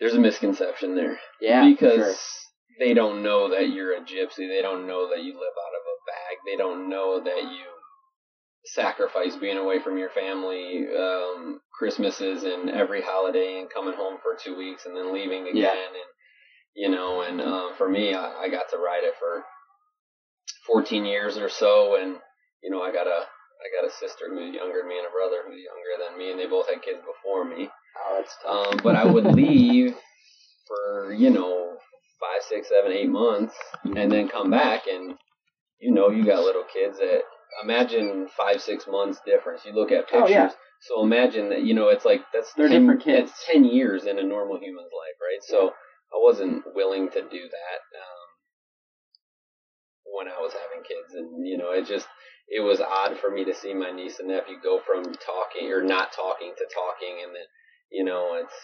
there's 0.00 0.14
a 0.14 0.18
misconception 0.18 0.96
there 0.96 1.18
yeah, 1.40 1.68
because 1.68 1.96
sure. 1.96 2.14
they 2.80 2.94
don't 2.94 3.22
know 3.22 3.50
that 3.50 3.68
you're 3.70 3.92
a 3.94 4.00
gypsy. 4.00 4.48
They 4.48 4.62
don't 4.62 4.86
know 4.86 5.10
that 5.10 5.22
you 5.22 5.32
live 5.34 5.56
out 5.64 5.74
of 5.78 5.84
a 5.94 5.96
bag. 6.10 6.34
They 6.46 6.56
don't 6.56 6.88
know 6.88 7.20
that 7.22 7.42
you 7.42 7.66
sacrifice 8.64 9.36
being 9.36 9.58
away 9.58 9.80
from 9.80 9.98
your 9.98 10.10
family, 10.10 10.86
um, 10.96 11.60
Christmases 11.76 12.44
and 12.44 12.70
every 12.70 13.02
holiday, 13.02 13.58
and 13.60 13.70
coming 13.70 13.94
home 13.94 14.18
for 14.22 14.36
two 14.42 14.56
weeks 14.56 14.86
and 14.86 14.96
then 14.96 15.12
leaving 15.12 15.42
again. 15.48 15.56
Yeah. 15.56 15.70
And 15.70 15.96
you 16.74 16.88
know, 16.88 17.22
and 17.22 17.40
uh, 17.40 17.74
for 17.76 17.88
me, 17.88 18.14
I, 18.14 18.44
I 18.44 18.48
got 18.48 18.70
to 18.70 18.78
ride 18.78 19.04
it 19.04 19.14
for 19.18 19.44
14 20.66 21.04
years 21.04 21.36
or 21.36 21.48
so, 21.48 22.00
and 22.00 22.16
you 22.62 22.70
know, 22.70 22.82
I 22.82 22.92
got 22.92 23.06
a 23.06 23.20
I 23.62 23.80
got 23.80 23.88
a 23.88 23.92
sister 23.92 24.26
who's 24.28 24.54
younger 24.54 24.80
than 24.80 24.88
me 24.88 24.98
and 24.98 25.06
a 25.06 25.10
brother 25.10 25.42
who's 25.46 25.60
younger 25.60 26.08
than 26.08 26.18
me, 26.18 26.30
and 26.30 26.40
they 26.40 26.46
both 26.46 26.68
had 26.68 26.82
kids 26.82 26.98
before 27.00 27.44
me. 27.44 27.68
Oh, 27.98 28.16
that's 28.18 28.36
tough. 28.42 28.72
Um, 28.72 28.80
but 28.82 28.96
I 28.96 29.04
would 29.04 29.26
leave 29.26 29.94
for 30.66 31.12
you 31.12 31.30
know 31.30 31.76
five, 32.20 32.42
six, 32.48 32.68
seven, 32.68 32.92
eight 32.92 33.10
months, 33.10 33.54
and 33.84 34.10
then 34.10 34.28
come 34.28 34.50
back, 34.50 34.82
and 34.86 35.16
you 35.82 35.92
know, 35.92 36.10
you 36.10 36.24
got 36.24 36.44
little 36.44 36.64
kids 36.72 36.98
that 36.98 37.22
imagine 37.62 38.28
five, 38.36 38.60
six 38.62 38.86
months 38.88 39.20
difference. 39.26 39.64
You 39.64 39.72
look 39.72 39.90
at 39.92 40.04
Oh, 40.12 40.20
pictures. 40.20 40.30
yeah. 40.30 40.50
So 40.80 41.02
imagine 41.02 41.48
that 41.50 41.62
you 41.62 41.74
know 41.74 41.88
it's 41.88 42.04
like 42.04 42.22
that's 42.32 42.52
They're 42.54 42.68
10, 42.68 42.80
different 42.82 43.02
kids. 43.04 43.30
That's 43.30 43.46
ten 43.46 43.64
years 43.64 44.04
in 44.04 44.18
a 44.18 44.22
normal 44.22 44.58
human's 44.58 44.90
life, 44.92 45.18
right? 45.20 45.42
So 45.42 45.68
I 46.12 46.18
wasn't 46.18 46.64
willing 46.74 47.08
to 47.10 47.22
do 47.22 47.42
that 47.48 47.80
um, 48.02 48.26
when 50.14 50.28
I 50.28 50.40
was 50.40 50.52
having 50.52 50.82
kids, 50.84 51.14
and 51.14 51.46
you 51.46 51.56
know, 51.56 51.70
it 51.70 51.86
just 51.86 52.06
it 52.48 52.60
was 52.60 52.80
odd 52.80 53.16
for 53.18 53.30
me 53.30 53.44
to 53.44 53.54
see 53.54 53.72
my 53.74 53.90
niece 53.92 54.18
and 54.18 54.28
nephew 54.28 54.56
go 54.62 54.80
from 54.84 55.04
talking 55.04 55.70
or 55.70 55.82
not 55.82 56.12
talking 56.12 56.52
to 56.58 56.64
talking, 56.64 57.22
and 57.24 57.34
then 57.34 57.46
you 57.90 58.04
know, 58.04 58.34
it's 58.42 58.54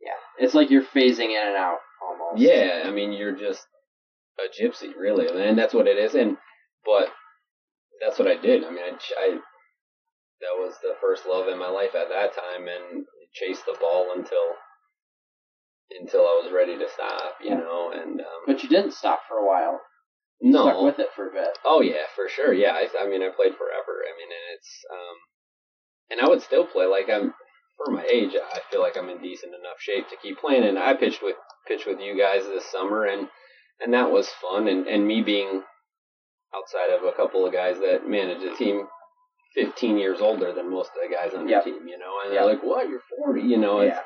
yeah, 0.00 0.44
it's 0.44 0.54
like 0.54 0.70
you're 0.70 0.82
phasing 0.84 1.30
in 1.36 1.46
and 1.48 1.56
out 1.56 1.78
almost. 2.00 2.40
yeah. 2.40 2.82
I 2.86 2.90
mean, 2.90 3.12
you're 3.12 3.36
just 3.36 3.66
a 4.38 4.62
gypsy, 4.62 4.94
really, 4.96 5.26
and 5.28 5.58
that's 5.58 5.74
what 5.74 5.88
it 5.88 5.98
is. 5.98 6.14
And 6.14 6.36
but 6.86 7.08
that's 8.00 8.18
what 8.18 8.28
I 8.28 8.36
did. 8.40 8.64
I 8.64 8.70
mean, 8.70 8.84
I, 8.84 8.96
I 9.18 9.28
that 10.40 10.56
was 10.56 10.74
the 10.82 10.94
first 11.00 11.26
love 11.28 11.48
in 11.48 11.58
my 11.58 11.68
life 11.68 11.94
at 11.94 12.08
that 12.08 12.32
time, 12.34 12.66
and 12.68 13.04
chased 13.34 13.66
the 13.66 13.76
ball 13.80 14.12
until 14.16 14.56
until 16.00 16.20
I 16.20 16.40
was 16.42 16.52
ready 16.52 16.78
to 16.78 16.86
stop. 16.94 17.36
You 17.42 17.50
Yeah. 17.50 17.56
know, 17.56 17.92
and 17.92 18.20
um, 18.20 18.40
but 18.46 18.62
you 18.62 18.68
didn't 18.68 18.94
stop 18.94 19.20
for 19.28 19.38
a 19.38 19.46
while. 19.46 19.80
You 20.40 20.52
no, 20.52 20.64
stuck 20.64 20.82
with 20.82 20.98
it 20.98 21.12
for 21.14 21.28
a 21.28 21.32
bit. 21.32 21.58
Oh 21.64 21.82
yeah, 21.82 22.06
for 22.16 22.28
sure. 22.28 22.52
Yeah, 22.52 22.72
I, 22.72 22.88
I 23.00 23.06
mean, 23.06 23.22
I 23.22 23.28
played 23.28 23.54
forever. 23.56 23.94
I 24.02 24.12
mean, 24.16 24.28
and 24.30 24.56
it's 24.56 24.84
um, 24.90 25.16
and 26.10 26.20
I 26.20 26.28
would 26.28 26.42
still 26.42 26.66
play. 26.66 26.86
Like 26.86 27.10
I'm 27.10 27.34
for 27.76 27.92
my 27.92 28.04
age, 28.04 28.32
I 28.34 28.60
feel 28.70 28.80
like 28.80 28.96
I'm 28.96 29.08
in 29.08 29.20
decent 29.22 29.52
enough 29.54 29.80
shape 29.80 30.08
to 30.08 30.16
keep 30.22 30.38
playing. 30.38 30.64
And 30.64 30.78
I 30.78 30.94
pitched 30.94 31.22
with 31.22 31.36
pitched 31.66 31.86
with 31.86 32.00
you 32.00 32.16
guys 32.18 32.44
this 32.44 32.64
summer, 32.70 33.04
and 33.04 33.28
and 33.80 33.92
that 33.94 34.10
was 34.10 34.28
fun. 34.40 34.68
And 34.68 34.86
and 34.86 35.06
me 35.06 35.22
being 35.22 35.62
outside 36.54 36.90
of 36.90 37.04
a 37.04 37.12
couple 37.12 37.46
of 37.46 37.52
guys 37.52 37.76
that 37.78 38.08
manage 38.08 38.42
a 38.42 38.54
team. 38.56 38.86
15 39.56 39.98
years 39.98 40.20
older 40.20 40.52
than 40.52 40.70
most 40.70 40.90
of 40.94 41.02
the 41.02 41.12
guys 41.12 41.34
on 41.34 41.44
the 41.44 41.50
Yep. 41.50 41.64
team, 41.64 41.88
you 41.88 41.98
know, 41.98 42.20
and 42.24 42.32
Yep. 42.32 42.40
they're 42.40 42.52
like, 42.54 42.62
"What? 42.62 42.88
You're 42.88 43.02
40?" 43.18 43.40
You 43.42 43.56
know, 43.56 43.80
it's, 43.80 43.96
yeah, 43.96 44.02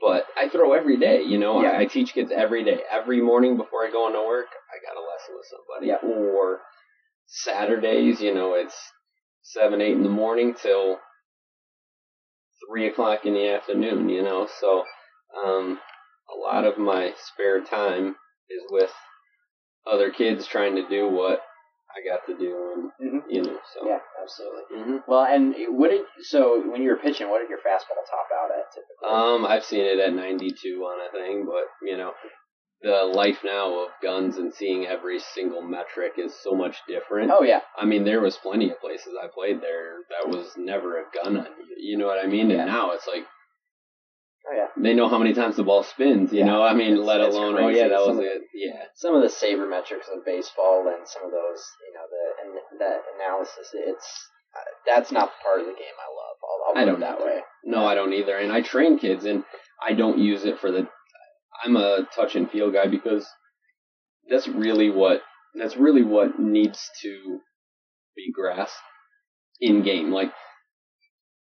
but 0.00 0.28
I 0.36 0.48
throw 0.48 0.74
every 0.74 0.96
day. 0.96 1.22
You 1.22 1.38
know, 1.38 1.60
Yeah. 1.60 1.72
I, 1.72 1.78
I 1.80 1.84
teach 1.86 2.14
kids 2.14 2.30
every 2.30 2.62
day. 2.62 2.84
Every 2.88 3.20
morning 3.20 3.56
before 3.56 3.84
I 3.84 3.90
go 3.90 4.06
into 4.06 4.22
work, 4.22 4.46
I 4.46 4.78
got 4.86 4.96
a 4.96 5.04
lesson 5.04 5.34
with 5.36 5.46
somebody. 5.46 5.86
Yeah. 5.88 6.08
Or 6.08 6.60
Saturdays, 7.26 8.22
you 8.22 8.32
know, 8.32 8.54
it's 8.54 8.92
seven, 9.42 9.80
eight 9.80 9.94
in 9.94 10.04
the 10.04 10.08
morning 10.08 10.54
till 10.54 11.00
three 12.68 12.86
o'clock 12.86 13.26
in 13.26 13.34
the 13.34 13.48
afternoon. 13.48 14.08
You 14.08 14.22
know, 14.22 14.46
so 14.60 14.84
um, 15.44 15.80
a 16.32 16.38
lot 16.38 16.64
of 16.64 16.78
my 16.78 17.12
spare 17.18 17.60
time 17.60 18.14
is 18.48 18.62
with 18.70 18.92
other 19.84 20.10
kids 20.10 20.46
trying 20.46 20.76
to 20.76 20.88
do 20.88 21.08
what 21.08 21.40
I 21.96 22.06
got 22.06 22.26
to 22.26 22.34
do, 22.36 22.90
and 23.00 23.12
Mhm. 23.12 23.24
you 23.28 23.42
know, 23.42 23.58
so 23.72 23.86
Yeah, 23.86 24.00
absolutely. 24.20 24.64
hmm 24.78 24.98
Well, 25.06 25.24
and 25.24 25.54
what 25.78 25.90
did 25.90 26.04
so 26.20 26.60
when 26.70 26.82
you 26.82 26.90
were 26.90 26.96
pitching, 26.96 27.30
what 27.30 27.40
did 27.40 27.48
your 27.48 27.58
fastball 27.60 28.04
top 28.10 28.28
out 28.38 28.50
at 28.50 28.70
typically? 28.72 29.08
Um, 29.08 29.46
I've 29.46 29.64
seen 29.64 29.84
it 29.84 29.98
at 29.98 30.12
92 30.12 30.84
on 30.84 31.00
a 31.00 31.10
thing, 31.10 31.46
but 31.46 31.64
you 31.82 31.96
know, 31.96 32.12
the 32.82 33.04
life 33.04 33.42
now 33.42 33.84
of 33.84 33.88
guns 34.02 34.36
and 34.36 34.52
seeing 34.52 34.86
every 34.86 35.18
single 35.18 35.62
metric 35.62 36.12
is 36.18 36.34
so 36.42 36.54
much 36.54 36.76
different. 36.86 37.30
oh 37.32 37.42
yeah, 37.42 37.62
I 37.76 37.86
mean, 37.86 38.04
there 38.04 38.20
was 38.20 38.36
plenty 38.36 38.70
of 38.70 38.78
places 38.80 39.14
I 39.20 39.28
played 39.28 39.62
there 39.62 39.94
that 40.10 40.28
was 40.28 40.54
never 40.58 41.00
a 41.00 41.04
gun 41.14 41.38
on 41.38 41.46
you. 41.46 41.74
You 41.78 41.96
know 41.98 42.06
what 42.06 42.22
I 42.22 42.26
mean? 42.26 42.50
Yeah. 42.50 42.58
And 42.62 42.66
now 42.66 42.90
it's 42.92 43.06
like 43.06 43.24
oh 44.48 44.54
yeah. 44.54 44.66
they 44.76 44.94
know 44.94 45.08
how 45.08 45.18
many 45.18 45.32
times 45.34 45.56
the 45.56 45.64
ball 45.64 45.82
spins. 45.82 46.32
You 46.32 46.40
Yeah, 46.40 46.46
know, 46.46 46.62
I 46.62 46.74
mean, 46.74 46.92
it's- 46.94 47.06
let 47.06 47.20
alone 47.20 47.56
oh 47.56 47.68
yeah, 47.68 47.88
that 47.88 47.98
was 48.00 48.06
Some 48.08 48.18
of 48.18 48.24
it. 48.24 48.42
Yeah, 48.54 48.84
Some 48.94 49.14
of 49.14 49.22
the 49.22 49.28
sabermetrics 49.28 50.08
of 50.14 50.24
baseball 50.24 50.86
and 50.88 51.06
some 51.06 51.24
of 51.24 51.30
those, 51.32 51.62
you 51.86 51.92
know, 51.94 52.06
the 52.10 52.24
and 52.42 52.80
that 52.80 53.00
analysis. 53.16 53.68
It's 53.74 54.28
uh, 54.54 54.60
that's 54.86 55.12
not 55.12 55.30
part 55.42 55.60
of 55.60 55.66
the 55.66 55.72
game 55.72 55.96
I 55.98 56.08
love. 56.10 56.36
I'll, 56.42 56.68
I'll 56.68 56.74
put 56.74 56.80
I 56.82 56.84
don't 56.86 57.00
that 57.00 57.16
either. 57.20 57.26
way. 57.26 57.40
No, 57.64 57.84
I 57.86 57.94
don't 57.94 58.12
either. 58.14 58.36
And 58.38 58.52
I 58.52 58.62
train 58.62 58.98
kids, 58.98 59.24
and 59.24 59.44
I 59.82 59.92
don't 59.92 60.18
use 60.18 60.44
it 60.44 60.58
for 60.60 60.70
the. 60.70 60.88
I'm 61.64 61.76
a 61.76 62.06
touch 62.14 62.36
and 62.36 62.50
feel 62.50 62.70
guy 62.70 62.86
because 62.86 63.26
that's 64.28 64.46
really 64.48 64.90
what 64.90 65.22
that's 65.54 65.76
really 65.76 66.02
what 66.02 66.38
needs 66.38 66.90
to 67.02 67.40
be 68.16 68.30
grasped 68.32 68.76
in 69.60 69.82
game. 69.82 70.10
Like 70.10 70.32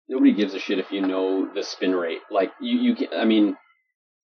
nobody 0.08 0.32
gives 0.32 0.54
a 0.54 0.58
shit 0.58 0.78
if 0.78 0.90
you 0.90 1.00
know 1.00 1.48
the 1.52 1.62
spin 1.62 1.94
rate. 1.94 2.20
Like 2.30 2.52
you, 2.60 2.78
you 2.78 2.94
can. 2.96 3.08
I 3.16 3.24
mean, 3.24 3.56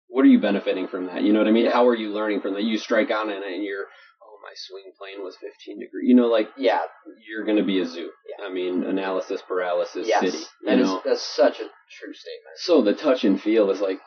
what 0.07 0.23
are 0.23 0.29
you 0.29 0.39
benefiting 0.39 0.87
from 0.87 1.07
that? 1.07 1.23
You 1.23 1.33
know 1.33 1.39
what 1.39 1.47
I 1.47 1.51
mean? 1.51 1.69
How 1.71 1.87
are 1.87 1.95
you 1.95 2.13
learning 2.13 2.41
from 2.41 2.53
that? 2.53 2.63
You 2.63 2.77
strike 2.77 3.11
on 3.11 3.29
it, 3.29 3.43
and 3.43 3.63
you're. 3.63 3.85
Oh, 4.23 4.37
my 4.41 4.53
swing 4.55 4.91
plane 4.97 5.23
was 5.23 5.35
15 5.35 5.79
degrees. 5.79 6.07
You 6.07 6.15
know, 6.15 6.27
like 6.27 6.49
Yeah, 6.57 6.81
you're 7.27 7.45
going 7.45 7.57
to 7.57 7.63
be 7.63 7.79
a 7.79 7.85
zoo. 7.85 8.11
Yeah. 8.29 8.45
I 8.45 8.51
mean, 8.51 8.83
analysis 8.83 9.41
paralysis 9.47 10.07
yes, 10.07 10.21
city. 10.21 10.43
That 10.65 10.79
is 10.79 10.89
that's 11.03 11.21
such 11.21 11.59
a 11.59 11.67
true 11.99 12.13
statement. 12.13 12.57
so 12.57 12.81
the 12.81 12.93
touch 12.93 13.23
and 13.23 13.41
feel 13.41 13.69
is 13.71 13.81
like 13.81 13.99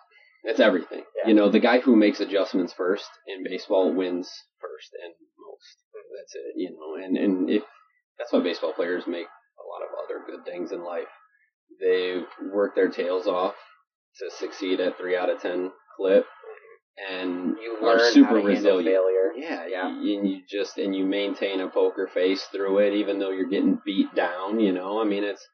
that's 0.44 0.60
everything. 0.60 1.02
Yeah. 1.16 1.28
You 1.28 1.34
know, 1.34 1.50
the 1.50 1.60
guy 1.60 1.80
who 1.80 1.96
makes 1.96 2.20
adjustments 2.20 2.72
first 2.72 3.08
in 3.26 3.44
baseball 3.44 3.92
wins 3.92 4.30
first 4.60 4.90
and 5.02 5.12
most. 5.12 5.76
That's 6.16 6.34
it. 6.34 6.54
You 6.56 6.70
know, 6.70 7.04
and 7.04 7.16
and 7.16 7.50
if 7.50 7.62
that's 8.18 8.32
why 8.32 8.40
baseball 8.40 8.72
players 8.72 9.04
make 9.06 9.26
a 9.26 9.66
lot 9.66 9.82
of 9.82 9.90
other 10.04 10.24
good 10.26 10.44
things 10.44 10.72
in 10.72 10.84
life. 10.84 11.08
They 11.80 12.22
work 12.52 12.74
their 12.74 12.88
tails 12.90 13.26
off 13.26 13.54
to 14.18 14.30
succeed 14.30 14.80
at 14.80 14.96
three 14.98 15.16
out 15.16 15.30
of 15.30 15.40
ten 15.40 15.70
clip, 15.96 16.26
and 17.10 17.56
You 17.62 17.78
are 17.82 17.96
learn 17.98 18.12
super 18.12 18.26
how 18.28 18.34
to 18.34 18.40
handle 18.40 18.76
resilient. 18.78 18.86
failure. 18.86 19.32
Yeah, 19.36 19.66
Yeah. 19.66 19.86
And 19.88 20.04
you 20.28 20.40
just 20.48 20.78
and 20.78 20.94
you 20.94 21.04
maintain 21.06 21.60
a 21.60 21.68
poker 21.68 22.08
face 22.12 22.44
through 22.46 22.78
it, 22.80 22.94
even 22.94 23.18
though 23.18 23.30
you're 23.30 23.48
getting 23.48 23.80
beat 23.84 24.14
down. 24.14 24.58
You 24.60 24.72
know, 24.72 25.00
I 25.00 25.04
mean, 25.04 25.24
it's. 25.24 25.46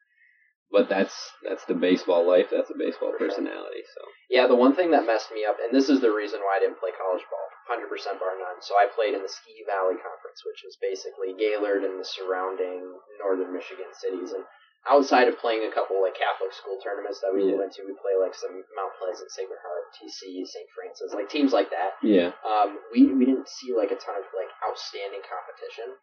But 0.73 0.89
that's 0.89 1.15
that's 1.47 1.63
the 1.67 1.75
baseball 1.79 2.27
life. 2.27 2.49
That's 2.51 2.71
a 2.71 2.75
baseball 2.75 3.13
For 3.15 3.19
sure. 3.19 3.29
personality. 3.29 3.85
So 3.95 4.01
Yeah, 4.29 4.49
the 4.49 4.57
one 4.59 4.75
thing 4.75 4.91
that 4.91 5.07
messed 5.07 5.31
me 5.31 5.45
up, 5.45 5.59
and 5.63 5.71
this 5.71 5.87
is 5.89 6.01
the 6.01 6.11
reason 6.11 6.41
why 6.43 6.57
I 6.57 6.61
didn't 6.67 6.81
play 6.83 6.91
college 6.99 7.23
ball, 7.31 7.47
100% 7.79 7.87
bar 8.19 8.35
none. 8.43 8.59
So 8.59 8.75
I 8.75 8.91
played 8.91 9.15
in 9.15 9.23
the 9.23 9.29
Ski 9.31 9.63
Valley 9.71 9.95
Conference, 9.95 10.43
which 10.43 10.65
is 10.67 10.75
basically 10.83 11.31
Gaylord 11.39 11.85
and 11.87 12.01
the 12.01 12.09
surrounding 12.09 12.91
northern 13.23 13.55
Michigan 13.55 13.93
cities. 13.95 14.35
And 14.35 14.43
outside 14.89 15.29
of 15.29 15.39
playing 15.39 15.65
a 15.65 15.73
couple 15.73 16.01
like 16.03 16.15
Catholic 16.15 16.53
school 16.53 16.77
tournaments 16.85 17.21
that 17.25 17.33
we 17.33 17.45
Yeah. 17.49 17.57
went 17.57 17.73
to, 17.75 17.85
we 17.89 17.95
play 17.97 18.17
like 18.21 18.35
some 18.35 18.53
Mount 18.77 18.93
Pleasant, 19.01 19.31
Sacred 19.31 19.59
Heart, 19.65 19.85
TC, 19.97 20.45
St. 20.45 20.69
Francis, 20.77 21.15
like 21.15 21.29
teams 21.29 21.53
like 21.53 21.71
that. 21.71 21.97
yeah, 22.03 22.33
Um, 22.45 22.79
we 22.93 23.07
we 23.13 23.25
didn't 23.25 23.49
see 23.49 23.73
like 23.73 23.91
a 23.91 23.97
ton 23.97 24.17
of 24.17 24.25
like 24.37 24.51
outstanding 24.69 25.23
competition. 25.25 25.97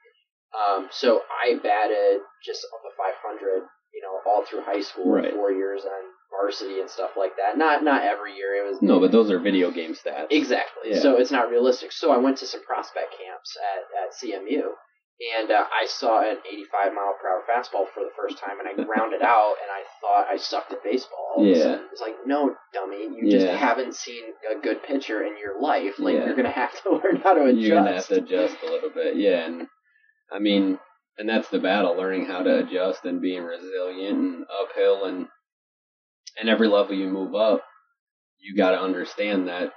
Um, 0.51 0.87
so 0.91 1.21
I 1.31 1.55
batted 1.63 2.21
just 2.43 2.65
on 2.73 2.79
the 2.83 2.91
500, 2.97 3.63
you 3.93 4.01
know, 4.01 4.19
all 4.25 4.43
through 4.43 4.61
high 4.61 4.81
school, 4.81 5.13
Right. 5.13 5.31
four 5.33 5.51
years 5.51 5.85
on 5.85 6.01
varsity 6.29 6.79
and 6.81 6.89
stuff 6.89 7.15
like 7.15 7.37
that. 7.37 7.57
Not 7.57 7.83
not 7.83 8.01
every 8.03 8.35
year. 8.35 8.55
It 8.55 8.67
was 8.67 8.81
no, 8.81 8.99
but 8.99 9.11
those 9.11 9.29
are 9.31 9.37
video 9.39 9.69
game 9.71 9.93
stats. 9.93 10.27
exactly. 10.31 10.91
Yeah. 10.91 10.99
So 10.99 11.17
it's 11.17 11.31
not 11.31 11.49
realistic. 11.49 11.91
So 11.91 12.11
I 12.11 12.17
went 12.17 12.37
to 12.39 12.47
some 12.47 12.63
prospect 12.63 13.13
camps 13.17 13.55
at 13.57 14.03
at 14.03 14.09
CMU. 14.13 14.73
And 15.37 15.51
uh, 15.51 15.65
I 15.71 15.85
saw 15.85 16.21
an 16.21 16.37
85 16.51 16.93
mile 16.93 17.13
per 17.21 17.29
hour 17.29 17.43
fastball 17.47 17.85
for 17.93 17.99
the 18.01 18.09
first 18.17 18.39
time, 18.39 18.57
and 18.59 18.67
I 18.67 18.73
grounded 18.73 19.21
out, 19.21 19.53
and 19.61 19.69
I 19.69 19.83
thought 20.01 20.25
I 20.27 20.37
sucked 20.37 20.71
at 20.73 20.83
baseball. 20.83 21.33
All 21.35 21.43
of 21.43 21.55
a 21.55 21.59
Yeah. 21.59 21.77
It's 21.91 22.01
like, 22.01 22.15
no, 22.25 22.55
dummy, 22.73 23.03
you 23.03 23.29
just 23.29 23.45
haven't 23.45 23.93
seen 23.93 24.23
a 24.49 24.59
good 24.59 24.81
pitcher 24.81 25.23
in 25.23 25.37
your 25.37 25.61
life. 25.61 25.99
Like 25.99 26.15
Yeah. 26.15 26.25
you're 26.25 26.35
gonna 26.35 26.49
have 26.49 26.71
to 26.83 26.89
learn 27.03 27.17
how 27.17 27.35
to 27.35 27.43
adjust. 27.45 27.57
You're 27.61 27.77
gonna 27.77 27.93
have 27.93 28.07
to 28.07 28.15
adjust 28.15 28.55
a 28.63 28.71
little 28.71 28.89
bit. 28.89 29.15
Yeah, 29.15 29.45
and 29.45 29.67
I 30.31 30.39
mean, 30.39 30.79
and 31.19 31.29
that's 31.29 31.49
the 31.49 31.59
battle: 31.59 31.95
learning 31.95 32.25
how 32.25 32.41
to 32.41 32.59
adjust 32.59 33.05
and 33.05 33.21
being 33.21 33.43
resilient 33.43 34.17
and 34.17 34.45
uphill, 34.61 35.05
and 35.05 35.27
and 36.39 36.49
every 36.49 36.67
level 36.67 36.95
you 36.95 37.09
move 37.09 37.35
up, 37.35 37.61
you 38.39 38.55
got 38.55 38.71
to 38.71 38.79
understand 38.81 39.47
that 39.49 39.71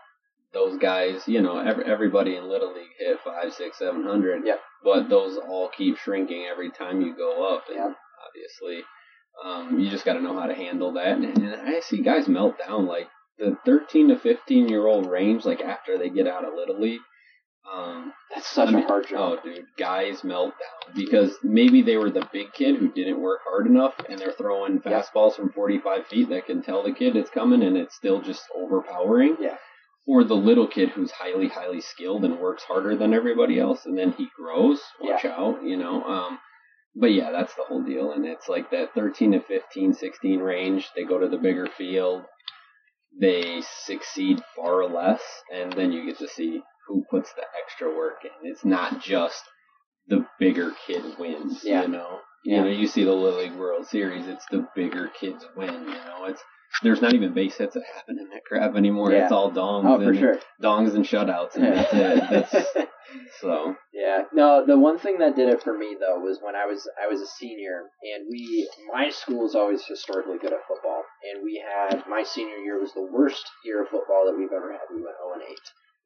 those 0.55 0.79
guys, 0.79 1.23
you 1.27 1.43
know, 1.43 1.59
every, 1.59 1.85
everybody 1.85 2.37
in 2.37 2.49
little 2.49 2.73
league 2.73 2.87
hit 2.99 3.19
five, 3.25 3.53
six, 3.53 3.79
seven 3.79 4.05
hundred. 4.05 4.47
Yep. 4.47 4.61
But 4.85 5.09
those 5.09 5.39
all 5.39 5.71
keep 5.77 5.97
shrinking 5.97 6.45
every 6.51 6.71
time 6.71 7.01
you 7.01 7.17
go 7.17 7.55
up, 7.55 7.65
and 7.69 7.77
Yep. 7.79 7.97
obviously, 8.29 8.85
um, 9.43 9.81
you 9.81 9.91
just 9.91 10.05
got 10.05 10.13
to 10.15 10.21
know 10.21 10.39
how 10.39 10.47
to 10.47 10.55
handle 10.55 10.93
that. 10.93 11.17
And, 11.17 11.25
and 11.39 11.55
I 11.69 11.81
see 11.81 12.03
guys 12.03 12.29
melt 12.29 12.59
down 12.59 12.87
like 12.87 13.09
the 13.39 13.57
13 13.65 14.09
to 14.09 14.19
15 14.19 14.69
year 14.69 14.87
old 14.87 15.07
range, 15.11 15.45
like 15.45 15.61
after 15.63 15.97
they 15.99 16.11
get 16.11 16.29
out 16.29 16.45
of 16.45 16.55
little 16.55 16.79
league. 16.79 17.01
Um, 17.73 18.13
That's 18.35 18.47
such 18.47 18.69
I 18.69 18.73
mean, 18.73 18.85
a 18.85 18.87
hard 18.87 19.07
Oh, 19.15 19.37
job. 19.37 19.43
dude, 19.43 19.65
guys 19.79 20.23
melt 20.23 20.53
down 20.53 20.95
because 20.95 21.39
maybe 21.43 21.81
they 21.81 21.97
were 21.97 22.11
the 22.11 22.29
big 22.31 22.53
kid 22.53 22.77
who 22.77 22.93
didn't 22.93 23.21
work 23.23 23.41
hard 23.43 23.67
enough, 23.67 23.95
and 24.09 24.19
they're 24.19 24.33
throwing 24.33 24.83
Yeah. 24.85 25.01
fastballs 25.01 25.35
from 25.35 25.49
45 25.51 26.07
feet 26.09 26.29
that 26.29 26.45
can 26.45 26.61
tell 26.63 26.83
the 26.83 26.93
kid 26.93 27.17
it's 27.17 27.31
coming, 27.31 27.63
and 27.63 27.77
it's 27.79 27.95
still 27.95 28.21
just 28.21 28.45
overpowering. 28.55 29.39
Yeah. 29.41 29.57
Or 30.07 30.23
the 30.25 30.35
little 30.35 30.67
kid 30.67 30.91
who's 30.91 31.11
highly, 31.13 31.49
highly 31.49 31.81
skilled 31.81 32.25
and 32.25 32.39
works 32.39 32.63
harder 32.65 32.95
than 32.97 33.15
everybody 33.15 33.59
else, 33.59 33.87
and 33.87 33.97
then 33.97 34.13
he 34.13 34.29
grows. 34.37 34.81
Watch 35.01 35.25
out, 35.25 35.65
you 35.65 35.77
know. 35.79 36.03
Um, 36.05 36.39
but 36.95 37.13
yeah, 37.13 37.31
that's 37.31 37.55
the 37.55 37.65
whole 37.65 37.83
deal, 37.83 38.13
and 38.13 38.27
it's 38.27 38.49
like 38.49 38.71
that 38.71 38.93
13 38.95 39.33
to 39.33 39.41
15, 39.41 39.95
16 39.95 40.41
range. 40.41 40.91
They 40.95 41.05
go 41.05 41.19
to 41.19 41.29
the 41.29 41.39
bigger 41.39 41.67
field, 41.79 42.25
they 43.19 43.63
succeed 43.85 44.43
far 44.57 44.85
less, 44.87 45.23
and 45.53 45.73
then 45.73 45.93
you 45.93 46.05
get 46.05 46.19
to 46.19 46.29
see 46.29 46.61
who 46.87 47.05
puts 47.11 47.33
the 47.33 47.43
extra 47.63 47.89
work 47.89 48.25
in. 48.25 48.51
It's 48.51 48.65
not 48.65 49.01
just 49.01 49.43
the 50.09 50.27
bigger 50.39 50.73
kid 50.87 51.03
wins, 51.19 51.63
Yeah. 51.65 51.83
you 51.83 51.89
know. 51.89 52.19
Yeah. 52.45 52.57
You 52.59 52.63
know, 52.65 52.71
you 52.71 52.87
see 52.87 53.05
the 53.05 53.13
Little 53.13 53.39
League 53.41 53.55
World 53.57 53.87
Series, 53.87 54.27
it's 54.29 54.45
the 54.51 54.69
bigger 54.77 55.09
kids 55.09 55.47
win, 55.57 55.73
you 55.73 55.95
know. 55.95 56.27
It's 56.27 56.43
there's 56.83 57.01
not 57.01 57.15
even 57.15 57.33
base 57.33 57.57
hits 57.57 57.75
that 57.75 57.83
happen 57.95 58.19
in 58.19 58.29
that 58.31 58.45
crap 58.47 58.75
anymore. 58.77 59.13
Yeah. 59.13 59.25
It's 59.25 59.33
all 59.33 59.51
dongs 59.51 59.85
Oh, 59.87 59.99
for 60.01 60.11
and 60.11 60.19
sure. 60.19 60.39
dongs 60.63 60.95
and 60.95 61.05
shutouts 61.05 61.55
and 61.57 61.65
that's 61.65 61.93
it. 61.93 62.47
That's 63.15 63.39
so 63.41 63.77
yeah. 63.93 64.23
No, 64.33 64.65
the 64.67 64.79
one 64.79 64.99
thing 64.99 65.19
that 65.19 65.37
did 65.37 65.49
it 65.49 65.63
for 65.63 65.77
me 65.77 65.95
though 65.99 66.19
was 66.19 66.39
when 66.43 66.57
I 66.57 66.67
was 66.67 66.89
I 67.01 67.07
was 67.07 67.21
a 67.21 67.27
senior 67.27 67.83
and 68.03 68.27
we 68.31 68.69
my 68.93 69.11
school 69.11 69.47
is 69.47 69.55
always 69.55 69.85
historically 69.87 70.39
good 70.39 70.53
at 70.53 70.67
football 70.67 71.03
and 71.33 71.45
we 71.45 71.63
had 71.63 72.03
my 72.09 72.23
senior 72.25 72.57
year 72.57 72.81
was 72.81 72.93
the 72.95 73.07
worst 73.13 73.45
year 73.65 73.83
of 73.83 73.89
football 73.89 74.25
that 74.27 74.37
we've 74.37 74.53
ever 74.53 74.73
had. 74.73 74.81
We 74.91 74.97
went 75.03 75.17
0 75.23 75.35
and 75.35 75.43
8. 75.43 75.49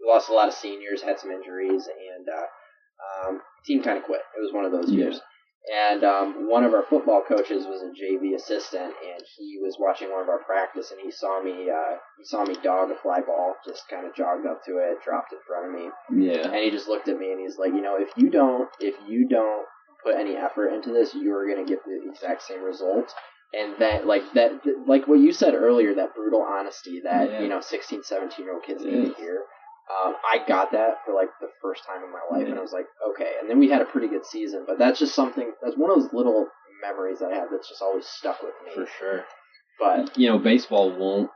We 0.01 0.07
lost 0.13 0.29
a 0.29 0.35
lot 0.35 0.49
of 0.49 0.55
seniors, 0.55 1.03
had 1.03 1.19
some 1.19 1.31
injuries, 1.31 1.87
and 1.89 2.29
uh, 2.29 3.29
um, 3.29 3.41
team 3.65 3.83
kind 3.83 3.99
of 3.99 4.05
quit. 4.05 4.21
It 4.37 4.41
was 4.41 4.53
one 4.53 4.65
of 4.65 4.73
those 4.73 4.91
Yeah. 4.91 5.05
years. 5.07 5.21
And 5.69 6.03
um, 6.03 6.49
one 6.49 6.65
of 6.65 6.73
our 6.73 6.85
football 6.89 7.23
coaches 7.27 7.67
was 7.67 7.83
a 7.83 7.93
JV 7.93 8.35
assistant, 8.35 8.95
and 9.05 9.23
he 9.37 9.59
was 9.63 9.77
watching 9.79 10.11
one 10.11 10.23
of 10.23 10.29
our 10.29 10.43
practice, 10.45 10.91
and 10.91 11.01
he 11.03 11.11
saw 11.11 11.43
me. 11.43 11.69
Uh, 11.71 11.97
he 12.19 12.25
saw 12.25 12.45
me 12.45 12.57
dog 12.63 12.91
a 12.91 12.95
fly 12.97 13.21
ball, 13.21 13.55
just 13.67 13.83
kind 13.91 14.07
of 14.07 14.15
jogged 14.15 14.47
up 14.47 14.65
to 14.65 14.79
it, 14.79 14.97
dropped 15.05 15.33
in 15.33 15.39
front 15.47 15.67
of 15.67 15.73
me, 15.75 16.27
yeah. 16.27 16.47
and 16.49 16.57
he 16.57 16.71
just 16.71 16.89
looked 16.89 17.09
at 17.09 17.19
me 17.19 17.33
and 17.33 17.41
he's 17.41 17.59
like, 17.59 17.73
you 17.73 17.83
know, 17.83 17.97
if 17.99 18.09
you 18.17 18.31
don't, 18.31 18.69
if 18.81 18.95
you 19.07 19.29
don't 19.29 19.67
put 20.03 20.15
any 20.17 20.37
effort 20.37 20.69
into 20.69 20.91
this, 20.93 21.15
you're 21.15 21.47
gonna 21.49 21.67
get 21.67 21.85
the 21.85 22.01
exact 22.09 22.43
same 22.43 22.63
result. 22.63 23.13
And 23.53 23.75
that, 23.79 24.07
like 24.07 24.23
that, 24.35 24.61
like 24.87 25.09
what 25.09 25.21
you 25.21 25.33
said 25.33 25.55
earlier, 25.55 25.95
that 25.95 26.15
brutal 26.15 26.43
honesty 26.43 27.01
that 27.05 27.31
Yeah. 27.31 27.41
you 27.41 27.49
know, 27.49 27.61
16, 27.61 28.03
17 28.03 28.45
year 28.45 28.55
old 28.55 28.63
kids 28.63 28.85
need 28.85 29.07
to 29.07 29.15
hear. 29.15 29.41
Um, 29.89 30.15
I 30.23 30.47
got 30.47 30.73
that 30.73 30.99
for 31.05 31.15
like 31.15 31.31
the 31.41 31.49
first 31.63 31.83
time 31.87 32.05
in 32.05 32.13
my 32.13 32.21
life, 32.31 32.47
and 32.47 32.59
I 32.59 32.63
was 32.63 32.73
like, 32.73 32.87
okay. 33.11 33.33
And 33.41 33.49
then 33.49 33.59
we 33.59 33.71
had 33.71 33.81
a 33.81 33.87
pretty 33.87 34.09
good 34.09 34.27
season, 34.27 34.65
but 34.67 34.79
that's 34.79 34.99
just 34.99 35.15
something. 35.15 35.53
That's 35.63 35.77
one 35.77 35.91
of 35.91 36.01
those 36.01 36.13
little 36.13 36.47
memories 36.83 37.23
I 37.23 37.35
have 37.35 37.49
that's 37.51 37.69
just 37.69 37.83
always 37.83 38.07
stuck 38.07 38.43
with 38.43 38.53
me. 38.65 38.73
For 38.75 38.87
sure. 38.99 39.25
But 39.81 40.17
You 40.19 40.29
know, 40.29 40.39
baseball 40.39 40.91
won't 40.97 41.31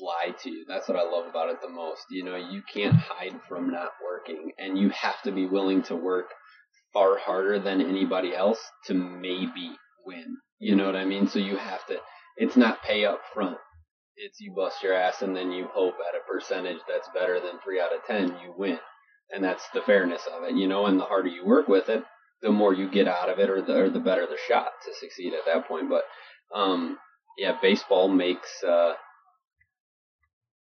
lie 0.00 0.34
to 0.42 0.50
you. 0.50 0.64
That's 0.68 0.88
what 0.88 0.98
I 0.98 1.02
love 1.02 1.26
about 1.26 1.50
it 1.50 1.60
the 1.62 1.68
most. 1.68 2.02
You 2.10 2.24
know, 2.24 2.36
you 2.36 2.62
can't 2.72 2.94
hide 2.94 3.40
from 3.48 3.70
not 3.70 3.92
working, 4.04 4.50
and 4.58 4.76
you 4.76 4.90
have 4.90 5.20
to 5.22 5.32
be 5.32 5.46
willing 5.46 5.82
to 5.84 5.96
work 5.96 6.26
far 6.92 7.18
harder 7.18 7.58
than 7.58 7.80
anybody 7.80 8.34
else 8.34 8.60
to 8.86 8.94
maybe 8.94 9.76
win. 10.04 10.38
You 10.58 10.74
know 10.74 10.86
what 10.86 10.96
I 10.96 11.04
mean? 11.04 11.28
So 11.28 11.38
you 11.38 11.56
have 11.56 11.86
to. 11.86 11.98
It's 12.36 12.56
not 12.56 12.82
pay 12.82 13.04
up 13.04 13.20
front. 13.32 13.58
It's 14.16 14.40
you 14.40 14.52
bust 14.54 14.82
your 14.82 14.94
ass 14.94 15.22
and 15.22 15.36
then 15.36 15.50
you 15.52 15.68
hope 15.72 15.94
at 16.08 16.18
a 16.18 16.24
percentage 16.26 16.78
that's 16.88 17.08
better 17.14 17.38
than 17.40 17.58
three 17.62 17.80
out 17.80 17.94
of 17.94 18.00
ten 18.06 18.28
you 18.42 18.54
win, 18.56 18.78
and 19.30 19.44
that's 19.44 19.68
the 19.74 19.82
fairness 19.82 20.22
of 20.32 20.44
it. 20.44 20.54
You 20.56 20.66
know, 20.68 20.86
and 20.86 20.98
the 20.98 21.04
harder 21.04 21.28
you 21.28 21.44
work 21.44 21.68
with 21.68 21.88
it, 21.88 22.02
the 22.42 22.50
more 22.50 22.72
you 22.72 22.90
get 22.90 23.08
out 23.08 23.28
of 23.28 23.38
it, 23.38 23.50
or 23.50 23.60
the 23.62 23.76
or 23.76 23.90
the 23.90 24.00
better 24.00 24.26
the 24.26 24.38
shot 24.48 24.70
to 24.84 24.94
succeed 25.00 25.34
at 25.34 25.44
that 25.46 25.68
point. 25.68 25.90
But 25.90 26.04
um, 26.54 26.98
yeah, 27.36 27.58
baseball 27.60 28.08
makes 28.08 28.48
uh, 28.66 28.94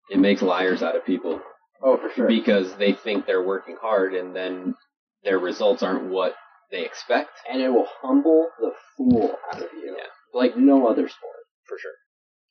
it 0.10 0.20
makes 0.20 0.42
liars 0.42 0.84
out 0.84 0.96
of 0.96 1.06
people 1.06 1.42
Oh, 1.82 1.98
for 1.98 2.10
sure. 2.14 2.28
because 2.28 2.76
they 2.76 2.94
think 2.94 3.26
they're 3.26 3.44
working 3.46 3.78
hard 3.82 4.14
and 4.14 4.36
then 4.36 4.76
their 5.24 5.40
results 5.40 5.84
aren't 5.84 6.10
what 6.10 6.36
they 6.72 6.86
expect. 6.86 7.30
and 7.50 7.62
it 7.62 7.70
will 7.70 7.88
humble 8.02 8.50
the 8.60 8.72
fool 8.98 9.36
out 9.52 9.62
of 9.62 9.70
you, 9.74 9.96
Yeah. 9.98 10.04
like 10.34 10.58
no 10.58 10.88
other 10.88 11.08
sport. 11.08 11.36
For 11.68 11.78
sure. 11.80 11.92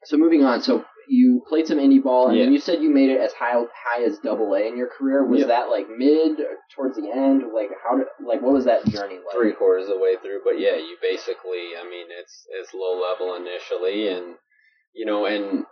So 0.04 0.16
moving 0.16 0.44
on, 0.44 0.60
so 0.62 0.84
you 1.08 1.42
played 1.48 1.66
some 1.66 1.78
indie 1.78 2.02
ball, 2.02 2.28
and 2.28 2.36
Yeah. 2.38 2.44
then 2.44 2.52
you 2.52 2.58
said 2.60 2.82
you 2.82 2.90
made 2.90 3.10
it 3.10 3.20
as 3.20 3.32
high 3.32 3.54
high 3.74 4.02
as 4.02 4.18
double 4.18 4.54
A 4.54 4.60
in 4.66 4.76
your 4.76 4.88
career. 4.88 5.24
Was 5.24 5.40
Yeah. 5.40 5.46
that 5.48 5.70
like 5.70 5.88
mid 5.88 6.40
or 6.40 6.56
towards 6.74 6.96
the 6.96 7.10
end? 7.10 7.52
Like 7.52 7.70
how 7.82 7.96
did 7.96 8.06
like 8.20 8.40
what 8.42 8.52
was 8.52 8.64
that 8.66 8.84
journey 8.86 9.16
like? 9.18 9.34
Three 9.34 9.52
quarters 9.52 9.88
of 9.88 9.94
the 9.94 10.00
way 10.00 10.16
through, 10.16 10.40
but 10.44 10.58
yeah, 10.58 10.76
you 10.76 10.96
basically, 11.02 11.76
I 11.78 11.84
mean, 11.88 12.06
it's 12.10 12.46
it's 12.50 12.74
low 12.74 13.00
level 13.00 13.34
initially, 13.34 14.08
and 14.08 14.36
you 14.92 15.04
know, 15.06 15.26
and 15.26 15.66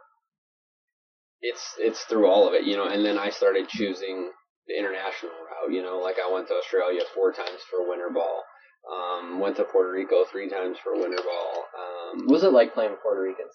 it's 1.40 1.74
it's 1.78 2.04
through 2.04 2.26
all 2.26 2.46
of 2.46 2.54
it, 2.54 2.64
you 2.64 2.76
know, 2.76 2.86
and 2.86 3.04
then 3.04 3.18
I 3.18 3.30
started 3.30 3.68
choosing 3.68 4.30
the 4.68 4.78
international 4.78 5.32
route, 5.32 5.72
you 5.74 5.82
know, 5.82 5.98
like 5.98 6.16
I 6.24 6.30
went 6.32 6.46
to 6.48 6.54
Australia 6.54 7.00
four 7.14 7.32
times 7.32 7.60
for 7.68 7.88
winter 7.88 8.10
ball, 8.10 8.44
um, 8.90 9.40
went 9.40 9.56
to 9.56 9.64
Puerto 9.64 9.90
Rico 9.90 10.24
three 10.30 10.48
times 10.48 10.78
for 10.78 10.94
winter 10.94 11.22
ball, 11.22 11.64
um, 11.76 12.26
What 12.26 12.34
was 12.34 12.44
it 12.44 12.52
like 12.52 12.74
playing 12.74 12.92
with 12.92 13.02
Puerto 13.02 13.22
Ricans? 13.22 13.52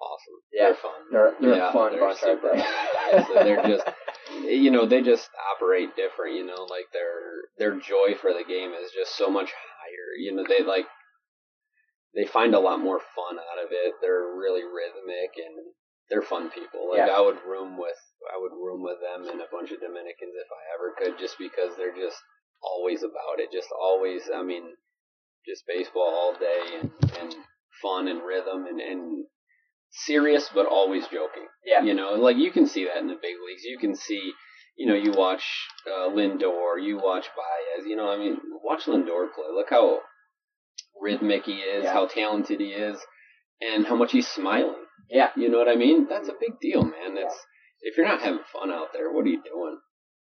Awesome. 0.00 0.38
Yeah. 0.52 0.64
They're 0.64 0.74
fun. 0.74 1.00
They're 1.12 1.32
they're 1.40 1.56
Yeah, 1.56 1.72
fun 1.72 1.92
they're 1.92 2.14
super 2.16 2.50
they? 2.54 2.60
fun 2.62 2.72
guys. 3.12 3.26
they're 3.44 3.62
just, 3.66 3.86
you 4.44 4.70
know, 4.70 4.86
they 4.86 5.02
just 5.02 5.28
operate 5.54 5.96
different. 5.96 6.36
You 6.36 6.46
know, 6.46 6.64
like 6.68 6.86
their 6.92 7.12
their 7.58 7.78
joy 7.80 8.14
for 8.20 8.32
the 8.32 8.44
game 8.46 8.72
is 8.72 8.90
just 8.92 9.16
so 9.16 9.30
much 9.30 9.50
higher. 9.50 10.08
You 10.18 10.34
know, 10.34 10.44
they 10.48 10.64
like 10.64 10.86
they 12.14 12.24
find 12.26 12.54
a 12.54 12.60
lot 12.60 12.80
more 12.80 12.98
fun 13.14 13.38
out 13.38 13.62
of 13.64 13.70
it. 13.70 13.94
They're 14.02 14.34
really 14.34 14.64
rhythmic 14.64 15.30
and 15.36 15.72
they're 16.08 16.22
fun 16.22 16.50
people. 16.50 16.90
Like 16.90 17.06
Yeah. 17.06 17.14
I 17.16 17.20
would 17.20 17.38
room 17.46 17.78
with 17.78 17.98
I 18.32 18.36
would 18.38 18.52
room 18.52 18.82
with 18.82 18.98
them 19.00 19.30
and 19.30 19.40
a 19.40 19.46
bunch 19.52 19.70
of 19.70 19.80
Dominicans 19.80 20.34
if 20.34 20.48
I 20.50 20.62
ever 20.74 20.94
could, 20.98 21.18
just 21.20 21.38
because 21.38 21.76
they're 21.76 21.94
just 21.94 22.18
always 22.62 23.02
about 23.02 23.38
it. 23.38 23.52
Just 23.52 23.68
always. 23.72 24.22
I 24.34 24.42
mean, 24.42 24.74
just 25.46 25.64
baseball 25.66 26.10
all 26.10 26.34
day 26.38 26.80
and 26.80 26.90
and 27.20 27.34
fun 27.82 28.08
and 28.08 28.22
rhythm 28.22 28.66
and 28.66 28.80
and 28.80 29.24
serious 29.90 30.48
but 30.54 30.66
always 30.66 31.04
joking. 31.04 31.46
Yeah. 31.64 31.82
You 31.82 31.94
know, 31.94 32.12
like 32.14 32.36
you 32.36 32.50
can 32.50 32.66
see 32.66 32.84
that 32.84 32.98
in 32.98 33.06
the 33.08 33.14
big 33.20 33.36
leagues. 33.46 33.64
You 33.64 33.78
can 33.78 33.94
see, 33.94 34.32
you 34.76 34.86
know, 34.86 34.94
you 34.94 35.12
watch 35.12 35.44
uh, 35.86 36.08
Lindor, 36.10 36.82
you 36.82 36.96
watch 36.96 37.26
Baez. 37.36 37.86
You 37.86 37.96
know, 37.96 38.08
I 38.10 38.16
mean, 38.18 38.38
watch 38.64 38.84
Lindor 38.86 39.32
play. 39.34 39.46
Look 39.54 39.70
how 39.70 40.00
rhythmic 41.00 41.44
he 41.44 41.54
is, 41.58 41.84
Yeah. 41.84 41.92
how 41.92 42.06
talented 42.06 42.60
he 42.60 42.68
is, 42.68 42.98
and 43.60 43.86
how 43.86 43.96
much 43.96 44.12
he's 44.12 44.28
smiling. 44.28 44.84
Yeah. 45.08 45.30
You 45.36 45.48
know 45.50 45.58
what 45.58 45.68
I 45.68 45.76
mean? 45.76 46.06
That's 46.08 46.28
a 46.28 46.34
big 46.40 46.60
deal, 46.60 46.82
man. 46.82 47.16
It's 47.16 47.34
if 47.82 47.96
you're 47.96 48.06
not 48.06 48.20
having 48.20 48.40
fun 48.52 48.70
out 48.70 48.88
there, 48.92 49.12
what 49.12 49.24
are 49.24 49.28
you 49.28 49.42
doing? 49.42 49.78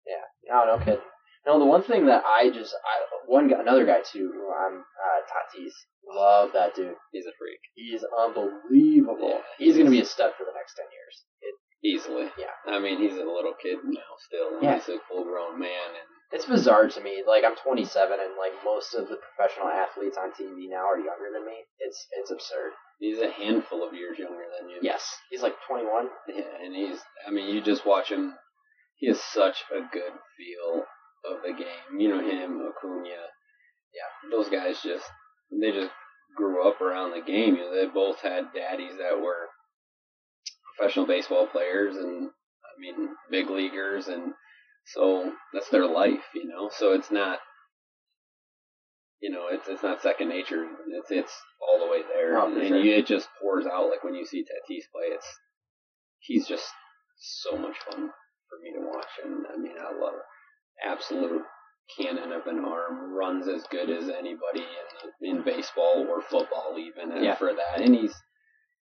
Yeah. 0.06 0.54
No, 0.54 0.76
no 0.76 0.84
kidding. 0.84 1.00
No, 1.48 1.58
the 1.58 1.64
one 1.64 1.82
thing 1.82 2.04
that 2.12 2.24
I 2.28 2.50
just 2.50 2.76
I 2.76 3.08
one 3.24 3.48
guy, 3.48 3.56
another 3.58 3.86
guy 3.86 4.04
too. 4.04 4.28
Who 4.28 4.52
I'm 4.52 4.84
uh, 4.84 5.20
Tatis. 5.24 5.72
Love 6.04 6.52
that 6.52 6.76
dude. 6.76 6.92
He's 7.10 7.24
a 7.24 7.32
freak, 7.40 7.60
He's 7.74 8.04
unbelievable. 8.04 9.40
Yeah. 9.40 9.56
He's 9.56 9.78
gonna 9.78 9.88
be 9.88 10.00
a 10.00 10.04
stud 10.04 10.32
for 10.36 10.44
the 10.44 10.52
next 10.52 10.76
ten 10.76 10.84
years. 10.92 11.24
It, 11.40 11.54
easily. 11.80 12.28
Yeah. 12.36 12.52
I 12.66 12.78
mean, 12.78 13.00
he's 13.00 13.16
a 13.16 13.24
little 13.24 13.54
kid 13.62 13.78
now, 13.84 14.12
still. 14.28 14.60
And 14.60 14.62
Yeah. 14.62 14.74
He's 14.74 14.88
a 14.88 14.98
full-grown 15.08 15.58
man, 15.58 15.88
and 15.96 16.08
it's 16.32 16.44
bizarre 16.44 16.88
to 16.88 17.00
me. 17.00 17.24
Like 17.26 17.44
I'm 17.44 17.56
27, 17.56 18.12
and 18.12 18.36
like 18.36 18.52
most 18.62 18.92
of 18.92 19.08
the 19.08 19.16
professional 19.16 19.68
athletes 19.68 20.18
on 20.20 20.32
TV 20.32 20.68
now 20.68 20.84
are 20.84 21.00
younger 21.00 21.32
than 21.32 21.46
me. 21.46 21.64
It's 21.78 22.06
it's 22.12 22.30
absurd. 22.30 22.72
he's 23.00 23.20
a 23.20 23.30
handful 23.30 23.88
of 23.88 23.94
years 23.94 24.18
younger 24.18 24.44
than 24.60 24.68
you. 24.68 24.80
Yes, 24.82 25.16
he's 25.30 25.40
like 25.40 25.56
21. 25.66 26.08
Yeah, 26.28 26.44
and 26.60 26.76
he's, 26.76 27.00
I 27.26 27.30
mean, 27.30 27.54
you 27.54 27.62
just 27.62 27.86
watch 27.86 28.12
him. 28.12 28.34
He 28.96 29.08
has 29.08 29.20
such 29.22 29.64
a 29.72 29.80
good 29.80 30.12
feel 30.36 30.84
of 31.24 31.42
the 31.42 31.52
game. 31.52 32.00
You 32.00 32.08
know 32.08 32.20
him, 32.20 32.60
Acuna. 32.68 33.04
Yeah, 33.94 34.30
those 34.30 34.48
guys 34.48 34.76
just, 34.82 35.04
they 35.50 35.72
just 35.72 35.90
grew 36.36 36.68
up 36.68 36.80
around 36.80 37.12
the 37.12 37.22
game. 37.24 37.56
You 37.56 37.62
know, 37.62 37.74
they 37.74 37.86
both 37.86 38.20
had 38.20 38.52
daddies 38.54 38.92
that 38.98 39.20
were 39.20 39.48
professional 40.76 41.06
baseball 41.06 41.46
players 41.46 41.96
and, 41.96 42.28
I 42.28 42.72
mean, 42.80 43.08
big 43.30 43.50
leaguers. 43.50 44.08
And 44.08 44.34
so 44.84 45.32
that's 45.52 45.70
their 45.70 45.86
life, 45.86 46.22
you 46.34 46.46
know? 46.46 46.70
So 46.76 46.92
it's 46.92 47.10
not, 47.10 47.38
you 49.20 49.30
know, 49.30 49.46
it's 49.50 49.66
it's 49.68 49.82
not 49.82 50.00
second 50.00 50.28
nature. 50.28 50.64
It's 50.94 51.10
it's 51.10 51.32
all 51.60 51.84
the 51.84 51.90
way 51.90 52.02
there, 52.06 52.38
Oh, 52.38 52.46
and, 52.46 52.56
and 52.58 52.68
sure. 52.68 52.78
you, 52.80 52.94
it 52.94 53.06
just 53.06 53.28
pours 53.42 53.66
out. 53.66 53.90
Like 53.90 54.04
when 54.04 54.14
you 54.14 54.24
see 54.24 54.42
Tatis 54.46 54.86
play, 54.94 55.10
it's 55.10 55.26
he's 56.20 56.46
just 56.46 56.64
so 57.18 57.56
much 57.58 57.74
fun 57.90 58.10
for 58.48 58.58
me 58.62 58.70
to 58.78 58.86
watch, 58.86 59.10
and 59.24 59.44
I 59.52 59.56
mean, 59.58 59.74
I 59.76 59.90
love 59.90 60.14
it. 60.14 60.27
Absolute 60.84 61.42
cannon 61.96 62.32
of 62.32 62.46
an 62.46 62.64
arm, 62.64 63.12
runs 63.14 63.48
as 63.48 63.64
good 63.70 63.88
as 63.90 64.04
anybody 64.08 64.64
in 65.22 65.38
in 65.38 65.42
baseball 65.44 66.06
or 66.08 66.20
football, 66.22 66.76
even 66.78 67.12
and 67.12 67.24
Yeah. 67.24 67.34
for 67.36 67.52
that, 67.54 67.80
and 67.80 67.94
he's 67.94 68.14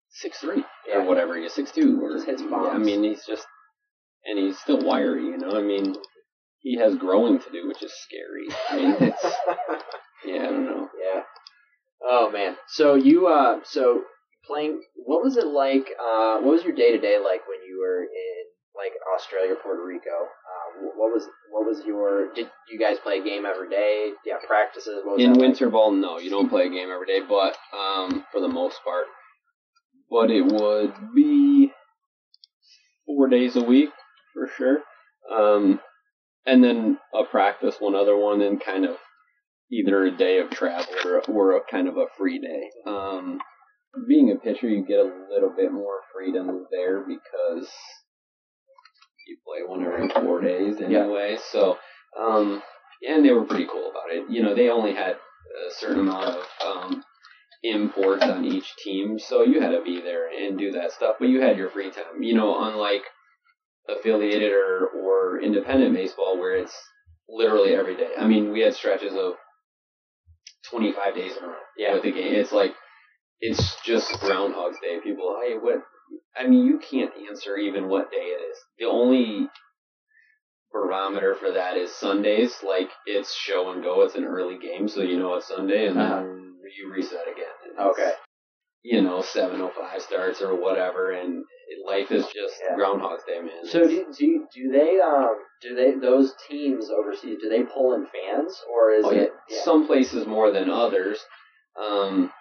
six 0.09 0.39
three 0.39 0.63
Yeah. 0.87 0.97
or 0.97 1.03
whatever. 1.03 1.35
He's 1.37 1.53
six 1.53 1.71
two 1.71 2.03
or 2.03 2.13
Just 2.13 2.25
hits 2.25 2.41
yeah. 2.41 2.55
I 2.57 2.77
mean, 2.77 3.03
he's 3.03 3.25
just 3.25 3.45
and 4.25 4.37
he's 4.37 4.59
still 4.59 4.81
wiry. 4.81 5.23
You 5.25 5.37
know, 5.37 5.51
I 5.57 5.61
mean, 5.61 5.95
he 6.59 6.77
has 6.77 6.95
growing 6.95 7.39
to 7.39 7.49
do, 7.51 7.67
which 7.67 7.81
is 7.81 7.93
scary. 7.93 8.47
I 8.69 8.75
mean, 8.75 8.95
it's 9.01 9.23
yeah, 10.25 10.41
I 10.41 10.45
don't 10.49 10.65
know. 10.65 10.89
yeah. 11.01 11.21
Oh 12.03 12.29
man. 12.31 12.57
So 12.67 12.95
you 12.95 13.27
uh 13.27 13.59
so 13.63 14.03
playing 14.45 14.81
what 14.95 15.23
was 15.23 15.35
it 15.37 15.47
like 15.47 15.87
uh 15.99 16.37
what 16.39 16.51
was 16.51 16.63
your 16.63 16.75
day 16.75 16.91
to 16.91 16.99
day 16.99 17.17
like 17.17 17.47
when 17.47 17.59
you 17.67 17.79
were 17.81 18.03
in 18.03 18.43
like 18.77 18.93
Australia, 19.15 19.55
Puerto 19.61 19.83
Rico? 19.83 20.09
Uh, 20.09 20.87
what 20.95 21.11
was 21.13 21.25
what 21.51 21.65
was 21.65 21.83
your 21.85 22.33
did 22.33 22.49
you 22.71 22.79
guys 22.79 22.97
play 23.01 23.19
a 23.19 23.23
game 23.23 23.45
every 23.45 23.69
day? 23.69 24.11
Yeah, 24.25 24.35
practices. 24.45 25.01
What 25.03 25.17
was 25.17 25.23
In 25.25 25.33
like? 25.33 25.41
winter 25.41 25.69
ball, 25.69 25.91
no, 25.91 26.19
you 26.19 26.29
don't 26.29 26.49
play 26.49 26.67
a 26.67 26.69
game 26.69 26.89
every 26.91 27.07
day, 27.07 27.19
but 27.27 27.57
um, 27.75 28.25
for 28.31 28.39
the 28.41 28.47
most 28.47 28.77
part, 28.83 29.05
but 30.09 30.29
it 30.31 30.45
would 30.45 30.93
be 31.15 31.71
four 33.05 33.27
days 33.27 33.55
a 33.55 33.63
week 33.63 33.89
for 34.33 34.47
sure. 34.57 34.79
Um, 35.31 35.79
and 36.45 36.63
then 36.63 36.97
a 37.13 37.23
practice, 37.25 37.75
one 37.79 37.95
other 37.95 38.15
one, 38.17 38.41
and 38.41 38.61
kind 38.61 38.85
of 38.85 38.97
either 39.71 40.05
a 40.05 40.11
day 40.11 40.39
of 40.39 40.49
travel 40.49 40.93
or, 41.03 41.21
or 41.27 41.57
a 41.57 41.61
kind 41.69 41.87
of 41.87 41.97
a 41.97 42.05
free 42.17 42.39
day. 42.39 42.69
Um, 42.89 43.39
being 44.07 44.31
a 44.31 44.35
pitcher, 44.35 44.69
you 44.69 44.85
get 44.85 44.99
a 44.99 45.11
little 45.29 45.53
bit 45.55 45.71
more 45.73 46.01
freedom 46.13 46.65
there 46.71 47.03
because 47.05 47.67
you 49.27 49.37
play 49.45 49.65
one 49.65 49.83
every 49.85 50.09
four 50.09 50.41
days 50.41 50.77
anyway. 50.81 51.37
So, 51.51 51.77
um, 52.19 52.61
and 53.07 53.23
they 53.25 53.31
were 53.31 53.45
pretty 53.45 53.67
cool 53.71 53.89
about 53.91 54.11
it. 54.11 54.29
You 54.29 54.41
know, 54.43 54.55
they 54.55 54.69
only 54.69 54.93
had 54.93 55.11
a 55.15 55.73
certain 55.79 55.99
amount 56.01 56.25
of 56.25 56.43
um, 56.65 57.03
imports 57.63 58.23
on 58.23 58.45
each 58.45 58.73
team, 58.83 59.19
so 59.19 59.43
you 59.43 59.61
had 59.61 59.71
to 59.71 59.81
be 59.83 60.01
there 60.01 60.27
and 60.29 60.57
do 60.57 60.71
that 60.73 60.91
stuff. 60.91 61.15
But 61.19 61.29
you 61.29 61.41
had 61.41 61.57
your 61.57 61.69
free 61.69 61.91
time. 61.91 62.21
You 62.21 62.35
know, 62.35 62.61
unlike 62.63 63.03
affiliated 63.89 64.51
or 64.51 64.87
or 64.87 65.41
independent 65.41 65.93
baseball 65.95 66.37
where 66.37 66.55
it's 66.55 66.75
literally 67.29 67.73
every 67.73 67.95
day. 67.95 68.11
I 68.19 68.27
mean, 68.27 68.51
we 68.51 68.61
had 68.61 68.73
stretches 68.73 69.13
of 69.13 69.33
twenty 70.69 70.91
five 70.91 71.15
days 71.15 71.35
in 71.37 71.43
a 71.43 71.47
row 71.47 71.53
Yeah. 71.77 71.93
with 71.93 72.03
the 72.03 72.11
game. 72.11 72.33
It's 72.33 72.51
like 72.51 72.73
it's 73.39 73.75
just 73.85 74.11
Groundhog's 74.19 74.79
Day. 74.81 74.99
People, 75.03 75.37
hey, 75.43 75.55
what? 75.55 75.83
I 76.35 76.47
mean, 76.47 76.65
you 76.65 76.79
can't 76.79 77.11
answer 77.29 77.57
even 77.57 77.87
what 77.89 78.11
day 78.11 78.17
it 78.17 78.41
is. 78.51 78.57
The 78.77 78.85
only 78.85 79.49
barometer 80.71 81.35
for 81.35 81.51
that 81.51 81.77
is 81.77 81.91
Sundays. 81.93 82.55
Like 82.63 82.89
it's 83.05 83.33
show 83.35 83.71
and 83.71 83.83
go. 83.83 84.01
It's 84.03 84.15
an 84.15 84.25
early 84.25 84.57
game, 84.59 84.87
so 84.87 85.01
you 85.01 85.17
know 85.19 85.35
it's 85.35 85.47
Sunday, 85.47 85.87
and 85.87 85.97
Uh-huh. 85.97 86.15
then 86.21 86.55
you 86.77 86.91
reset 86.91 87.27
again. 87.27 87.55
And 87.69 87.79
Okay. 87.89 88.13
You 88.83 89.01
know, 89.01 89.21
seven 89.21 89.61
oh 89.61 89.69
five 89.69 90.01
starts 90.01 90.41
or 90.41 90.55
whatever, 90.55 91.11
and 91.11 91.43
life 91.85 92.11
is 92.11 92.25
just 92.27 92.55
Yeah. 92.63 92.75
Groundhog's 92.75 93.23
Day, 93.23 93.39
man. 93.41 93.65
So 93.65 93.79
It's- 93.81 94.17
do, 94.17 94.25
do 94.25 94.47
do 94.53 94.71
they 94.71 94.99
um 94.99 95.35
do 95.61 95.75
they 95.75 95.91
those 95.93 96.35
teams 96.47 96.89
overseas 96.89 97.39
do 97.41 97.49
they 97.49 97.63
pull 97.63 97.93
in 97.93 98.05
fans 98.07 98.61
or 98.69 98.91
is 98.91 99.05
Oh, 99.05 99.11
yeah. 99.11 99.21
it 99.23 99.33
yeah. 99.49 99.61
Some 99.63 99.87
places 99.87 100.25
more 100.27 100.51
than 100.51 100.69
others. 100.69 101.25
Um, 101.75 102.31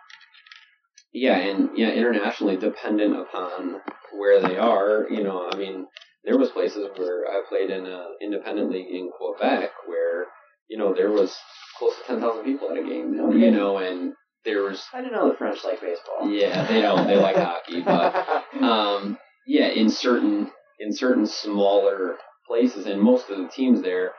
yeah, 1.12 1.36
and 1.36 1.70
yeah, 1.76 1.90
internationally 1.90 2.56
dependent 2.56 3.16
upon 3.18 3.80
where 4.16 4.40
they 4.40 4.56
are. 4.56 5.06
You 5.10 5.22
know, 5.22 5.48
I 5.50 5.56
mean, 5.56 5.86
there 6.24 6.38
was 6.38 6.50
places 6.50 6.88
where 6.96 7.26
I 7.26 7.42
played 7.48 7.70
in 7.70 7.86
a 7.86 8.08
independent 8.22 8.70
league 8.70 8.88
in 8.90 9.10
Quebec 9.16 9.70
where 9.86 10.26
you 10.68 10.76
know 10.78 10.94
there 10.94 11.10
was 11.10 11.34
close 11.78 11.94
to 11.96 12.04
ten 12.06 12.20
thousand 12.20 12.44
people 12.44 12.70
at 12.70 12.78
a 12.78 12.82
game. 12.82 13.18
Okay. 13.18 13.38
You 13.38 13.50
know, 13.50 13.78
and 13.78 14.14
there 14.44 14.62
was 14.62 14.82
I 14.92 15.00
didn't 15.00 15.14
know 15.14 15.30
the 15.30 15.36
French 15.36 15.64
like 15.64 15.80
baseball. 15.80 16.30
yeah, 16.30 16.66
they 16.66 16.80
don't 16.80 17.06
they 17.06 17.16
like 17.16 17.36
hockey, 17.36 17.82
but 17.82 18.44
um, 18.62 19.18
yeah, 19.46 19.68
in 19.68 19.90
certain 19.90 20.50
in 20.78 20.92
certain 20.92 21.26
smaller 21.26 22.16
places, 22.46 22.86
and 22.86 23.00
most 23.00 23.28
of 23.30 23.38
the 23.38 23.48
teams 23.48 23.82
there 23.82 24.12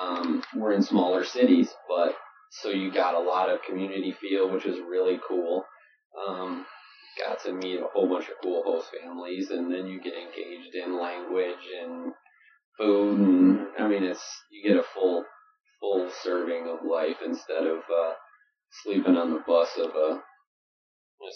um, 0.00 0.42
were 0.56 0.72
in 0.72 0.82
smaller 0.82 1.24
cities, 1.24 1.70
but 1.88 2.14
so 2.50 2.70
you 2.70 2.92
got 2.92 3.14
a 3.14 3.20
lot 3.20 3.50
of 3.50 3.60
community 3.62 4.14
feel, 4.20 4.50
which 4.50 4.64
is 4.64 4.78
really 4.88 5.20
cool. 5.28 5.64
Um, 6.26 6.66
got 7.18 7.42
to 7.44 7.52
meet 7.52 7.80
a 7.80 7.86
whole 7.92 8.08
bunch 8.08 8.26
of 8.28 8.34
cool 8.42 8.62
host 8.64 8.88
families, 9.02 9.50
and 9.50 9.72
then 9.72 9.86
you 9.86 10.00
get 10.00 10.14
engaged 10.14 10.74
in 10.74 10.98
language 11.00 11.64
and 11.82 12.12
food, 12.76 13.18
and 13.18 13.66
I 13.78 13.88
mean, 13.88 14.04
it's 14.04 14.22
you 14.50 14.62
get 14.68 14.78
a 14.78 14.84
full 14.94 15.24
full 15.80 16.10
serving 16.22 16.66
of 16.68 16.84
life 16.88 17.16
instead 17.24 17.64
of 17.66 17.78
uh, 17.78 18.12
sleeping 18.82 19.16
on 19.16 19.32
the 19.32 19.42
bus 19.46 19.70
of 19.78 19.90
a 19.94 20.20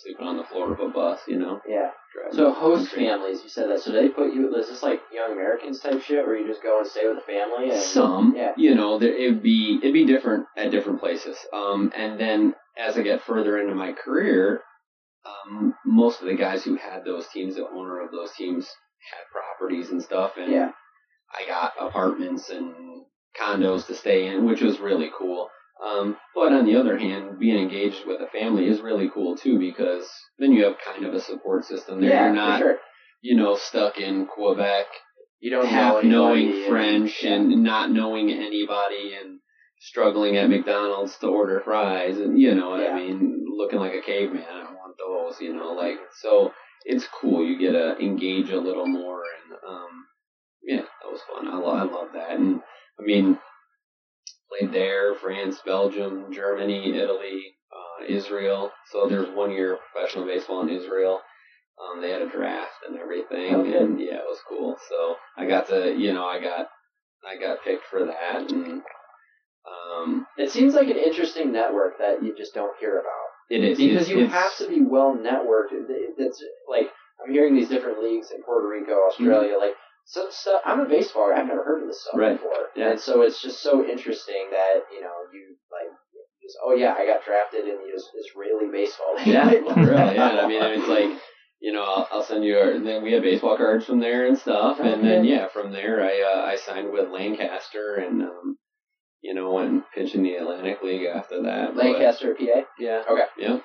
sleeping 0.05 0.27
on 0.27 0.37
the 0.37 0.45
floor 0.45 0.73
of 0.73 0.81
a 0.81 0.89
bus, 0.89 1.21
you 1.27 1.37
know. 1.39 1.61
yeah. 1.69 1.91
driving 2.15 2.37
So 2.37 2.53
host 2.53 2.91
country. 2.91 3.07
families, 3.09 3.41
you 3.43 3.49
said 3.49 3.69
that. 3.69 3.81
So 3.81 3.91
they 3.93 4.09
put 4.09 4.33
you. 4.33 4.55
Is 4.57 4.69
this 4.69 4.83
like 4.83 5.01
Young 5.13 5.33
Americans 5.33 5.81
type 5.81 6.01
shit, 6.03 6.25
where 6.25 6.37
you 6.37 6.47
just 6.47 6.63
go 6.63 6.79
and 6.79 6.87
stay 6.87 7.07
with 7.09 7.17
the 7.17 7.23
family? 7.33 7.71
And, 7.71 7.79
Some, 7.81 8.35
Yeah. 8.37 8.53
you 8.57 8.75
know, 8.75 8.99
there, 8.99 9.13
it'd 9.13 9.43
be 9.43 9.79
it'd 9.83 9.93
be 9.93 10.07
different 10.07 10.47
at 10.57 10.71
different 10.71 11.01
places. 11.01 11.37
Um, 11.53 11.93
and 11.97 12.19
then 12.19 12.55
as 12.79 12.97
I 12.97 13.03
get 13.03 13.23
further 13.23 13.59
into 13.59 13.75
my 13.75 13.93
career, 13.93 14.63
um, 15.25 15.75
most 15.87 16.21
of 16.21 16.27
the 16.27 16.35
guys 16.37 16.65
who 16.65 16.77
had 16.77 17.05
those 17.05 17.27
teams, 17.29 17.57
the 17.57 17.67
owner 17.69 18.01
of 18.01 18.11
those 18.11 18.33
teams, 18.33 18.69
had 19.11 19.25
properties 19.33 19.91
and 19.91 20.03
stuff, 20.03 20.33
and 20.37 20.53
Yeah. 20.53 20.71
I 21.37 21.47
got 21.49 21.73
apartments 21.81 22.51
and 22.51 22.75
condos 23.41 23.87
to 23.87 23.95
stay 23.95 24.27
in, 24.27 24.45
which 24.47 24.61
was 24.61 24.79
really 24.81 25.11
cool. 25.17 25.49
Um, 25.85 26.17
but 26.35 26.53
on 26.53 26.67
the 26.67 26.77
other 26.77 26.97
hand, 26.99 27.39
being 27.41 27.59
engaged 27.63 28.07
with 28.07 28.21
a 28.21 28.27
family 28.29 28.67
is 28.69 28.81
really 28.81 29.09
cool 29.13 29.37
too 29.37 29.59
because 29.59 30.09
then 30.39 30.53
you 30.53 30.65
have 30.65 30.77
kind 30.85 31.05
of 31.07 31.15
a 31.15 31.21
support 31.21 31.65
system 31.65 32.01
there. 32.01 32.11
Yeah, 32.11 32.27
You're 32.27 32.35
not, 32.35 32.59
sure. 32.61 32.79
you 33.23 33.37
know, 33.37 33.57
stuck 33.57 33.99
in 33.99 34.27
Quebec 34.27 34.87
You 35.41 35.51
don't 35.51 35.65
know 35.65 35.71
half 35.71 35.95
anybody 36.05 36.09
knowing 36.09 36.53
and- 36.53 36.67
French 36.69 37.23
yeah. 37.25 37.35
and 37.35 37.63
not 37.65 37.91
knowing 37.91 38.31
anybody 38.31 39.15
and 39.21 39.41
struggling 39.81 40.37
at 40.37 40.49
McDonald's 40.49 41.17
to 41.19 41.27
order 41.27 41.61
fries 41.65 42.19
and 42.19 42.39
you 42.39 42.55
know 42.55 42.71
what 42.71 42.83
Yeah. 42.83 42.93
I 42.93 42.95
mean, 42.95 43.45
looking 43.57 43.81
like 43.81 43.95
a 43.95 44.03
caveman. 44.03 44.45
Those, 44.99 45.41
you 45.41 45.55
know, 45.55 45.73
like 45.73 45.97
so 46.21 46.53
it's 46.85 47.07
cool. 47.21 47.45
You 47.45 47.59
get 47.59 47.73
to 47.73 47.99
engage 47.99 48.51
a 48.51 48.61
little 48.61 48.87
more 48.87 49.23
and 49.23 49.59
um 49.69 50.07
yeah, 50.63 50.83
that 50.83 51.11
was 51.11 51.21
fun. 51.33 51.49
I 51.49 51.57
love 51.57 51.77
I 51.77 51.93
love 51.93 52.09
that. 52.15 52.31
And 52.33 52.61
I 52.99 53.03
mean 53.03 53.39
played 54.49 54.73
there, 54.73 55.15
France, 55.15 55.61
Belgium, 55.65 56.33
Germany, 56.33 56.97
Italy, 56.97 57.55
uh, 57.73 58.05
Israel. 58.07 58.71
So 58.91 59.09
there's 59.09 59.29
one 59.35 59.51
year 59.51 59.75
of 59.75 59.81
professional 59.93 60.27
baseball 60.27 60.63
in 60.63 60.69
Israel. 60.69 61.21
Um, 61.81 62.01
they 62.03 62.11
had 62.11 62.23
a 62.23 62.29
draft 62.29 62.73
and 62.87 62.99
everything, 62.99 63.55
Okay. 63.55 63.77
and 63.77 63.99
yeah, 63.99 64.17
it 64.17 64.25
was 64.29 64.41
cool. 64.49 64.77
So 64.89 65.17
I 65.37 65.47
got 65.47 65.69
to, 65.69 65.95
you 65.97 66.13
know, 66.13 66.25
I 66.27 66.41
got, 66.41 66.69
I 67.27 67.37
got 67.41 67.65
picked 67.65 67.85
for 67.91 68.05
that, 68.05 68.51
and 68.53 68.83
um, 69.67 70.27
It 70.37 70.51
seems 70.51 70.75
like 70.75 70.89
an 70.89 70.99
interesting 70.99 71.53
network 71.53 71.99
that 71.99 72.23
you 72.23 72.37
just 72.37 72.55
don't 72.55 72.77
hear 72.79 72.99
about. 72.99 73.22
It 73.51 73.65
is 73.65 73.79
because 73.79 74.03
it's, 74.03 74.11
you 74.11 74.25
it's- 74.25 74.33
have 74.33 74.57
to 74.59 74.69
be 74.69 74.83
well 74.83 75.17
networked. 75.17 75.73
It's 75.73 76.43
like 76.69 76.89
I'm 77.25 77.33
hearing 77.33 77.55
these 77.55 77.69
different 77.69 78.03
leagues 78.03 78.31
in 78.31 78.43
Puerto 78.43 78.69
Rico, 78.69 78.95
Australia, 79.09 79.57
like 79.59 79.75
some 80.07 80.27
stuff. 80.31 80.61
I'm 80.65 80.81
a 80.81 80.89
baseball. 80.89 81.31
guy, 81.31 81.41
I've 81.41 81.47
never 81.47 81.63
heard 81.65 81.83
of 81.83 81.89
this 81.89 82.03
stuff 82.03 82.15
Mm-hmm. 82.15 82.21
Right. 82.23 82.37
before, 82.37 82.67
Yeah. 82.77 82.91
and 82.91 83.01
so 83.01 83.23
it's 83.23 83.41
just 83.41 83.63
so 83.63 83.85
interesting 83.85 84.49
that 84.51 84.83
you 84.93 85.01
know 85.01 85.13
you 85.33 85.57
like 85.71 85.91
just 86.43 86.57
oh 86.65 86.75
yeah, 86.75 86.95
I 86.99 87.07
got 87.07 87.25
drafted 87.25 87.65
in 87.69 87.77
the 87.79 87.93
Israeli 88.19 88.71
baseball. 88.73 89.15
league. 89.17 89.27
Yeah, 89.29 89.49
really. 89.77 90.17
Yeah, 90.17 90.41
I 90.43 90.49
mean, 90.49 90.61
it's 90.63 90.89
like, 90.89 91.21
you 91.61 91.73
know, 91.73 91.85
I'll, 91.85 92.09
I'll 92.11 92.25
send 92.25 92.43
you. 92.45 92.57
Our, 92.59 92.81
then 92.81 93.05
we 93.05 93.13
have 93.13 93.23
baseball 93.23 93.57
cards 93.57 93.85
from 93.87 94.01
there 94.01 94.27
and 94.27 94.37
stuff, 94.37 94.81
and 94.81 95.05
then 95.07 95.25
yeah, 95.25 95.47
from 95.53 95.71
there 95.71 96.03
I 96.03 96.21
uh, 96.23 96.43
I 96.47 96.57
signed 96.57 96.91
with 96.93 97.09
Lancaster 97.11 97.95
and 98.05 98.23
um, 98.23 98.57
you 99.23 99.35
know, 99.35 99.53
went 99.53 99.85
pitching 99.95 100.23
the 100.23 100.35
Atlantic 100.35 100.83
League 100.83 101.07
after 101.07 101.43
that. 101.43 101.75
but- 101.75 101.85
Lancaster, 101.85 102.35
PA. 102.35 102.63
yeah. 102.79 103.03
Okay. 103.09 103.25
Yeah. 103.39 103.59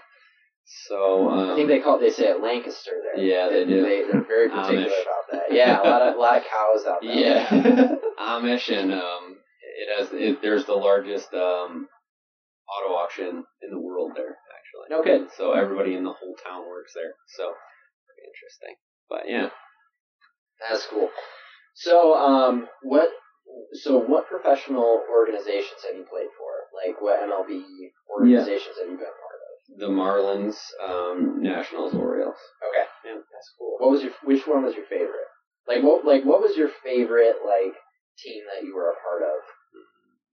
So 0.87 1.29
um, 1.29 1.51
I 1.51 1.55
think 1.55 1.69
they 1.69 1.79
call 1.79 1.97
they 1.99 2.09
say 2.09 2.25
it 2.29 2.41
Lancaster 2.43 2.91
there. 3.15 3.23
Yeah, 3.23 3.47
they 3.49 3.63
do. 3.65 3.81
They, 3.81 4.03
they're 4.11 4.23
very 4.27 4.49
particular 4.55 4.83
Amish. 4.87 5.01
about 5.01 5.25
that. 5.31 5.43
Yeah, 5.51 5.81
a 5.81 5.83
lot 5.87 6.01
of 6.01 6.15
a 6.15 6.19
lot 6.19 6.37
of 6.37 6.43
cows 6.43 6.85
out 6.85 6.99
there. 7.01 7.11
Yeah. 7.15 7.49
Amish 8.19 8.69
and 8.77 8.91
um, 8.91 9.37
it 9.79 9.97
has 9.97 10.09
it, 10.11 10.41
there's 10.41 10.65
the 10.65 10.73
largest 10.73 11.33
um 11.33 11.87
auto 12.67 12.93
auction 12.95 13.45
in 13.61 13.69
the 13.71 13.79
world 13.79 14.11
there 14.15 14.35
actually. 14.35 14.87
No 14.89 15.03
kidding. 15.03 15.29
So 15.37 15.53
everybody 15.53 15.95
in 15.95 16.03
the 16.03 16.11
whole 16.11 16.35
town 16.45 16.67
works 16.67 16.91
there. 16.93 17.13
So 17.37 17.43
pretty 18.05 18.27
interesting. 18.27 18.75
But 19.09 19.21
yeah. 19.29 19.49
That's 20.59 20.85
cool. 20.89 21.09
So, 21.75 22.15
um, 22.15 22.67
what? 22.81 23.09
So, 23.73 23.99
what 23.99 24.27
professional 24.27 25.03
organizations 25.11 25.83
have 25.87 25.95
you 25.95 26.03
played 26.09 26.29
for? 26.37 26.51
Like, 26.75 27.01
what 27.01 27.19
MLB 27.21 27.63
organizations 28.09 28.75
have 28.79 28.87
you 28.89 28.97
been 28.97 29.05
part 29.05 29.39
of? 29.43 29.79
The 29.79 29.87
Marlins, 29.87 30.55
um, 30.83 31.41
Nationals, 31.41 31.93
Orioles. 31.93 32.37
Okay, 32.69 32.85
Yeah. 33.05 33.15
that's 33.15 33.51
cool. 33.57 33.75
What 33.79 33.91
was 33.91 34.03
your? 34.03 34.13
Which 34.23 34.47
one 34.47 34.63
was 34.63 34.75
your 34.75 34.85
favorite? 34.85 35.27
Like, 35.67 35.83
what? 35.83 36.05
Like, 36.05 36.23
what 36.23 36.41
was 36.41 36.55
your 36.57 36.69
favorite 36.83 37.37
like 37.45 37.75
team 38.17 38.43
that 38.53 38.63
you 38.65 38.75
were 38.75 38.89
a 38.89 38.95
part 39.03 39.21
of? 39.23 39.37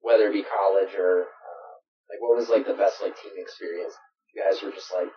Whether 0.00 0.29
it 0.29 0.33
be 0.33 0.42
college 0.44 0.94
or 0.94 1.22
uh, 1.22 1.72
like, 2.11 2.20
what 2.20 2.37
was 2.37 2.48
like 2.48 2.66
the 2.66 2.74
best 2.74 3.03
like 3.03 3.14
team 3.20 3.33
experience? 3.37 3.94
You 4.33 4.42
guys 4.42 4.62
were 4.62 4.70
just 4.70 4.92
like, 4.92 5.09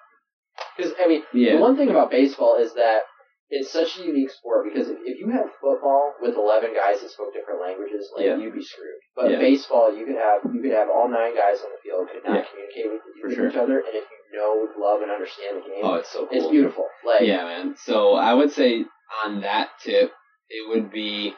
because 0.75 0.93
I 0.99 1.07
mean, 1.07 1.23
Yeah. 1.33 1.55
The 1.55 1.61
one 1.61 1.75
thing 1.77 1.89
about 1.89 2.09
baseball 2.11 2.55
is 2.57 2.73
that 2.75 3.01
it's 3.49 3.71
such 3.71 3.97
a 3.97 4.03
unique 4.03 4.29
sport 4.31 4.65
because 4.67 4.89
if, 4.89 4.97
if 5.05 5.19
you 5.19 5.29
had 5.29 5.45
football 5.61 6.13
with 6.21 6.35
eleven 6.35 6.73
guys 6.75 7.01
that 7.01 7.09
spoke 7.09 7.33
different 7.33 7.61
languages, 7.61 8.11
like 8.15 8.25
Yeah. 8.25 8.37
you'd 8.37 8.53
be 8.53 8.61
screwed. 8.63 8.99
But 9.15 9.31
Yeah. 9.31 9.39
baseball, 9.39 9.93
you 9.95 10.05
could 10.05 10.15
have 10.15 10.41
you 10.53 10.61
could 10.61 10.71
have 10.73 10.89
all 10.89 11.07
nine 11.07 11.35
guys 11.35 11.61
on 11.63 11.71
the 11.71 11.77
field 11.83 12.09
could 12.11 12.23
not 12.25 12.43
Yeah. 12.43 12.45
communicate 12.49 12.91
with, 12.91 13.01
with 13.23 13.33
sure. 13.35 13.47
each 13.47 13.55
other, 13.55 13.79
and 13.79 13.95
if 13.95 14.03
you 14.31 14.37
know, 14.37 14.67
love, 14.77 15.01
and 15.01 15.11
understand 15.11 15.57
the 15.57 15.61
game, 15.69 15.83
Oh, 15.83 15.95
it's 15.95 16.09
so 16.09 16.25
cool. 16.27 16.37
it's 16.37 16.47
beautiful. 16.47 16.85
Like 17.05 17.21
yeah, 17.21 17.43
man. 17.45 17.75
So 17.77 18.13
I 18.15 18.33
would 18.33 18.51
say 18.51 18.85
on 19.23 19.41
that 19.41 19.69
tip, 19.79 20.11
it 20.49 20.67
would 20.67 20.91
be 20.91 21.33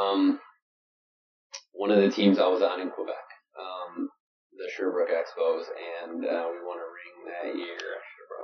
um, 0.00 0.40
one 1.72 1.90
of 1.90 1.98
the 1.98 2.10
teams 2.10 2.38
I 2.38 2.48
was 2.48 2.62
on 2.62 2.80
in 2.80 2.90
Quebec, 2.90 3.14
um, 3.58 4.08
the 4.52 4.70
Sherbrooke 4.74 5.10
Expos, 5.10 5.64
and 6.02 6.24
uh, 6.24 6.48
we 6.50 6.58
won 6.66 6.78
a 6.78 6.88
ring 6.90 7.14
that 7.30 7.56
year. 7.56 8.01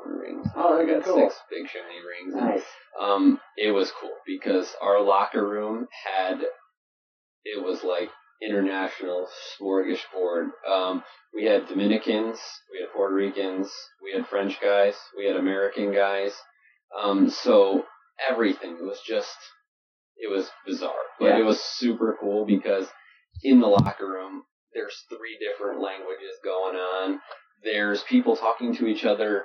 Rings. 0.09 0.47
Oh, 0.57 0.79
I 0.81 0.87
got 0.87 1.05
cool. 1.05 1.15
six 1.17 1.35
big 1.51 1.69
shiny 1.69 2.01
rings. 2.07 2.35
and, 2.35 2.45
nice. 2.47 2.65
um, 3.01 3.41
it 3.57 3.71
was 3.73 3.93
cool 4.01 4.13
because 4.27 4.75
our 4.83 5.01
locker 5.03 5.47
room 5.49 5.89
had 6.07 6.41
it 7.45 7.63
was 7.65 7.83
like 7.85 8.11
international 8.43 9.27
smorgasbord. 9.61 10.49
Um, 10.69 11.03
we 11.35 11.45
had 11.45 11.69
Dominicans, 11.69 12.39
we 12.73 12.81
had 12.81 12.93
Puerto 12.95 13.15
Ricans, 13.15 13.71
we 14.03 14.13
had 14.13 14.27
French 14.29 14.61
guys, 14.61 14.95
we 15.17 15.27
had 15.27 15.37
American 15.37 15.93
guys. 15.93 16.33
Um, 17.03 17.29
so 17.31 17.85
everything 18.29 18.77
was 18.81 19.01
just 19.07 19.37
it 20.17 20.29
was 20.31 20.51
bizarre, 20.67 20.93
but 21.21 21.27
Yeah. 21.27 21.39
it 21.39 21.45
was 21.45 21.61
super 21.61 22.17
cool 22.21 22.45
because 22.47 22.89
in 23.43 23.61
the 23.61 23.67
locker 23.69 24.09
room 24.09 24.43
there's 24.75 25.05
three 25.09 25.39
different 25.41 25.81
languages 25.81 26.35
going 26.45 26.77
on. 26.77 27.21
There's 27.65 28.03
people 28.03 28.37
talking 28.37 28.75
to 28.77 28.87
each 28.87 29.05
other 29.05 29.45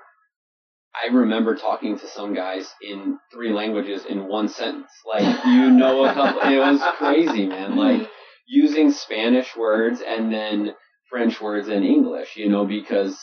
I 0.96 1.08
remember 1.14 1.56
talking 1.56 1.98
to 2.00 2.08
some 2.08 2.34
guys 2.34 2.72
in 2.82 3.18
three 3.32 3.52
languages 3.52 4.06
in 4.06 4.28
one 4.28 4.48
sentence. 4.48 4.92
Like, 5.06 5.46
you 5.46 5.72
know, 5.72 6.06
a 6.06 6.14
couple, 6.14 6.42
it 6.50 6.58
was 6.60 6.82
crazy, 6.98 7.48
man. 7.48 7.76
Like, 7.76 8.10
using 8.48 8.92
Spanish 8.92 9.56
words 9.56 10.02
and 10.06 10.32
then 10.32 10.76
French 11.10 11.42
words 11.42 11.68
and 11.68 11.84
English, 11.84 12.36
you 12.36 12.50
know, 12.50 12.66
because 12.66 13.20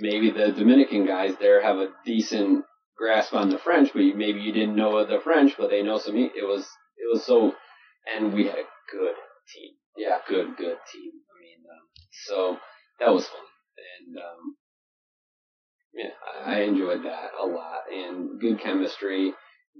maybe 0.00 0.30
the 0.30 0.52
Dominican 0.52 1.06
guys 1.06 1.34
there 1.40 1.62
have 1.62 1.76
a 1.78 1.88
decent 2.04 2.64
grasp 2.98 3.34
on 3.34 3.48
the 3.50 3.58
French, 3.58 3.90
but 3.92 4.00
you, 4.02 4.14
maybe 4.14 4.40
you 4.40 4.52
didn't 4.52 4.76
know 4.76 5.04
the 5.04 5.20
French, 5.20 5.54
but 5.58 5.70
they 5.70 5.82
know 5.82 5.98
some. 5.98 6.16
It 6.16 6.32
was, 6.46 6.62
it 6.96 7.06
was 7.10 7.24
so, 7.24 7.54
and 8.14 8.32
we 8.32 8.44
had 8.46 8.58
a 8.58 8.68
good 8.92 9.14
team, 9.52 9.72
Yeah. 9.96 10.18
good, 10.28 10.56
good 10.56 10.78
team. 10.92 11.10
I 11.12 11.34
mean, 11.40 11.60
um, 11.70 11.86
so 12.26 12.58
that 13.00 13.12
was 13.12 13.26
fun, 13.26 13.40
and 13.76 14.16
um, 14.18 14.56
yeah, 15.94 16.10
I 16.44 16.60
enjoyed 16.62 17.04
that 17.04 17.30
a 17.40 17.46
lot, 17.46 17.82
and 17.92 18.40
good 18.40 18.60
chemistry, 18.60 19.32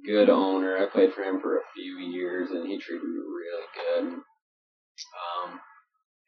good 0.07 0.31
owner. 0.31 0.79
I 0.79 0.87
played 0.87 1.13
for 1.13 1.23
him 1.23 1.41
for 1.41 1.59
a 1.59 1.63
few 1.75 1.99
years, 1.99 2.51
and 2.51 2.67
he 2.67 2.79
treated 2.79 3.05
me 3.05 3.19
really 3.19 3.67
good. 3.75 4.05
Um, 4.15 5.61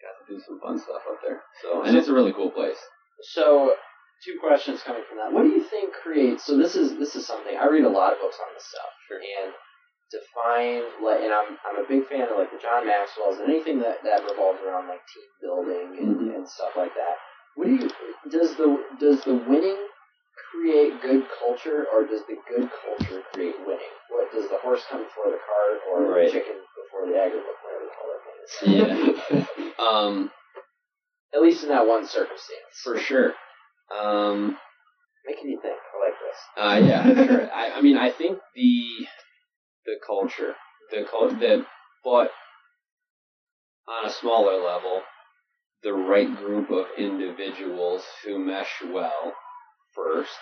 got 0.02 0.26
to 0.26 0.34
do 0.34 0.40
some 0.46 0.60
fun 0.60 0.78
stuff 0.78 1.02
up 1.08 1.18
there. 1.22 1.42
So, 1.62 1.82
and 1.82 1.96
it's 1.96 2.08
a 2.08 2.12
really 2.14 2.32
cool 2.32 2.50
place. 2.50 2.78
So 3.34 3.74
two 4.24 4.38
questions 4.40 4.82
coming 4.82 5.02
from 5.08 5.18
that. 5.18 5.32
What 5.32 5.42
do 5.42 5.50
you 5.50 5.62
think 5.62 5.94
creates? 5.94 6.44
So 6.44 6.56
this 6.56 6.74
is 6.74 6.98
this 6.98 7.14
is 7.16 7.26
something 7.26 7.56
I 7.56 7.66
read 7.68 7.84
a 7.84 7.88
lot 7.88 8.12
of 8.12 8.18
books 8.20 8.36
on 8.42 8.52
this 8.54 8.66
stuff, 8.66 8.92
and 9.44 9.52
define 10.10 10.82
like, 11.02 11.20
and 11.22 11.32
I'm 11.32 11.58
I'm 11.66 11.84
a 11.84 11.88
big 11.88 12.06
fan 12.06 12.28
of 12.30 12.36
like 12.38 12.50
the 12.50 12.58
John 12.62 12.86
Maxwell's 12.86 13.38
and 13.38 13.48
anything 13.50 13.78
that 13.80 14.02
that 14.04 14.22
revolves 14.28 14.58
around 14.66 14.88
like 14.88 15.02
team 15.10 15.28
building 15.42 15.98
and, 15.98 16.16
Mhm. 16.16 16.34
and 16.36 16.48
stuff 16.48 16.76
like 16.76 16.94
that. 16.94 17.16
What 17.56 17.66
do 17.66 17.72
you 17.74 17.90
does 18.30 18.54
the 18.56 18.78
does 19.00 19.24
the 19.24 19.34
winning 19.34 19.76
create 20.52 21.00
good 21.02 21.24
culture 21.40 21.86
or 21.92 22.06
does 22.06 22.20
the 22.28 22.36
good 22.48 22.68
culture 22.84 23.22
create 23.32 23.54
winning? 23.66 23.94
What 24.10 24.30
does 24.32 24.48
the 24.50 24.58
horse 24.58 24.82
come 24.90 25.02
before 25.02 25.30
the 25.32 25.38
cart 25.38 25.80
or 25.90 26.12
Right. 26.12 26.26
the 26.26 26.32
chicken 26.32 26.56
before 26.84 27.06
the 27.10 27.16
egg 27.18 27.32
or 27.32 27.42
whatever 27.42 27.84
the 28.60 28.68
hell 28.68 28.86
that? 29.26 29.46
Yeah. 29.78 29.84
um, 29.84 30.30
At 31.34 31.42
least 31.42 31.62
in 31.64 31.70
that 31.70 31.86
one 31.86 32.06
circumstance. 32.06 32.76
for 32.82 32.98
sure. 32.98 33.34
Um, 33.90 34.58
Making 35.26 35.50
you 35.50 35.60
think. 35.60 35.74
I 35.76 35.98
like 36.04 36.14
this. 36.22 36.38
Uh, 36.56 36.88
yeah, 36.88 37.26
sure. 37.26 37.52
I, 37.52 37.70
I 37.78 37.80
mean, 37.80 37.96
I 37.96 38.10
think 38.10 38.38
the 38.54 39.06
the 39.86 39.96
culture, 40.06 40.54
the 40.90 41.04
culture 41.10 41.36
the 41.36 41.66
but 42.04 42.30
on 43.88 44.04
a 44.06 44.10
smaller 44.10 44.62
level, 44.62 45.02
the 45.86 45.92
right 45.92 46.36
group 46.38 46.68
of 46.72 46.86
individuals 46.98 48.02
who 48.24 48.44
mesh 48.44 48.82
well 48.92 49.32
first, 49.94 50.32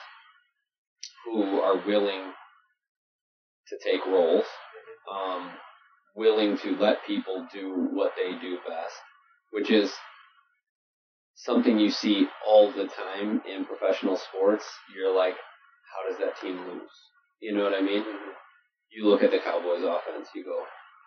who 1.26 1.61
are 1.61 1.86
willing 1.86 2.32
to 3.68 3.76
take 3.84 4.07
roles, 4.07 4.47
um, 5.12 5.51
willing 6.16 6.57
to 6.57 6.74
let 6.76 7.05
people 7.07 7.47
do 7.53 7.88
what 7.92 8.12
they 8.16 8.38
do 8.40 8.57
best, 8.66 8.95
which 9.51 9.70
is 9.70 9.92
something 11.34 11.78
you 11.78 11.90
see 11.90 12.26
all 12.47 12.72
the 12.72 12.88
time 12.88 13.42
in 13.47 13.66
professional 13.66 14.16
sports. 14.16 14.64
You're 14.97 15.14
like, 15.14 15.34
how 15.92 16.09
does 16.09 16.18
that 16.20 16.40
team 16.40 16.57
lose? 16.57 16.97
You 17.40 17.55
know 17.55 17.64
what 17.64 17.74
I 17.74 17.82
mean? 17.82 18.03
You 18.90 19.09
look 19.11 19.22
at 19.22 19.30
the 19.30 19.40
Cowboys 19.45 19.82
offense, 19.82 20.28
you 20.34 20.42
go, 20.42 20.57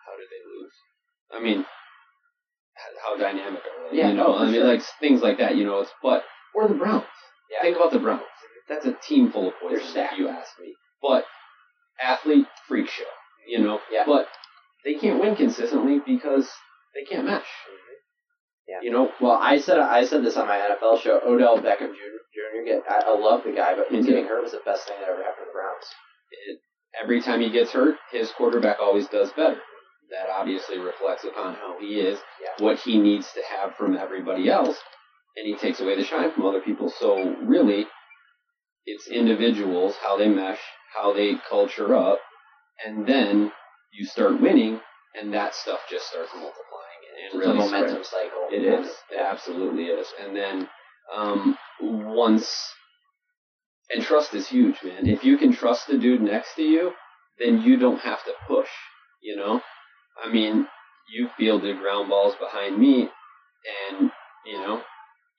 how 0.06 0.16
did 0.16 0.28
they 0.30 0.42
lose? 0.62 0.72
I 1.32 1.40
mean, 1.42 1.66
how 3.02 3.16
dynamic 3.16 3.60
are 3.60 3.90
they? 3.90 3.98
Yeah, 3.98 4.08
you 4.08 4.14
know, 4.14 4.28
no, 4.28 4.38
I 4.38 4.44
mean, 4.46 4.54
sure. 4.54 4.64
like 4.64 4.82
things 5.00 5.22
like 5.22 5.38
that. 5.38 5.56
You 5.56 5.64
know, 5.64 5.80
it's 5.80 5.90
but 6.02 6.22
or 6.54 6.68
the 6.68 6.74
Browns. 6.74 7.04
Yeah. 7.50 7.62
Think 7.62 7.76
about 7.76 7.92
the 7.92 7.98
Browns. 7.98 8.22
That's 8.68 8.86
a 8.86 8.92
team 8.92 9.32
full 9.32 9.48
of 9.48 9.54
poison, 9.60 9.80
if 9.96 10.18
you 10.18 10.28
ask 10.28 10.50
me. 10.60 10.74
But 11.00 11.24
athlete 12.02 12.46
freak 12.66 12.88
show, 12.88 13.04
you 13.46 13.60
know. 13.60 13.80
Yeah. 13.90 14.04
But 14.06 14.26
they 14.84 14.94
can't 14.94 15.20
win 15.20 15.36
consistently 15.36 16.00
because 16.04 16.48
they 16.94 17.04
can't 17.04 17.26
mesh. 17.26 17.46
Yeah. 18.68 18.80
You 18.82 18.90
know, 18.90 19.10
Well, 19.20 19.38
I 19.40 19.58
said 19.58 19.78
I 19.78 20.04
said 20.04 20.22
this 20.22 20.36
on 20.36 20.46
my 20.46 20.58
NFL 20.58 21.00
show. 21.00 21.20
Odell 21.24 21.56
Beckham 21.58 21.88
Jr. 21.94 22.18
Jr. 22.34 22.64
Get, 22.66 22.82
I, 22.88 23.00
I 23.06 23.18
love 23.18 23.42
the 23.44 23.52
guy, 23.52 23.74
but 23.74 23.90
him 23.90 24.04
getting 24.04 24.26
hurt 24.26 24.42
was 24.42 24.52
the 24.52 24.60
best 24.64 24.86
thing 24.86 24.96
that 25.00 25.08
ever 25.08 25.22
happened 25.22 25.46
to 25.46 25.50
the 25.50 25.52
Browns. 25.52 25.86
it, 26.48 26.60
every 27.02 27.22
time 27.22 27.40
he 27.40 27.50
gets 27.50 27.72
hurt, 27.72 27.96
his 28.12 28.30
quarterback 28.32 28.76
always 28.78 29.08
does 29.08 29.32
better. 29.32 29.56
That 30.10 30.30
obviously 30.30 30.78
reflects 30.78 31.24
upon 31.24 31.54
how 31.54 31.78
he 31.78 32.00
is, 32.00 32.18
Yeah. 32.42 32.64
what 32.64 32.78
he 32.78 32.98
needs 32.98 33.32
to 33.34 33.42
have 33.42 33.74
from 33.76 33.96
everybody 33.96 34.48
else, 34.50 34.78
and 35.36 35.46
he 35.46 35.54
takes 35.56 35.80
away 35.80 35.96
the 35.96 36.04
shine 36.04 36.30
from 36.32 36.46
other 36.46 36.60
people. 36.60 36.88
So 36.88 37.34
really, 37.44 37.86
it's 38.86 39.06
individuals, 39.08 39.96
how 39.96 40.16
they 40.16 40.28
mesh, 40.28 40.60
how 40.94 41.12
they 41.12 41.34
culture 41.48 41.94
up, 41.94 42.20
and 42.84 43.06
then 43.06 43.52
you 43.92 44.06
start 44.06 44.40
winning, 44.40 44.80
and 45.14 45.32
that 45.34 45.54
stuff 45.54 45.80
just 45.90 46.06
starts 46.08 46.30
multiplying 46.32 46.54
and 47.10 47.26
It's 47.26 47.34
a 47.34 47.38
really 47.38 47.58
momentum 47.58 48.04
spreads. 48.04 48.08
cycle. 48.08 48.48
It 48.50 48.62
is. 48.62 48.86
It 49.10 49.18
absolutely 49.20 49.84
is. 49.86 50.06
And 50.20 50.34
then 50.36 50.68
um, 51.12 51.58
once, 51.80 52.72
and 53.90 54.02
trust 54.02 54.34
is 54.34 54.48
huge, 54.48 54.82
man. 54.82 55.06
If 55.06 55.24
you 55.24 55.36
can 55.36 55.52
trust 55.52 55.86
the 55.86 55.98
dude 55.98 56.20
next 56.22 56.54
to 56.56 56.62
you, 56.62 56.92
then 57.38 57.60
you 57.62 57.76
don't 57.76 58.00
have 58.00 58.22
to 58.24 58.32
push. 58.46 58.68
You 59.20 59.36
know, 59.36 59.60
I 60.22 60.30
mean, 60.30 60.66
you 61.12 61.28
fielded 61.36 61.78
ground 61.78 62.08
balls 62.08 62.34
behind 62.40 62.78
me, 62.78 63.08
and 63.90 64.10
you 64.46 64.58
know, 64.58 64.82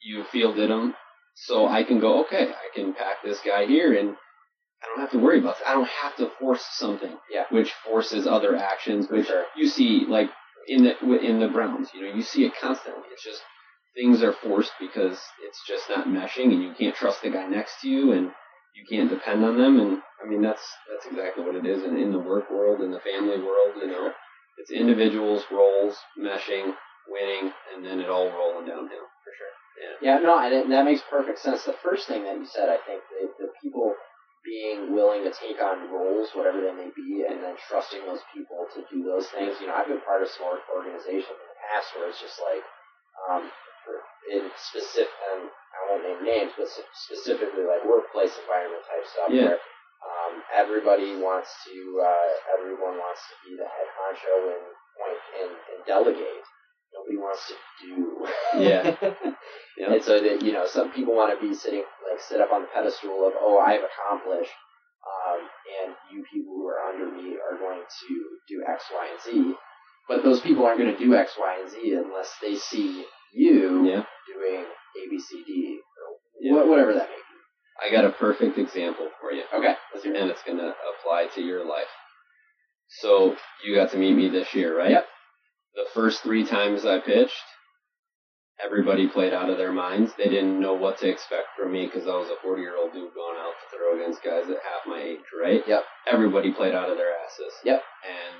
you 0.01 0.23
fielded 0.31 0.69
them, 0.69 0.95
so 1.35 1.67
I 1.67 1.83
can 1.83 1.99
go. 1.99 2.23
Okay, 2.25 2.49
I 2.49 2.75
can 2.75 2.93
pack 2.93 3.17
this 3.23 3.39
guy 3.45 3.65
here, 3.65 3.97
and 3.97 4.15
I 4.81 4.87
don't 4.87 4.99
have 4.99 5.11
to 5.11 5.19
worry 5.19 5.39
about 5.39 5.57
that. 5.59 5.67
I 5.67 5.73
don't 5.73 5.89
have 5.89 6.15
to 6.17 6.29
force 6.39 6.65
something. 6.71 7.17
Yeah. 7.31 7.45
Which 7.49 7.71
forces 7.85 8.27
other 8.27 8.55
actions, 8.55 9.07
which 9.09 9.27
sure. 9.27 9.45
you 9.55 9.67
see 9.67 10.05
like 10.07 10.29
in 10.67 10.83
the 10.83 10.97
in 11.19 11.39
the 11.39 11.47
Browns. 11.47 11.89
You 11.93 12.01
know, 12.01 12.13
you 12.13 12.21
see 12.21 12.45
it 12.45 12.53
constantly. 12.59 13.03
It's 13.11 13.23
just 13.23 13.41
things 13.95 14.23
are 14.23 14.33
forced 14.33 14.71
because 14.79 15.19
it's 15.45 15.61
just 15.67 15.89
not 15.89 16.07
meshing, 16.07 16.53
and 16.53 16.63
you 16.63 16.73
can't 16.77 16.95
trust 16.95 17.21
the 17.21 17.29
guy 17.29 17.47
next 17.47 17.81
to 17.81 17.89
you, 17.89 18.13
and 18.13 18.31
you 18.75 18.85
can't 18.89 19.09
depend 19.09 19.43
on 19.43 19.57
them. 19.57 19.79
And 19.79 20.01
I 20.23 20.27
mean, 20.27 20.41
that's 20.41 20.65
that's 20.89 21.05
exactly 21.05 21.43
what 21.43 21.55
it 21.55 21.65
is 21.65 21.83
in, 21.83 21.97
in 21.97 22.11
the 22.11 22.19
work 22.19 22.49
world, 22.49 22.81
in 22.81 22.91
the 22.91 22.99
family 22.99 23.41
world. 23.41 23.75
You 23.81 23.87
know, 23.87 24.11
it's 24.59 24.71
individuals, 24.71 25.43
roles, 25.51 25.95
meshing, 26.19 26.75
winning, 27.07 27.51
and 27.73 27.83
then 27.85 27.99
it 27.99 28.09
all 28.09 28.29
rolling 28.29 28.67
downhill. 28.67 29.07
for 29.23 29.31
sure. 29.33 29.53
Yeah. 29.79 29.95
Yeah, 30.01 30.17
no, 30.19 30.37
and 30.39 30.53
it, 30.53 30.69
that 30.69 30.83
makes 30.85 31.01
perfect 31.09 31.39
sense. 31.39 31.63
The 31.63 31.75
first 31.81 32.07
thing 32.07 32.23
that 32.27 32.35
you 32.37 32.45
said, 32.45 32.67
I 32.69 32.77
think, 32.85 33.01
the, 33.09 33.47
the 33.47 33.49
people 33.63 33.95
being 34.43 34.91
willing 34.95 35.23
to 35.23 35.31
take 35.31 35.59
on 35.63 35.87
roles, 35.91 36.29
whatever 36.35 36.59
they 36.59 36.71
may 36.75 36.91
be, 36.95 37.23
and 37.27 37.39
then 37.43 37.55
trusting 37.67 38.03
those 38.07 38.23
people 38.35 38.67
to 38.75 38.83
do 38.91 39.03
those 39.03 39.27
things. 39.31 39.55
You 39.59 39.67
know, 39.67 39.75
I've 39.75 39.87
been 39.87 40.03
part 40.03 40.21
of 40.23 40.29
some 40.31 40.47
organizations 40.47 41.31
in 41.31 41.47
the 41.47 41.59
past 41.71 41.87
where 41.95 42.07
it's 42.11 42.19
just 42.19 42.39
like, 42.43 42.63
um, 43.31 43.43
for, 43.83 43.99
in 44.31 44.47
specific, 44.59 45.11
um, 45.35 45.47
I 45.51 45.79
won't 45.91 46.03
name 46.07 46.21
names, 46.23 46.51
but 46.59 46.67
specifically 46.95 47.63
like 47.67 47.83
workplace 47.87 48.35
environment 48.43 48.83
type 48.87 49.05
stuff 49.07 49.29
Yeah. 49.31 49.55
where 49.55 49.59
um, 50.29 50.41
everybody 50.53 51.15
wants 51.17 51.49
to, 51.65 52.01
uh, 52.05 52.29
everyone 52.59 52.95
wants 53.01 53.21
to 53.29 53.49
be 53.49 53.57
the 53.57 53.65
head 53.65 53.89
honcho 53.97 54.53
and 54.53 54.65
point 54.95 55.21
and, 55.41 55.51
and 55.51 55.85
delegate. 55.85 56.45
Nobody 56.93 57.17
wants 57.17 57.47
to 57.49 57.55
do. 57.85 58.27
Yeah. 58.61 58.95
Yep. 59.77 59.91
And 59.91 60.03
so 60.03 60.19
that 60.19 60.43
you 60.43 60.51
know, 60.51 60.65
some 60.67 60.91
people 60.91 61.15
want 61.15 61.31
to 61.31 61.39
be 61.47 61.53
sitting 61.55 61.83
like 62.11 62.19
sit 62.19 62.41
up 62.41 62.51
on 62.51 62.63
the 62.63 62.67
pedestal 62.67 63.25
of 63.25 63.31
oh 63.39 63.59
I've 63.59 63.79
accomplished, 63.79 64.51
um, 65.07 65.39
and 65.39 65.95
you 66.11 66.21
people 66.33 66.51
who 66.51 66.67
are 66.67 66.81
under 66.91 67.07
me 67.09 67.37
are 67.39 67.57
going 67.57 67.79
to 67.79 68.15
do 68.49 68.61
X, 68.67 68.83
Y, 68.91 69.07
and 69.09 69.21
Z. 69.21 69.55
But 70.09 70.23
those 70.23 70.41
people 70.41 70.65
aren't 70.65 70.79
going 70.79 70.91
to 70.91 70.99
do 70.99 71.15
X, 71.15 71.31
Y, 71.39 71.57
and 71.61 71.69
Z 71.71 71.93
unless 71.93 72.35
they 72.41 72.55
see 72.55 73.05
you 73.31 73.85
Yeah. 73.85 74.03
doing 74.27 74.65
A, 74.65 75.09
B, 75.09 75.17
C, 75.17 75.43
D, 75.47 75.79
or 75.79 76.17
Yeah. 76.41 76.63
whatever 76.67 76.93
that 76.93 77.07
may 77.07 77.15
be. 77.15 77.28
I 77.85 77.91
got 77.91 78.05
a 78.05 78.11
perfect 78.11 78.57
example 78.57 79.09
for 79.21 79.31
you. 79.31 79.43
Okay, 79.53 79.73
let's 79.93 80.03
hear 80.03 80.13
it. 80.13 80.21
and 80.21 80.29
it's 80.29 80.43
going 80.43 80.57
to 80.57 80.73
apply 80.99 81.27
to 81.35 81.41
your 81.41 81.65
life. 81.65 81.87
So 83.01 83.35
you 83.63 83.75
got 83.75 83.91
to 83.91 83.97
meet 83.97 84.13
me 84.15 84.29
this 84.29 84.53
year, 84.53 84.77
right? 84.77 84.91
Yep. 84.91 85.05
The 85.75 85.85
first 85.93 86.23
three 86.23 86.45
times 86.45 86.85
I 86.85 86.99
pitched, 86.99 87.31
everybody 88.63 89.07
played 89.07 89.33
out 89.33 89.49
of 89.49 89.57
their 89.57 89.71
minds. 89.71 90.11
They 90.17 90.25
didn't 90.29 90.59
know 90.59 90.73
what 90.73 90.97
to 90.99 91.07
expect 91.09 91.47
from 91.57 91.71
me 91.71 91.85
because 91.85 92.07
I 92.07 92.15
was 92.15 92.29
a 92.29 92.41
40 92.41 92.61
year 92.61 92.75
old 92.77 92.91
dude 92.91 93.13
going 93.13 93.37
out 93.37 93.53
to 93.61 93.77
throw 93.77 94.01
against 94.01 94.23
guys 94.23 94.43
at 94.49 94.57
half 94.63 94.87
my 94.87 95.01
age, 95.01 95.19
right? 95.41 95.61
Yep. 95.67 95.83
Everybody 96.11 96.51
played 96.51 96.73
out 96.73 96.89
of 96.89 96.97
their 96.97 97.13
asses. 97.25 97.53
Yep. 97.63 97.81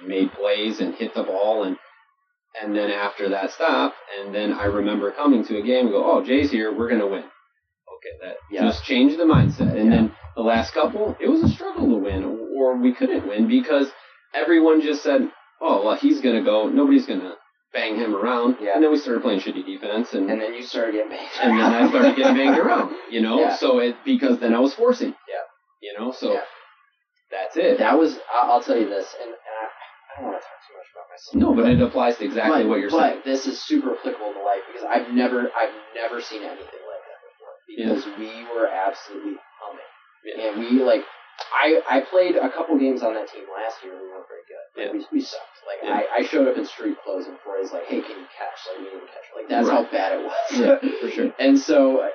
And 0.02 0.08
made 0.10 0.32
plays 0.34 0.80
and 0.80 0.96
hit 0.96 1.14
the 1.14 1.24
ball 1.24 1.64
and 1.64 1.78
and 2.60 2.76
then 2.76 2.90
after 2.90 3.30
that 3.30 3.52
stop, 3.52 3.94
and 4.20 4.34
then 4.34 4.52
I 4.54 4.66
remember 4.66 5.12
coming 5.12 5.46
to 5.46 5.60
a 5.60 5.62
game 5.62 5.86
and 5.86 5.92
go, 5.92 6.04
"Oh, 6.04 6.26
Jay's 6.26 6.50
here. 6.50 6.74
We're 6.76 6.90
gonna 6.90 7.06
win." 7.08 7.26
Okay, 8.00 8.16
that 8.28 8.38
Yeah. 8.50 8.62
just 8.62 8.84
changed 8.86 9.18
the 9.18 9.26
mindset. 9.26 9.76
And 9.76 9.90
Yeah. 9.92 9.96
then 9.98 10.16
the 10.36 10.42
last 10.42 10.74
couple, 10.74 11.16
it 11.20 11.28
was 11.30 11.44
a 11.44 11.50
struggle 11.50 11.88
to 11.90 11.96
win, 11.96 12.24
or 12.56 12.76
we 12.78 12.94
couldn't 12.94 13.28
win 13.28 13.48
because 13.48 13.92
everyone 14.34 14.82
just 14.82 15.04
said, 15.04 15.30
"Oh, 15.62 15.84
well, 15.86 15.96
he's 15.96 16.22
gonna 16.22 16.42
go. 16.42 16.68
Nobody's 16.70 17.06
gonna 17.06 17.36
bang 17.74 17.96
him 17.98 18.16
around." 18.16 18.58
Yeah. 18.62 18.74
And 18.76 18.84
then 18.84 18.92
we 18.92 18.98
started 18.98 19.22
playing 19.22 19.42
shitty 19.42 19.66
defense, 19.66 20.14
and 20.14 20.30
And 20.32 20.42
then 20.42 20.54
you 20.54 20.62
started 20.64 20.94
getting 20.94 21.12
paid. 21.12 21.28
and 21.42 21.60
then 21.60 21.74
I 21.74 21.88
started 21.90 22.16
getting 22.16 22.36
banged 22.38 22.58
around. 22.66 22.96
You 23.10 23.22
know, 23.22 23.40
Yeah. 23.42 23.56
so 23.56 23.80
it 23.80 23.96
because 24.06 24.40
then 24.40 24.54
I 24.56 24.60
was 24.60 24.74
forcing. 24.74 25.14
Yeah. 25.28 25.44
You 25.82 25.98
know, 26.00 26.12
so 26.12 26.40
that's 27.32 27.58
it. 27.58 27.78
That 27.80 27.98
was 27.98 28.20
I'll 28.34 28.62
tell 28.62 28.78
you 28.78 28.88
this, 28.90 29.14
and, 29.20 29.30
and 29.30 29.36
I, 29.62 29.66
I 29.66 30.22
don't 30.22 30.32
want 30.32 30.42
to 30.42 30.46
talk 30.48 30.60
too 30.68 30.76
much 30.78 30.88
about 30.94 31.08
myself. 31.12 31.36
no, 31.36 31.54
but 31.64 31.70
it 31.72 31.82
applies 31.82 32.18
to 32.18 32.26
exactly 32.26 32.64
but, 32.64 32.70
what 32.70 32.80
you're 32.80 32.90
but 32.90 33.12
saying. 33.12 33.22
this 33.26 33.46
is 33.48 33.62
super 33.62 33.96
applicable 33.96 34.34
to 34.34 34.40
life 34.44 34.62
because 34.72 34.86
I've 34.90 35.10
never 35.14 35.52
I've 35.56 35.74
never 35.96 36.22
seen 36.22 36.44
anything 36.44 36.80
like 37.78 37.88
that 37.88 37.96
before. 37.96 38.10
Because 38.10 38.20
we 38.20 38.44
were 38.50 38.68
absolutely 38.68 39.36
humming. 39.62 39.92
Yeah. 40.26 40.42
And 40.50 40.60
we 40.60 40.84
like 40.84 41.04
I 41.56 41.80
I 41.90 41.98
played 42.02 42.36
a 42.36 42.50
couple 42.50 42.78
games 42.78 43.02
on 43.02 43.14
that 43.16 43.30
team 43.32 43.46
last 43.48 43.80
year 43.84 43.94
and 43.96 44.02
we 44.04 44.08
weren't 44.12 44.28
very 44.28 44.44
good. 44.44 44.66
Like, 44.76 44.86
Yeah. 44.92 45.08
we, 45.12 45.20
we 45.20 45.22
sucked. 45.24 45.64
Like 45.64 45.80
Yeah. 45.84 45.96
I, 46.12 46.20
I 46.20 46.22
showed 46.28 46.48
up 46.48 46.58
in 46.58 46.66
street 46.66 46.98
clothes 47.04 47.28
and 47.28 47.38
Corey's 47.44 47.72
like, 47.72 47.86
Hey, 47.88 48.02
can 48.02 48.20
you 48.20 48.28
catch? 48.36 48.60
Like 48.68 48.80
we 48.84 48.92
didn't 48.92 49.08
catch. 49.08 49.28
Like 49.36 49.48
that's 49.48 49.68
Right. 49.70 49.86
how 49.86 49.92
bad 49.92 50.20
it 50.20 50.24
was. 50.26 50.48
Yeah, 50.60 50.76
for 51.00 51.10
sure. 51.10 51.32
And 51.40 51.58
so 51.58 52.10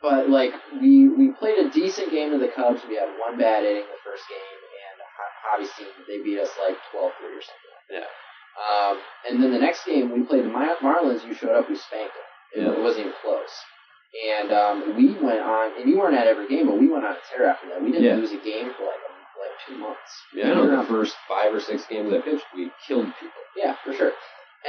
but 0.00 0.30
like 0.30 0.52
we 0.80 1.08
we 1.08 1.32
played 1.32 1.58
a 1.58 1.70
decent 1.70 2.10
game 2.12 2.30
to 2.30 2.38
the 2.38 2.48
Cubs. 2.54 2.80
We 2.88 2.94
had 2.96 3.10
one 3.18 3.36
bad 3.38 3.64
inning 3.64 3.88
the 3.90 4.00
first 4.06 4.22
game 4.30 4.38
and 4.38 4.96
Hobby's 5.42 5.72
team 5.74 5.90
they 6.06 6.22
beat 6.22 6.38
us 6.38 6.50
like 6.62 6.76
12-3 6.94 7.02
or 7.02 7.42
something 7.42 7.72
like 7.74 7.90
that. 7.98 8.10
Um, 8.58 8.98
and 9.28 9.42
then 9.42 9.50
the 9.52 9.58
next 9.58 9.84
game 9.86 10.10
we 10.14 10.22
played 10.22 10.44
the 10.44 10.50
Marlins. 10.54 11.26
You 11.26 11.34
showed 11.34 11.54
up, 11.58 11.68
we 11.68 11.74
spanked 11.76 12.14
them. 12.14 12.28
It, 12.54 12.62
Yeah. 12.62 12.72
it 12.78 12.82
wasn't 12.82 13.06
even 13.10 13.18
close. 13.22 13.50
And 14.16 14.52
um, 14.52 14.96
we 14.96 15.12
went 15.20 15.40
on, 15.40 15.78
and 15.78 15.88
you 15.88 15.98
weren't 15.98 16.16
at 16.16 16.26
every 16.26 16.48
game, 16.48 16.66
but 16.66 16.78
we 16.78 16.88
went 16.88 17.04
on 17.04 17.12
a 17.12 17.18
tear 17.30 17.46
after 17.46 17.68
that. 17.68 17.82
We 17.82 17.92
didn't 17.92 18.04
Yeah. 18.06 18.14
lose 18.16 18.32
a 18.32 18.38
game 18.42 18.72
for 18.76 18.84
like 18.84 19.02
like 19.38 19.54
two 19.68 19.76
months. 19.78 20.10
Yeah, 20.34 20.50
I 20.50 20.54
know 20.54 20.82
the 20.82 20.88
first 20.88 21.14
five 21.28 21.54
or 21.54 21.60
six 21.60 21.86
games 21.86 22.12
I 22.12 22.18
pitched, 22.20 22.42
we 22.56 22.72
killed 22.88 23.06
people. 23.20 23.42
Yeah, 23.56 23.76
for 23.84 23.92
sure. 23.92 24.10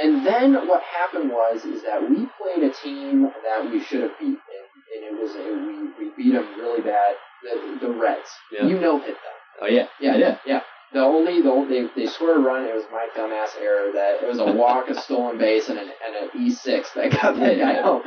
And 0.00 0.24
then 0.24 0.68
what 0.68 0.80
happened 0.82 1.30
was 1.30 1.64
is 1.64 1.82
that 1.82 2.00
we 2.08 2.28
played 2.38 2.62
a 2.62 2.72
team 2.72 3.22
that 3.42 3.68
we 3.68 3.82
should 3.82 4.02
have 4.02 4.12
beat, 4.20 4.38
and, 4.38 4.38
and 4.94 5.04
it 5.04 5.20
was 5.20 5.34
we 5.98 6.04
we 6.06 6.12
beat 6.16 6.32
them 6.34 6.46
really 6.56 6.82
bad. 6.82 7.14
The 7.42 7.78
the 7.86 7.92
Reds, 7.92 8.28
Yeah. 8.52 8.66
you 8.66 8.78
know, 8.78 8.98
hit 8.98 9.14
them. 9.14 9.36
Oh 9.62 9.66
yeah, 9.66 9.86
Yeah, 9.98 10.16
yeah. 10.16 10.36
yeah. 10.46 10.60
The 10.92 11.00
only 11.00 11.40
the 11.42 11.50
only, 11.50 11.82
they 11.82 12.02
they 12.02 12.06
scored 12.06 12.36
a 12.36 12.40
run. 12.40 12.64
It 12.64 12.74
was 12.74 12.84
my 12.92 13.08
dumbass 13.16 13.60
error 13.60 13.90
that 13.92 14.22
it 14.22 14.28
was 14.28 14.38
a 14.38 14.52
walk, 14.52 14.88
a 14.88 14.94
stolen 15.00 15.38
base, 15.38 15.68
and 15.68 15.78
an 15.78 15.90
and 16.06 16.16
an 16.16 16.40
E 16.40 16.50
six 16.50 16.90
that 16.92 17.10
got 17.10 17.34
that 17.40 17.58
guy 17.58 17.80
home. 17.82 18.02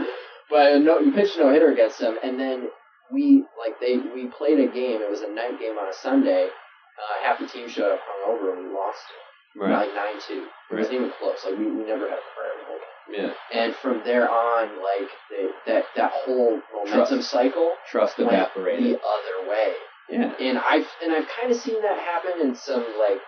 But 0.54 0.82
no, 0.86 0.99
you 0.99 1.12
pitched 1.12 1.38
no 1.38 1.51
hitter 1.51 1.72
against 1.74 1.97
them, 1.97 2.18
and 2.24 2.39
then 2.39 2.70
we 3.12 3.43
like 3.58 3.80
they 3.82 3.97
we 3.97 4.28
played 4.28 4.60
a 4.60 4.68
game. 4.72 5.01
It 5.01 5.10
was 5.10 5.22
a 5.22 5.32
night 5.34 5.58
game 5.60 5.78
on 5.82 5.89
a 5.89 5.93
Sunday. 5.93 6.45
Uh, 6.45 7.26
half 7.26 7.39
the 7.39 7.47
team 7.47 7.68
showed 7.68 7.91
up 7.91 7.99
hungover, 8.06 8.54
and 8.54 8.68
we 8.70 8.74
lost 8.74 9.01
it 9.10 9.60
Right. 9.60 9.86
like 9.88 9.95
nine 9.95 10.22
two. 10.28 10.45
It 10.70 10.76
wasn't 10.78 10.93
even 10.95 11.12
close. 11.20 11.41
Like 11.45 11.58
we, 11.58 11.66
we 11.66 11.84
never 11.89 12.06
had 12.10 12.22
a 12.22 12.30
prayer 12.38 12.54
the 12.62 12.66
whole 12.70 12.78
game. 12.78 13.34
Yeah. 13.54 13.60
And 13.62 13.76
from 13.82 14.01
there 14.06 14.30
on, 14.30 14.70
like 14.78 15.10
they, 15.30 15.47
that 15.74 15.86
that 15.97 16.12
whole 16.14 16.62
momentum 16.74 17.18
Trust. 17.18 17.32
cycle 17.32 17.74
Trust 17.89 18.18
went 18.20 18.32
evaporated. 18.32 18.93
the 18.95 18.99
other 19.01 19.49
way 19.49 19.74
Yeah. 20.10 20.34
and 20.39 20.58
I've 20.60 20.86
and 21.04 21.12
I've 21.14 21.28
kind 21.30 21.51
of 21.51 21.58
seen 21.58 21.82
that 21.82 21.97
happen 21.99 22.41
in 22.47 22.56
some 22.56 22.86
like 23.01 23.20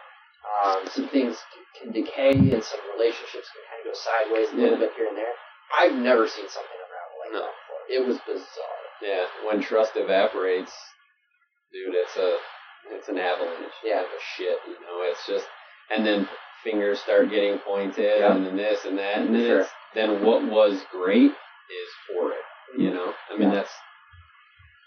um, 0.65 0.87
some 0.89 1.09
things 1.09 1.37
can 1.81 1.91
decay 1.91 2.31
and 2.37 2.63
some 2.63 2.79
relationships 2.93 3.49
can 3.49 3.61
kind 3.65 3.79
of 3.81 3.85
go 3.89 3.93
sideways 3.93 4.49
a 4.53 4.55
little 4.55 4.77
Yeah. 4.79 4.85
bit 4.85 4.91
here 4.97 5.07
and 5.09 5.17
there. 5.17 5.33
I've 5.77 5.95
never 5.95 6.27
seen 6.27 6.47
something 6.47 6.74
like 7.25 7.33
No. 7.33 7.49
It 7.89 8.05
was 8.05 8.17
bizarre. 8.25 8.85
Yeah. 9.01 9.25
When 9.45 9.61
trust 9.61 9.91
evaporates, 9.95 10.73
dude, 11.71 11.93
it's 11.95 12.15
a 12.17 12.37
it's 12.91 13.09
an 13.09 13.17
avalanche 13.17 13.73
Yeah. 13.83 14.01
of 14.01 14.07
shit. 14.37 14.57
You 14.67 14.73
know, 14.81 15.01
it's 15.03 15.25
just 15.27 15.47
and 15.91 16.05
then 16.05 16.27
fingers 16.63 16.99
start 16.99 17.29
getting 17.29 17.59
pointed, 17.59 18.19
Yeah. 18.21 18.33
and 18.33 18.45
then 18.45 18.57
this 18.57 18.85
and 18.85 18.97
that, 18.97 19.17
and 19.17 19.35
then 19.35 19.45
Sure. 19.45 19.59
it's, 19.61 19.69
then 19.93 20.23
what 20.25 20.43
was 20.43 20.83
great 20.91 21.31
is 21.31 21.89
for 22.07 22.31
it. 22.31 22.45
You 22.77 22.91
know, 22.91 23.13
I 23.29 23.37
mean 23.37 23.49
Yeah. 23.49 23.55
that's 23.55 23.73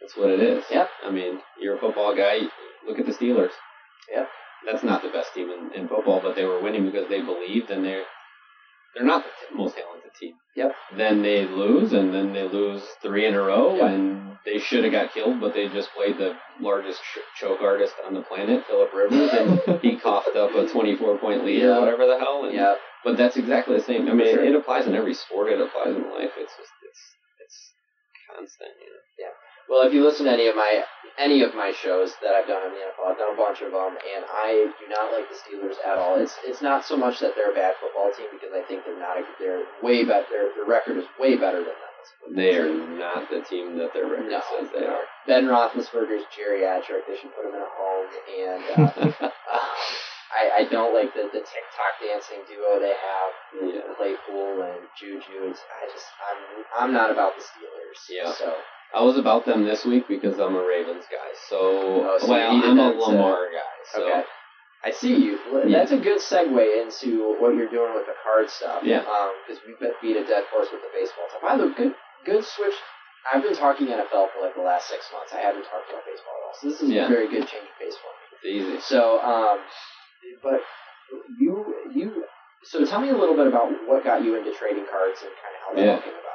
that's 0.01 0.17
what 0.17 0.31
it 0.31 0.41
is. 0.41 0.65
Yeah. 0.71 0.89
I 1.05 1.11
mean, 1.11 1.43
you're 1.59 1.77
a 1.77 1.81
football 1.81 2.15
guy. 2.15 2.41
Look 2.87 2.99
at 2.99 3.07
the 3.07 3.13
Steelers. 3.13 3.53
Yeah. 4.11 4.27
That's 4.65 4.83
not 4.83 5.03
the 5.03 5.09
best 5.11 5.35
team 5.35 5.51
in, 5.51 5.73
in 5.73 5.89
football, 5.89 6.21
but 6.21 6.35
they 6.35 6.45
were 6.45 6.61
winning 6.61 6.85
because 6.91 7.09
they 7.09 7.21
believed, 7.21 7.71
and 7.71 7.85
they're 7.85 8.05
they're 8.95 9.05
not 9.05 9.25
the 9.25 9.57
most 9.57 9.77
talented 9.77 9.98
team. 10.21 10.35
Yep. 10.57 10.73
Then 10.97 11.23
they 11.23 11.47
lose, 11.47 11.93
and 11.93 12.13
then 12.13 12.33
they 12.33 12.49
lose 12.49 12.83
three 13.03 13.27
in 13.27 13.35
a 13.35 13.41
row, 13.43 13.77
Yep. 13.77 13.91
and 13.91 14.39
they 14.45 14.59
should 14.59 14.85
have 14.85 14.93
got 14.93 15.13
killed, 15.13 15.41
but 15.41 15.53
they 15.55 15.69
just 15.69 15.91
played 15.95 16.17
the 16.19 16.37
largest 16.61 17.01
ch- 17.03 17.41
choke 17.41 17.61
artist 17.61 17.95
on 18.07 18.15
the 18.15 18.23
planet, 18.23 18.65
Philip 18.67 18.93
Rivers, 18.95 19.31
and 19.33 19.81
he 19.83 19.97
coughed 19.97 20.35
up 20.37 20.55
a 20.55 20.67
24 20.67 21.19
point 21.19 21.45
lead 21.45 21.63
Yeah. 21.63 21.77
or 21.77 21.81
whatever 21.81 22.07
the 22.07 22.19
hell. 22.19 22.45
And, 22.45 22.55
Yeah, 22.55 22.75
But 23.05 23.17
that's 23.17 23.37
exactly 23.37 23.77
the 23.77 23.83
same. 23.85 24.09
I 24.09 24.13
mean, 24.15 24.35
Sure. 24.35 24.45
it, 24.45 24.55
applies 24.55 24.87
in 24.87 24.95
every 24.95 25.15
sport. 25.15 25.53
It 25.53 25.61
applies 25.61 25.95
in 25.95 26.03
life. 26.11 26.33
It's 26.37 26.57
just 26.57 26.73
it's 26.83 27.03
it's 27.45 27.73
constant. 28.35 28.71
You 28.81 28.91
know. 28.91 28.95
Well, 29.69 29.87
if 29.87 29.93
you 29.93 30.05
listen 30.05 30.27
to 30.27 30.33
any 30.33 30.49
of 30.49 30.57
my 30.57 30.83
any 31.19 31.43
of 31.43 31.53
my 31.55 31.73
shows 31.73 32.15
that 32.23 32.31
I've 32.33 32.47
done 32.47 32.63
on 32.63 32.71
the 32.71 32.79
NFL, 32.79 33.11
I've 33.11 33.19
done 33.19 33.35
a 33.35 33.37
bunch 33.37 33.61
of 33.61 33.73
them, 33.73 33.99
and 33.99 34.23
I 34.31 34.71
do 34.79 34.87
not 34.89 35.11
like 35.13 35.27
the 35.29 35.35
Steelers 35.37 35.77
at 35.85 35.99
all. 35.99 36.17
It's 36.17 36.37
it's 36.47 36.63
not 36.63 36.85
so 36.85 36.97
much 36.97 37.21
that 37.21 37.35
they're 37.37 37.51
a 37.51 37.55
bad 37.55 37.75
football 37.81 38.11
team 38.17 38.29
because 38.33 38.55
I 38.55 38.63
think 38.67 38.85
they're 38.85 38.99
not. 38.99 39.19
A, 39.19 39.25
they're 39.39 39.65
way 39.83 40.05
better. 40.05 40.25
Their 40.31 40.55
their 40.55 40.65
record 40.65 40.97
is 40.99 41.05
way 41.19 41.37
better 41.37 41.59
than 41.59 41.75
them. 41.77 41.93
as 42.01 42.09
a 42.09 42.15
football 42.23 42.37
They 42.39 42.55
are 42.57 42.71
not 42.97 43.29
the 43.31 43.41
team 43.43 43.77
that 43.79 43.93
their 43.93 44.07
record 44.07 44.31
No, 44.31 44.41
says 44.57 44.69
they 44.73 44.87
are. 44.87 45.05
Ben 45.27 45.45
Roethlisberger's 45.47 46.25
geriatric. 46.33 47.05
They 47.07 47.17
should 47.21 47.35
put 47.35 47.45
him 47.45 47.55
in 47.55 47.61
a 47.61 47.73
home. 47.77 48.09
And 48.39 48.63
uh, 49.21 49.29
I, 50.39 50.63
I 50.63 50.65
don't 50.71 50.95
like 50.95 51.13
the, 51.15 51.27
the 51.33 51.43
TikTok 51.43 51.93
dancing 51.99 52.45
duo 52.47 52.79
they 52.79 52.95
have, 52.95 53.33
Yeah. 53.75 53.81
Claypool 53.97 54.63
and 54.63 54.87
Juju. 54.95 55.51
It's, 55.51 55.61
I 55.67 55.91
just 55.91 56.07
I'm 56.25 56.39
I'm 56.89 56.93
not 56.93 57.11
about 57.11 57.33
the 57.37 57.43
Steelers. 57.43 57.99
Yeah. 58.09 58.33
So 58.33 58.55
I 58.95 59.03
was 59.05 59.17
about 59.19 59.45
them 59.45 59.65
this 59.65 59.85
week 59.85 60.09
because 60.09 60.39
I'm 60.41 60.55
a 60.57 60.65
Ravens 60.65 61.05
guy. 61.11 61.29
So, 61.49 61.59
Oh, 61.61 62.19
so 62.21 62.29
well, 62.29 62.51
I'm 62.51 62.79
a 62.79 62.89
uh, 62.89 62.91
Lamar 62.97 63.49
guy. 63.53 63.75
So 63.93 64.03
okay. 64.09 64.23
I 64.85 64.91
see 64.91 65.15
you. 65.17 65.39
That's 65.71 65.91
a 65.93 65.99
good 65.99 66.19
segue 66.21 66.83
into 66.83 67.37
what 67.41 67.55
you're 67.55 67.69
doing 67.69 67.93
with 67.95 68.07
the 68.07 68.15
card 68.23 68.49
stuff. 68.49 68.83
Yeah. 68.85 69.05
Because 69.47 69.61
we 69.67 69.75
beat 69.81 69.93
beat 70.01 70.17
a 70.17 70.25
dead 70.25 70.45
horse 70.51 70.69
with 70.73 70.81
the 70.83 70.89
baseball 70.95 71.27
stuff. 71.29 71.43
By 71.43 71.57
the 71.59 71.67
way, 71.67 71.75
good 71.77 71.95
good 72.25 72.45
switch. 72.45 72.75
I've 73.31 73.43
been 73.43 73.55
talking 73.57 73.89
NFL 73.89 74.33
for 74.33 74.41
like 74.41 74.55
the 74.55 74.63
last 74.63 74.89
six 74.89 75.05
months. 75.13 75.33
I 75.35 75.41
haven't 75.43 75.67
talked 75.69 75.91
about 75.91 76.07
baseball 76.07 76.33
at 76.39 76.43
all. 76.49 76.55
So 76.57 76.69
this 76.71 76.81
is 76.81 76.89
Yeah. 76.89 77.07
a 77.07 77.09
very 77.11 77.27
good 77.29 77.45
change 77.51 77.67
of 77.69 77.77
pace 77.77 77.97
for 77.99 78.09
me. 78.09 78.25
it's 78.33 78.47
easy. 78.47 78.81
So, 78.81 79.21
um, 79.21 79.59
but 80.43 80.61
you 81.39 81.75
you 81.93 82.25
so 82.65 82.85
tell 82.87 83.01
me 83.01 83.11
a 83.11 83.17
little 83.19 83.37
bit 83.37 83.47
about 83.47 83.69
what 83.87 84.05
got 84.05 84.23
you 84.25 84.37
into 84.39 84.55
trading 84.55 84.87
cards 84.91 85.21
and 85.23 85.31
kind 85.43 85.55
of 85.55 85.61
how 85.67 85.71
that 85.75 85.85
Yeah. 85.85 85.95
all 85.95 86.03
came 86.03 86.15
about. 86.15 86.28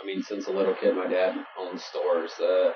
I 0.00 0.06
mean, 0.06 0.22
since 0.22 0.46
a 0.46 0.52
little 0.52 0.74
kid, 0.74 0.94
my 0.94 1.06
dad 1.08 1.34
owned 1.58 1.80
stores 1.80 2.32
uh, 2.40 2.72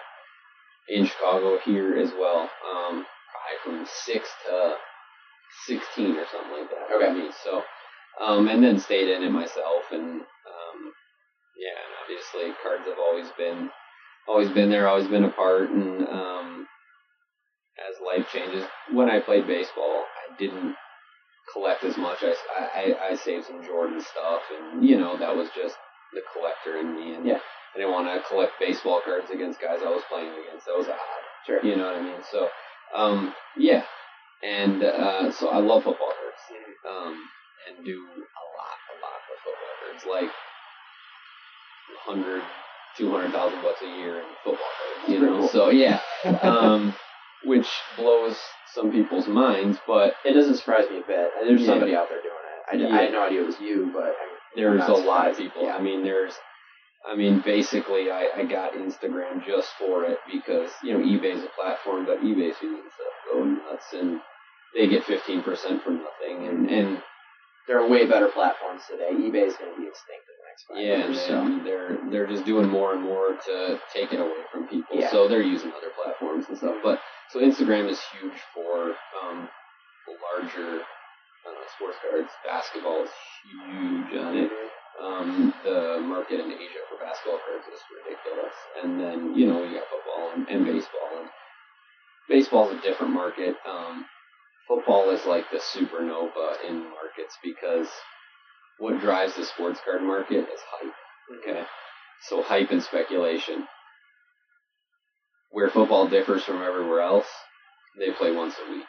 in 0.89 1.07
Chicago 1.07 1.59
here 1.65 1.97
as 1.97 2.11
well. 2.19 2.41
Um, 2.43 3.07
probably 3.31 3.59
from 3.63 3.87
six 4.05 4.29
to 4.47 4.75
sixteen 5.67 6.17
or 6.17 6.25
something 6.31 6.53
like 6.53 6.71
that. 6.71 6.95
Okay. 6.95 7.07
I 7.07 7.13
mean, 7.13 7.31
so 7.43 7.63
um, 8.21 8.49
and 8.49 8.63
then 8.63 8.79
stayed 8.79 9.09
in 9.09 9.23
it 9.23 9.31
myself, 9.31 9.85
and 9.91 10.21
um, 10.21 10.79
yeah, 11.57 11.75
and 11.75 11.93
obviously 12.03 12.55
cards 12.63 12.85
have 12.87 12.99
always 12.99 13.29
been 13.37 13.71
always 14.29 14.51
been 14.51 14.71
there, 14.71 14.89
always 14.89 15.09
been 15.09 15.25
a 15.25 15.31
part, 15.31 15.71
and 15.71 16.07
um, 16.09 16.67
as 17.79 17.97
life 18.05 18.27
changes, 18.33 18.65
when 18.93 19.11
I 19.11 19.21
played 19.21 19.47
baseball, 19.47 20.05
I 20.05 20.37
didn't 20.39 20.77
collect 21.53 21.85
as 21.85 21.97
much. 21.97 22.19
I, 22.23 22.35
I, 22.59 23.09
I 23.11 23.15
saved 23.17 23.47
some 23.47 23.65
Jordan 23.65 24.01
stuff, 24.01 24.43
and 24.59 24.85
you 24.87 24.99
know 24.99 25.19
that 25.19 25.35
was 25.35 25.49
just 25.55 25.77
the 26.15 26.23
collector 26.33 26.79
in 26.79 26.95
me, 26.95 27.15
and 27.15 27.27
Yeah. 27.27 27.41
I 27.75 27.79
didn't 27.79 27.93
want 27.93 28.07
to 28.07 28.23
collect 28.29 28.53
baseball 28.61 29.01
cards 29.05 29.31
against 29.31 29.61
guys 29.61 29.81
I 29.85 29.91
was 29.91 30.03
playing 30.09 30.31
against. 30.31 30.67
That 30.67 30.77
was 30.79 30.89
odd. 30.89 30.99
Sure. 31.47 31.61
You 31.63 31.75
know 31.77 31.87
what 31.87 31.97
I 31.97 32.03
mean? 32.03 32.23
So, 32.31 32.49
um, 32.95 33.35
yeah, 33.57 33.83
and 34.43 34.83
uh, 34.85 35.33
so 35.33 35.49
I 35.51 35.59
love 35.59 35.83
football 35.83 36.13
cards, 36.15 36.43
um, 36.89 37.19
and 37.69 37.85
do 37.85 37.99
a 37.99 38.45
lot, 38.55 38.77
a 38.95 38.97
lot 39.03 39.19
of 39.19 39.39
football 39.43 39.75
cards, 39.83 40.05
like 40.07 40.31
hundred, 42.07 42.43
two 42.97 43.11
hundred 43.11 43.33
thousand 43.33 43.61
bucks 43.63 43.83
a 43.83 43.87
year 43.89 44.19
in 44.21 44.25
football 44.45 44.57
cards. 44.79 45.09
You 45.13 45.21
know, 45.21 45.39
cool. 45.41 45.49
so 45.49 45.71
yeah, 45.71 46.01
um, 46.43 46.95
which 47.43 47.69
blows 47.97 48.37
some 48.75 48.91
people's 48.91 49.27
minds, 49.29 49.79
but 49.87 50.15
It 50.25 50.33
doesn't 50.35 50.57
surprise 50.57 50.85
me 50.91 50.99
a 50.99 51.07
bit. 51.07 51.31
There's 51.47 51.61
Yeah. 51.61 51.67
somebody 51.67 51.95
out 51.95 52.09
there 52.09 52.23
doing 52.23 52.35
it. 52.35 52.63
I, 52.73 52.77
did, 52.77 52.91
I 52.93 53.03
had 53.05 53.13
no 53.13 53.23
idea 53.27 53.43
it 53.43 53.47
was 53.47 53.61
you, 53.61 53.91
but 53.93 54.03
I 54.03 54.27
mean, 54.27 54.34
there's 54.57 54.89
a 54.89 54.93
lot 54.93 55.31
of 55.31 55.37
people. 55.37 55.65
Yeah. 55.65 55.77
I 55.77 55.83
mean, 55.83 56.05
there's, 56.05 56.35
I 57.11 57.17
mean, 57.17 57.43
basically, 57.45 58.11
I, 58.11 58.29
I 58.37 58.45
got 58.45 58.73
Instagram 58.73 59.45
just 59.45 59.69
for 59.79 60.05
it 60.05 60.19
because 60.31 60.71
you 60.83 60.93
know 60.93 61.05
eBay's 61.05 61.43
a 61.43 61.49
platform, 61.61 62.07
but 62.07 62.21
eBay 62.21 62.55
fees 62.55 62.63
and 62.63 62.93
stuff 62.95 63.33
go 63.33 63.45
nuts, 63.45 63.87
and 63.93 64.21
they 64.75 64.89
get 64.89 65.05
fifteen 65.05 65.43
percent 65.43 65.83
for 65.83 65.91
nothing, 65.91 66.49
and 66.49 66.71
and 66.71 67.03
there 67.67 67.81
are 67.81 67.89
way 67.89 68.07
better 68.07 68.29
platforms 68.29 68.83
today. 68.91 69.11
eBay 69.13 69.47
is 69.47 69.57
going 69.57 69.73
to 69.73 69.81
be 69.81 69.89
extinct 69.89 70.25
in 70.29 70.37
the 70.37 70.47
next 70.49 70.65
five 70.69 70.79
yeah, 70.79 71.05
and 71.05 71.15
years. 71.15 71.27
So 71.27 71.65
they're 71.65 72.11
they're 72.11 72.27
just 72.27 72.45
doing 72.45 72.69
more 72.69 72.93
and 72.93 73.03
more 73.03 73.37
to 73.47 73.81
take 73.93 74.13
it 74.13 74.21
away 74.21 74.45
from 74.53 74.69
people. 74.69 74.97
Yeah. 74.99 75.11
So 75.11 75.29
they're 75.29 75.43
using 75.43 75.73
other 75.77 75.93
platforms 75.95 76.47
and 76.49 76.59
stuff. 76.59 76.77
But 76.83 77.01
so 77.31 77.41
Instagram 77.41 77.89
is 77.89 78.01
huge 78.13 78.39
for 78.55 78.95
um, 79.23 79.49
larger 80.33 80.81
uh, 81.47 81.65
sports 81.77 81.97
cards. 82.01 82.31
Basketball 82.45 83.05
is 83.05 83.11
huge 83.45 84.19
on 84.19 84.37
it. 84.37 84.51
Um, 85.01 85.53
the 85.65 86.01
market 86.03 86.41
in 86.41 86.53
Asia 86.53 86.83
for 86.89 86.99
basketball 86.99 87.41
cards 87.45 87.67
is 87.67 87.81
ridiculous. 87.91 88.57
And 88.83 89.01
then, 89.01 89.35
you 89.35 89.47
know, 89.47 89.63
you 89.65 89.75
got 89.75 89.89
football 89.91 90.31
and, 90.35 90.49
and 90.49 90.65
baseball. 90.65 91.11
And 91.21 91.29
baseball 92.29 92.71
is 92.71 92.79
a 92.79 92.83
different 92.83 93.13
market. 93.13 93.57
Um, 93.67 94.07
football 94.69 95.11
is 95.11 95.25
like 95.27 95.45
the 95.51 95.59
supernova 95.59 96.65
in 96.69 96.79
markets 96.91 97.37
because 97.43 97.89
what 98.79 99.01
drives 99.01 99.35
the 99.37 99.45
sports 99.45 99.81
card 99.85 100.03
market 100.03 100.47
is 100.49 100.61
hype. 100.71 100.95
Okay. 101.41 101.65
So 102.29 102.43
hype 102.43 102.71
and 102.71 102.83
speculation. 102.83 103.67
Where 105.51 105.71
football 105.71 106.09
differs 106.09 106.45
from 106.45 106.63
everywhere 106.63 107.01
else, 107.01 107.29
they 107.99 108.11
play 108.11 108.33
once 108.33 108.55
a 108.67 108.71
week. 108.71 108.87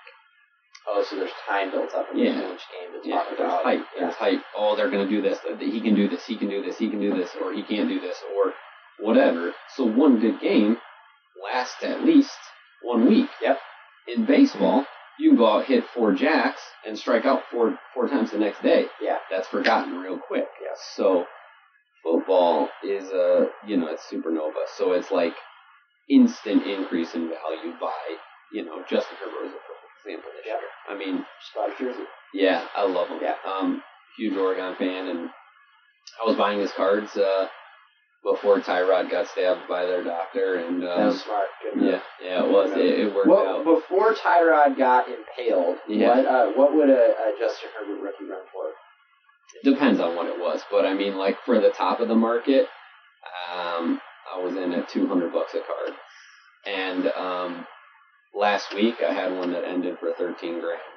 Oh, 0.88 1.04
so 1.10 1.16
there's 1.18 1.32
time 1.48 1.72
built 1.72 1.94
up 1.94 2.08
in 2.12 2.18
Yeah. 2.20 2.54
each 2.54 2.66
game 2.72 3.02
to 3.02 3.08
Yeah, 3.10 3.16
talk 3.18 3.28
there's 3.30 3.40
about. 3.40 3.64
hype. 3.64 3.80
Yeah. 3.96 4.02
There's 4.02 4.16
hype. 4.16 4.42
Oh, 4.56 4.76
they're 4.76 4.90
gonna 4.90 5.08
do 5.10 5.22
this. 5.22 5.40
He 5.60 5.82
can 5.82 5.96
do 5.96 6.08
this. 6.08 6.26
He 6.26 6.38
can 6.38 6.50
do 6.50 6.62
this. 6.62 6.78
He 6.78 6.90
can 6.90 7.00
do 7.02 7.14
this, 7.14 7.36
or 7.42 7.52
he 7.54 7.64
can't 7.64 7.90
do 7.90 8.00
this, 8.00 8.22
or 8.36 8.54
whatever. 9.00 9.54
So 9.76 9.84
one 9.86 10.20
good 10.20 10.40
game 10.40 10.78
lasts 11.44 11.84
at 11.84 12.04
least 12.04 12.38
one 12.82 13.08
week. 13.08 13.30
Yep. 13.42 13.60
In 14.08 14.26
baseball, 14.26 14.86
you 15.18 15.30
can 15.32 15.38
go 15.38 15.48
out 15.48 15.66
hit 15.66 15.86
four 15.94 16.14
jacks 16.14 16.62
and 16.86 16.98
strike 16.98 17.26
out 17.26 17.44
four 17.52 17.78
four 17.94 18.08
times 18.08 18.32
the 18.32 18.38
next 18.38 18.62
day. 18.62 18.86
Yeah. 19.02 19.18
That's 19.32 19.48
forgotten 19.48 19.98
real 19.98 20.20
quick. 20.20 20.48
Yeah. 20.62 20.76
So, 20.96 21.26
football 22.04 22.70
is 22.84 23.10
a 23.12 23.50
you 23.66 23.78
know 23.78 23.88
it's 23.88 24.04
supernova, 24.12 24.66
so 24.78 24.94
it's 24.94 25.12
like 25.12 25.34
instant 26.10 26.64
increase 26.68 27.16
in 27.16 27.30
value 27.30 27.74
by 27.82 27.92
you 28.54 28.64
know 28.64 28.84
Justin 28.88 29.18
Herbert 29.20 29.46
was 29.46 29.54
a 29.54 29.64
example 30.06 30.30
this 30.38 30.46
Yeah. 30.46 30.60
year. 30.60 30.70
I 30.90 30.94
mean, 30.96 31.26
bought 31.56 31.78
jersey. 31.78 32.04
yeah, 32.34 32.68
I 32.76 32.84
love 32.86 33.08
him. 33.10 33.20
Yeah. 33.22 33.36
Um, 33.46 33.84
huge 34.18 34.38
Oregon 34.38 34.76
fan, 34.76 35.08
and 35.08 35.30
I 36.22 36.28
was 36.28 36.36
buying 36.38 36.60
his 36.60 36.72
cards 36.74 37.16
uh, 37.18 37.48
before 38.24 38.60
Tyrod 38.60 39.10
got 39.12 39.28
stabbed 39.28 39.68
by 39.68 39.86
their 39.86 40.04
doctor, 40.04 40.56
and 40.56 40.82
That 40.82 40.98
um, 40.98 41.06
was 41.08 41.22
smart. 41.24 41.48
Good 41.62 41.82
yeah, 41.84 42.00
yeah, 42.22 42.44
it 42.44 42.50
was. 42.52 42.72
It, 42.72 42.78
it 42.80 43.14
worked 43.16 43.28
Well, 43.28 43.60
out. 43.60 43.66
before 43.66 44.14
Tyrod 44.14 44.78
got 44.78 45.08
impaled, 45.10 45.78
Yeah. 45.88 46.08
what 46.18 46.26
uh, 46.26 46.48
what 46.56 46.74
would 46.76 46.90
a, 46.90 46.94
a 47.12 47.34
Justin 47.40 47.70
Herbert 47.78 48.02
rookie 48.02 48.26
run 48.26 48.42
for? 48.54 48.70
It 49.64 49.70
depends 49.70 50.00
on 50.00 50.16
what 50.16 50.28
it 50.28 50.38
was, 50.40 50.62
but 50.72 50.86
I 50.86 50.94
mean, 50.94 51.18
like 51.18 51.38
for 51.46 51.60
the 51.60 51.70
top 51.70 52.00
of 52.00 52.08
the 52.10 52.16
market, 52.16 52.68
um, 53.54 54.02
I 54.34 54.40
was 54.44 54.56
in 54.56 54.74
at 54.74 54.90
two 54.90 55.08
hundred 55.08 55.32
bucks 55.34 55.54
a 55.54 55.60
card, 55.60 55.98
and 56.66 57.08
um, 57.08 57.66
last 58.36 58.74
week 58.76 58.96
I 59.08 59.14
had 59.14 59.34
one 59.38 59.52
that 59.54 59.64
ended 59.66 59.98
for 60.00 60.12
thirteen 60.18 60.60
grand. 60.62 60.82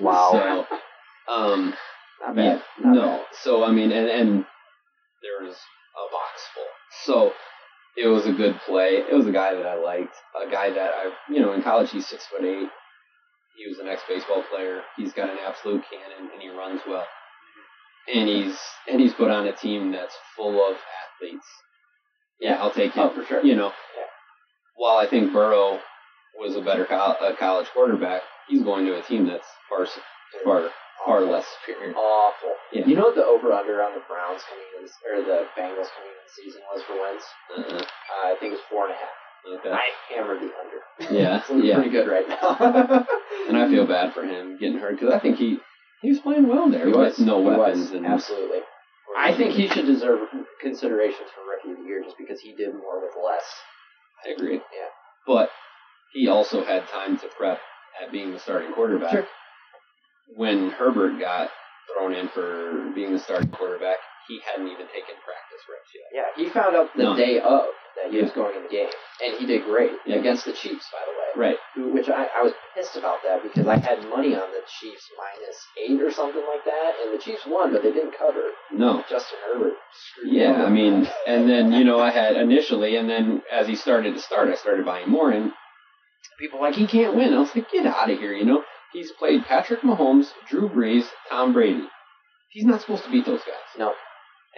Wow. 0.00 0.30
So, 0.32 1.32
um, 1.32 1.74
Not 2.24 2.36
yeah. 2.36 2.60
Not 2.84 2.94
no. 2.94 3.00
bad. 3.18 3.24
So 3.42 3.64
I 3.64 3.72
mean, 3.72 3.90
and 3.90 4.08
and 4.08 4.44
there 5.22 5.44
was 5.46 5.56
a 5.56 6.04
box 6.12 6.40
full. 6.54 6.64
So 7.04 7.32
it 7.96 8.06
was 8.06 8.24
a 8.26 8.32
good 8.32 8.60
play. 8.64 9.02
It 9.10 9.12
was 9.14 9.26
a 9.26 9.32
guy 9.32 9.54
that 9.54 9.66
I 9.66 9.74
liked. 9.74 10.14
A 10.40 10.48
guy 10.48 10.70
that 10.70 10.90
I, 10.94 11.10
you 11.32 11.40
know, 11.40 11.52
in 11.54 11.62
college 11.62 11.90
he's 11.90 12.06
six 12.06 12.26
foot 12.26 12.44
eight. 12.44 12.68
He 13.56 13.68
was 13.68 13.80
an 13.80 13.88
ex 13.88 14.02
baseball 14.08 14.44
player. 14.52 14.82
He's 14.96 15.12
got 15.12 15.30
an 15.30 15.38
absolute 15.44 15.82
cannon 15.90 16.30
and 16.32 16.40
he 16.40 16.48
runs 16.48 16.80
well. 16.86 17.06
And 18.14 18.28
he's 18.28 18.56
and 18.88 19.00
he's 19.00 19.14
put 19.14 19.30
on 19.32 19.48
a 19.48 19.52
team 19.52 19.90
that's 19.90 20.14
full 20.36 20.64
of 20.64 20.76
athletes. 20.76 21.46
Yeah, 22.40 22.54
I'll 22.62 22.70
take 22.70 22.92
him. 22.92 23.02
Oh, 23.10 23.14
for 23.14 23.24
sure. 23.26 23.42
You 23.44 23.56
know, 23.56 23.72
Yeah. 23.96 24.04
while 24.76 24.98
I 24.98 25.08
think 25.10 25.32
Burrow 25.32 25.80
was 26.38 26.56
a 26.56 26.60
better 26.62 26.84
col- 26.84 27.16
a 27.20 27.34
college 27.36 27.66
quarterback, 27.74 28.22
he's 28.48 28.62
going 28.62 28.86
to 28.86 28.98
a 28.98 29.02
team 29.02 29.26
that's 29.26 29.46
far 29.68 29.86
far 30.44 30.68
far 31.04 31.20
less 31.22 31.46
superior. 31.60 31.94
Awful. 31.94 32.54
Yeah. 32.72 32.86
You 32.86 32.96
know 32.96 33.02
what 33.10 33.14
the 33.14 33.24
over 33.24 33.52
under 33.52 33.82
on 33.82 33.94
the 33.94 34.02
Browns 34.08 34.42
coming 34.48 34.66
in, 34.78 34.84
or 35.06 35.22
the 35.24 35.46
Bengals 35.56 35.88
coming 35.94 36.12
in 36.12 36.22
the 36.26 36.32
season 36.34 36.60
was 36.72 36.82
for 36.86 36.94
wins? 37.00 37.22
Uh-uh. 37.56 37.76
Uh, 37.82 38.26
I 38.26 38.36
think 38.40 38.52
it's 38.52 38.60
was 38.62 38.68
four 38.70 38.84
and 38.86 38.94
a 38.94 38.96
half. 38.96 39.16
Okay. 39.60 39.70
I 39.70 39.86
hammered 40.14 40.40
the 40.42 40.50
under. 40.58 41.14
Yeah, 41.14 41.40
It's 41.48 41.64
yeah. 41.64 41.74
pretty 41.76 41.90
good 41.90 42.08
right 42.08 42.28
now. 42.28 43.06
And 43.48 43.56
I 43.56 43.68
feel 43.70 43.86
bad 43.86 44.12
for 44.12 44.22
him 44.24 44.58
getting 44.58 44.78
hurt 44.78 44.98
because 44.98 45.14
I 45.14 45.20
think 45.20 45.38
he 45.38 45.58
he 46.02 46.10
was 46.10 46.18
playing 46.20 46.46
well 46.48 46.68
there 46.70 46.80
He 46.86 46.92
with 46.92 46.96
was. 46.96 47.18
no 47.20 47.38
He 47.40 47.46
was. 47.46 47.58
weapons 47.58 47.90
and 47.92 48.04
Absolutely. 48.06 48.58
I 49.16 49.34
think 49.36 49.52
he 49.52 49.68
should 49.68 49.86
deserve 49.86 50.28
considerations 50.60 51.28
for 51.34 51.42
rookie 51.48 51.72
of 51.72 51.78
the 51.82 51.88
year 51.88 52.02
just 52.04 52.18
because 52.18 52.40
he 52.40 52.54
did 52.54 52.74
more 52.74 53.00
with 53.00 53.14
less. 53.24 53.44
I 54.26 54.30
agree. 54.30 54.54
Yeah. 54.56 54.90
But 55.26 55.48
he 56.12 56.28
also 56.28 56.64
had 56.64 56.86
time 56.88 57.18
to 57.18 57.28
prep 57.36 57.60
at 58.02 58.12
being 58.12 58.32
the 58.32 58.38
starting 58.38 58.72
quarterback. 58.72 59.12
Sure. 59.12 59.26
When 60.36 60.70
Herbert 60.70 61.18
got 61.18 61.50
thrown 61.92 62.14
in 62.14 62.28
for 62.28 62.90
being 62.94 63.12
the 63.12 63.18
starting 63.18 63.50
quarterback, 63.50 63.96
he 64.28 64.40
hadn't 64.44 64.66
even 64.68 64.86
taken 64.88 65.16
practice 65.24 65.62
reps 65.68 65.90
yet. 65.94 66.04
Yeah, 66.36 66.44
he 66.44 66.50
found 66.50 66.76
out 66.76 66.90
the 66.94 67.02
No. 67.02 67.16
day 67.16 67.40
of 67.40 67.64
that 67.96 68.12
he 68.12 68.20
was 68.22 68.30
going 68.32 68.54
in 68.56 68.62
the 68.62 68.68
game, 68.68 68.90
and 69.24 69.34
he 69.38 69.46
did 69.46 69.64
great 69.64 69.92
Yeah. 70.04 70.16
against 70.16 70.44
the 70.44 70.52
Chiefs, 70.52 70.86
by 70.92 70.98
the 71.06 71.10
way. 71.12 71.48
Right. 71.48 71.58
Who, 71.74 71.88
which 71.94 72.08
I, 72.10 72.28
I 72.36 72.42
was 72.42 72.52
pissed 72.74 72.96
about 72.96 73.22
that 73.24 73.42
because 73.42 73.66
I 73.66 73.76
had 73.78 74.04
money 74.08 74.34
on 74.34 74.50
the 74.52 74.60
Chiefs 74.80 75.08
minus 75.16 75.56
eight 75.82 76.00
or 76.02 76.10
something 76.12 76.44
like 76.46 76.64
that, 76.66 76.92
and 77.02 77.14
the 77.14 77.18
Chiefs 77.22 77.46
won, 77.46 77.72
but 77.72 77.82
they 77.82 77.90
didn't 77.90 78.16
cover. 78.16 78.42
No. 78.70 79.02
Justin 79.08 79.38
Herbert 79.46 79.72
screwed 79.92 80.32
Yeah, 80.34 80.50
over. 80.52 80.64
I 80.66 80.68
mean, 80.68 81.08
and 81.26 81.48
then 81.48 81.72
you 81.72 81.84
know 81.84 81.98
I 81.98 82.10
had 82.10 82.36
initially, 82.36 82.96
and 82.96 83.08
then 83.08 83.42
as 83.50 83.66
he 83.66 83.74
started 83.74 84.14
to 84.14 84.20
start, 84.20 84.48
I 84.48 84.54
started 84.56 84.84
buying 84.84 85.08
more, 85.08 85.30
and 85.32 85.52
people 86.38 86.60
like 86.60 86.74
he 86.74 86.86
can't 86.86 87.16
win. 87.16 87.34
I 87.34 87.38
was 87.40 87.54
like, 87.54 87.70
get 87.70 87.86
out 87.86 88.10
of 88.10 88.18
here, 88.18 88.32
you 88.32 88.44
know. 88.44 88.62
He's 88.92 89.12
played 89.12 89.44
Patrick 89.44 89.80
Mahomes, 89.82 90.28
Drew 90.48 90.68
Brees, 90.68 91.04
Tom 91.28 91.52
Brady. 91.52 91.84
He's 92.50 92.64
not 92.64 92.80
supposed 92.80 93.04
to 93.04 93.10
beat 93.10 93.26
those 93.26 93.40
guys. 93.40 93.68
No. 93.78 93.92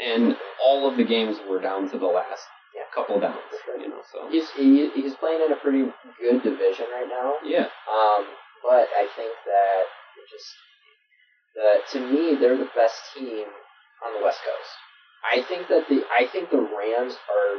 And 0.01 0.37
all 0.63 0.89
of 0.89 0.97
the 0.97 1.05
games 1.05 1.37
were 1.49 1.61
down 1.61 1.91
to 1.91 1.99
the 1.99 2.07
last 2.07 2.45
Yeah. 2.75 2.83
couple 2.95 3.19
downs, 3.21 3.37
sure. 3.65 3.79
you 3.81 3.89
know. 3.89 4.03
So 4.13 4.29
he's 4.31 4.49
he, 4.51 4.89
he's 4.95 5.15
playing 5.17 5.43
in 5.45 5.53
a 5.53 5.57
pretty 5.57 5.85
good 6.21 6.43
division 6.43 6.87
right 6.95 7.09
now. 7.09 7.35
yeah, 7.45 7.67
Um, 7.91 8.25
but 8.63 8.87
I 8.97 9.09
think 9.17 9.33
that 9.45 9.83
it 10.17 10.27
just 10.31 10.49
the 11.55 11.99
to 11.99 12.07
me 12.07 12.37
they're 12.39 12.57
the 12.57 12.71
best 12.77 13.01
team 13.17 13.47
on 14.07 14.15
the 14.19 14.25
West 14.25 14.39
Coast. 14.47 14.73
I 15.35 15.43
think 15.43 15.67
that 15.69 15.89
the 15.89 16.05
I 16.19 16.27
think 16.31 16.51
the 16.51 16.63
Rams 16.63 17.15
are 17.15 17.53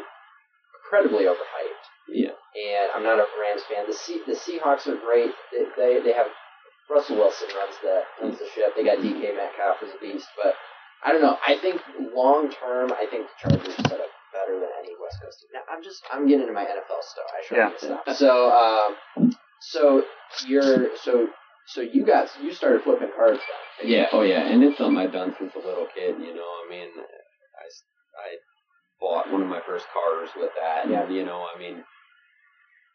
incredibly 0.92 1.24
overhyped, 1.26 1.86
yeah, 2.12 2.36
and 2.36 2.92
I'm 2.96 3.04
not 3.04 3.20
a 3.20 3.26
Rams 3.40 3.64
fan. 3.72 3.86
The 3.88 3.94
Se- 3.94 4.28
the 4.28 4.34
Seahawks 4.36 4.88
are 4.88 5.00
great. 5.00 5.32
They, 5.52 5.64
they 5.78 6.02
they 6.04 6.14
have 6.14 6.28
Russell 6.90 7.18
Wilson 7.18 7.48
runs 7.56 7.76
the 7.82 8.02
runs 8.22 8.40
the 8.40 8.46
ship. 8.54 8.74
They 8.76 8.84
got 8.84 8.98
DK 9.00 9.36
Metcalf 9.36 9.78
as 9.84 9.90
a 9.96 10.00
beast, 10.02 10.28
but 10.42 10.54
I 11.06 11.12
don't 11.14 11.22
know. 11.22 11.38
I 11.48 11.58
think 11.58 11.82
long 12.14 12.52
term, 12.52 12.92
I 12.92 13.08
think 13.10 13.28
the 13.28 13.50
Chargers 13.50 13.76
set 13.76 14.00
up 14.04 14.12
better 14.36 14.60
than 14.60 14.70
any 14.84 14.92
West 15.02 15.18
Coast 15.24 15.40
team. 15.40 15.50
Now 15.54 15.62
I'm 15.72 15.82
just 15.84 16.04
I'm 16.12 16.28
getting 16.28 16.42
into 16.42 16.54
my 16.54 16.66
NFL 16.66 17.02
stuff. 17.02 17.28
I 17.32 17.40
should 17.48 17.58
Yeah. 17.58 17.72
stop. 17.78 18.16
So 18.16 18.52
um, 18.52 19.32
so 19.62 20.04
you're 20.46 20.90
so 21.02 21.28
so 21.68 21.80
you 21.82 22.06
got 22.06 22.28
you 22.42 22.52
started 22.54 22.82
flipping 22.84 23.12
cards 23.16 23.40
then. 23.80 23.90
yeah, 23.90 24.08
oh 24.12 24.24
yeah, 24.24 24.44
and 24.44 24.62
it's 24.64 24.78
something 24.78 24.98
I've 24.98 25.14
done 25.14 25.34
since 25.40 25.54
a 25.56 25.60
little 25.66 25.88
kid. 25.96 26.16
You 26.20 26.36
know, 26.36 26.44
I 26.44 26.68
mean, 26.70 26.90
I 27.00 27.66
I 28.20 28.36
bought 29.02 29.32
one 29.32 29.42
of 29.42 29.48
my 29.48 29.62
first 29.66 29.86
cars 29.92 30.30
with 30.38 30.52
that. 30.62 30.84
And, 30.86 30.94
Yeah. 30.94 31.10
You 31.10 31.26
know, 31.26 31.46
I 31.54 31.58
mean, 31.60 31.84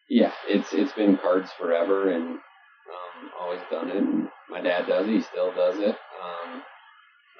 yeah, 0.09 0.33
it's 0.49 0.73
it's 0.73 0.93
been 0.93 1.17
cards 1.19 1.51
forever, 1.59 2.11
and 2.11 2.25
um, 2.39 3.31
always 3.41 3.61
done 3.71 3.91
it. 3.91 3.97
And 3.97 4.29
my 4.49 4.61
dad 4.61 4.87
does 4.87 5.07
it. 5.09 5.13
He 5.13 5.21
still 5.23 5.53
does 5.53 5.77
it. 5.79 5.97
Um, 6.23 6.63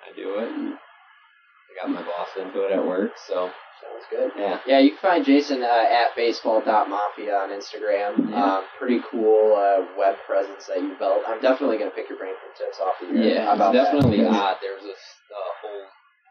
I 0.03 0.15
do 0.17 0.39
it. 0.41 0.49
And 0.49 0.75
I 0.75 1.87
got 1.87 1.91
my 1.95 2.03
boss 2.03 2.29
into 2.37 2.65
it 2.67 2.73
at 2.73 2.85
work. 2.85 3.13
So 3.29 3.51
Sounds 3.77 4.05
good. 4.11 4.31
yeah, 4.41 4.59
Yeah, 4.67 4.79
you 4.81 4.91
can 4.97 4.99
find 4.99 5.25
Jason 5.25 5.63
uh, 5.63 5.67
at 5.93 6.17
baseball.mafia 6.17 7.35
on 7.37 7.51
Instagram. 7.51 8.31
Yeah. 8.31 8.57
Um, 8.57 8.65
pretty 8.79 9.01
cool 9.11 9.53
uh, 9.55 9.85
web 9.99 10.17
presence 10.27 10.67
that 10.67 10.79
you 10.81 10.97
built. 10.99 11.23
I'm 11.29 11.43
definitely 11.43 11.77
going 11.77 11.91
to 11.91 11.95
pick 11.95 12.09
your 12.09 12.19
brain 12.19 12.33
for 12.41 12.49
tips 12.57 12.81
off 12.81 12.95
of 13.03 13.15
you. 13.15 13.23
yeah, 13.23 13.53
about 13.55 13.75
it's 13.77 13.85
definitely 13.85 14.23
that. 14.25 14.33
odd. 14.33 14.57
There's 14.63 14.83
a 14.83 14.97
a 14.97 15.43
whole 15.61 15.85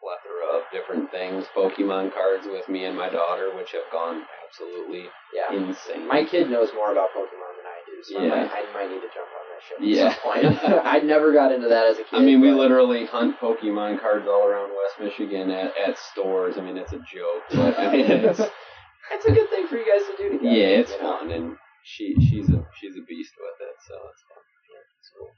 plethora 0.06 0.46
of 0.54 0.62
different 0.70 1.10
things. 1.10 1.46
Pokemon 1.58 2.14
cards 2.14 2.46
with 2.46 2.70
me 2.70 2.86
and 2.86 2.96
my 2.96 3.10
daughter, 3.10 3.50
which 3.58 3.72
have 3.74 3.90
gone 3.92 4.22
absolutely 4.46 5.10
Yeah. 5.34 5.50
insane. 5.50 6.06
My 6.08 6.24
kid 6.24 6.50
knows 6.50 6.70
more 6.76 6.92
about 6.92 7.10
Pokemon 7.18 7.54
than 7.58 7.66
I 7.66 7.80
do, 7.90 7.96
so 8.06 8.20
I, 8.22 8.28
might, 8.30 8.52
I 8.54 8.62
might 8.74 8.90
need 8.94 9.02
to 9.02 9.10
jump 9.10 9.26
on 9.34 9.46
that 9.50 9.62
shit 9.66 9.78
Yeah. 9.82 10.14
at 10.14 10.22
some 10.22 10.62
point. 10.62 10.86
I 10.86 11.00
never 11.00 11.34
got 11.34 11.52
into 11.52 11.68
that 11.70 11.88
as 11.88 11.98
a 11.98 12.04
kid. 12.06 12.14
I 12.14 12.20
mean, 12.22 12.40
we 12.40 12.52
literally 12.52 13.06
hunt 13.08 13.40
Pokemon 13.40 14.00
cards 14.00 14.28
all 14.30 14.46
around 14.46 14.70
West 14.70 15.02
Michigan 15.02 15.50
at, 15.50 15.74
at 15.78 15.98
stores. 15.98 16.56
I 16.58 16.62
mean, 16.62 16.78
it's 16.78 16.94
a 16.94 17.00
joke, 17.10 17.44
but 17.52 17.74
I 17.80 17.92
mean, 17.92 18.06
it's 18.30 18.40
It's 19.12 19.26
a 19.26 19.32
good 19.32 19.50
thing 19.50 19.66
for 19.68 19.78
you 19.78 19.86
guys 19.90 20.06
to 20.06 20.14
do 20.22 20.38
together. 20.38 20.54
yeah, 20.56 20.82
it's 20.86 20.92
you 20.92 21.02
know? 21.02 21.18
fun, 21.20 21.32
and 21.32 21.58
she 21.84 22.14
she's 22.30 22.50
a 22.50 22.62
she's 22.82 22.94
a 22.98 23.06
beast 23.10 23.34
with 23.38 23.58
it, 23.62 23.76
so 23.88 23.94
it's 24.14 24.24
fun. 24.30 24.42
It's 25.00 25.10
cool. 25.18 25.30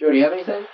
Joe, 0.00 0.12
do 0.12 0.16
you 0.18 0.24
have 0.24 0.32
anything? 0.34 0.64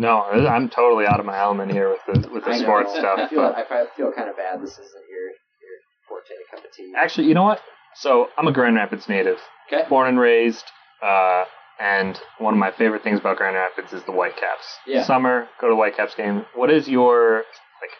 No, 0.00 0.22
I'm 0.22 0.68
totally 0.68 1.06
out 1.06 1.18
of 1.18 1.26
my 1.26 1.36
element 1.38 1.72
here 1.72 1.88
with 1.90 2.04
the 2.06 2.28
with 2.30 2.44
the 2.44 2.50
I 2.50 2.58
know. 2.58 2.62
sports 2.62 2.90
stuff. 2.94 3.18
I 3.18 3.28
feel, 3.28 3.42
but 3.42 3.56
I 3.72 3.86
feel 3.96 4.12
kind 4.12 4.28
of 4.30 4.36
bad. 4.36 4.62
This 4.62 4.72
isn't 4.72 5.04
your 5.10 5.26
your 5.64 5.76
forte 6.08 6.34
cup 6.52 6.64
of 6.64 6.70
tea. 6.72 6.92
actually, 6.96 7.26
you 7.26 7.34
know 7.34 7.42
what? 7.42 7.60
So 7.96 8.28
I'm 8.38 8.46
a 8.46 8.52
Grand 8.52 8.76
Rapids 8.76 9.08
native, 9.08 9.38
Okay. 9.72 9.88
born 9.88 10.08
and 10.08 10.20
raised. 10.20 10.64
Uh, 11.02 11.44
and 11.80 12.20
one 12.38 12.54
of 12.54 12.58
my 12.60 12.70
favorite 12.70 13.02
things 13.02 13.18
about 13.18 13.36
Grand 13.38 13.56
Rapids 13.56 13.92
is 13.92 14.02
the 14.04 14.12
Whitecaps. 14.12 14.66
Yeah. 14.86 15.04
Summer, 15.04 15.48
go 15.60 15.68
to 15.68 15.74
Whitecaps 15.74 16.14
game. 16.14 16.46
What 16.54 16.70
is 16.70 16.88
your 16.88 17.38
like? 17.82 17.90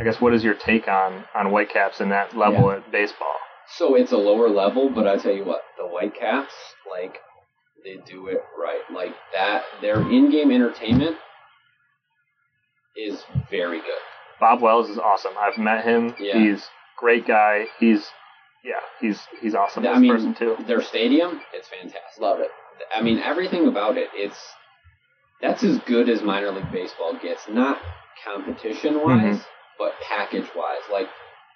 I 0.00 0.04
guess 0.04 0.20
what 0.20 0.34
is 0.34 0.42
your 0.42 0.54
take 0.54 0.88
on 0.88 1.24
on 1.36 1.46
Whitecaps 1.52 2.00
and 2.00 2.10
that 2.10 2.36
level 2.36 2.72
at 2.72 2.90
baseball? 2.90 3.34
So 3.76 3.94
it's 3.94 4.10
a 4.12 4.16
lower 4.16 4.48
level, 4.48 4.90
but 4.90 5.06
I 5.06 5.18
tell 5.18 5.32
you 5.32 5.44
what, 5.44 5.60
the 5.76 5.84
Whitecaps, 5.86 6.54
like, 6.90 7.18
they 7.84 7.96
do 8.06 8.28
it 8.28 8.42
right. 8.58 8.80
Like 8.92 9.14
that, 9.32 9.62
their 9.80 10.00
in-game 10.00 10.50
entertainment 10.50 11.16
is 12.96 13.22
very 13.50 13.78
good. 13.78 14.02
Bob 14.40 14.60
Wells 14.60 14.88
is 14.88 14.98
awesome. 14.98 15.32
I've 15.38 15.58
met 15.58 15.84
him. 15.84 16.14
Yeah. 16.18 16.38
He's 16.38 16.64
great 16.96 17.26
guy. 17.26 17.66
He's 17.78 18.06
yeah, 18.64 18.80
he's 19.00 19.20
he's 19.40 19.54
awesome 19.54 19.86
I 19.86 19.98
mean, 19.98 20.12
person 20.12 20.34
too. 20.34 20.56
Their 20.66 20.82
stadium, 20.82 21.40
it's 21.52 21.68
fantastic. 21.68 22.20
Love 22.20 22.40
it. 22.40 22.50
I 22.94 23.02
mean, 23.02 23.18
everything 23.18 23.66
about 23.68 23.96
it, 23.96 24.08
it's 24.14 24.38
that's 25.40 25.62
as 25.62 25.78
good 25.86 26.08
as 26.08 26.22
minor 26.22 26.50
league 26.50 26.70
baseball 26.72 27.16
gets. 27.20 27.42
Not 27.48 27.78
competition 28.24 29.00
wise, 29.02 29.38
Mhm. 29.38 29.44
but 29.78 29.92
package 30.00 30.48
wise, 30.56 30.82
like 30.90 31.08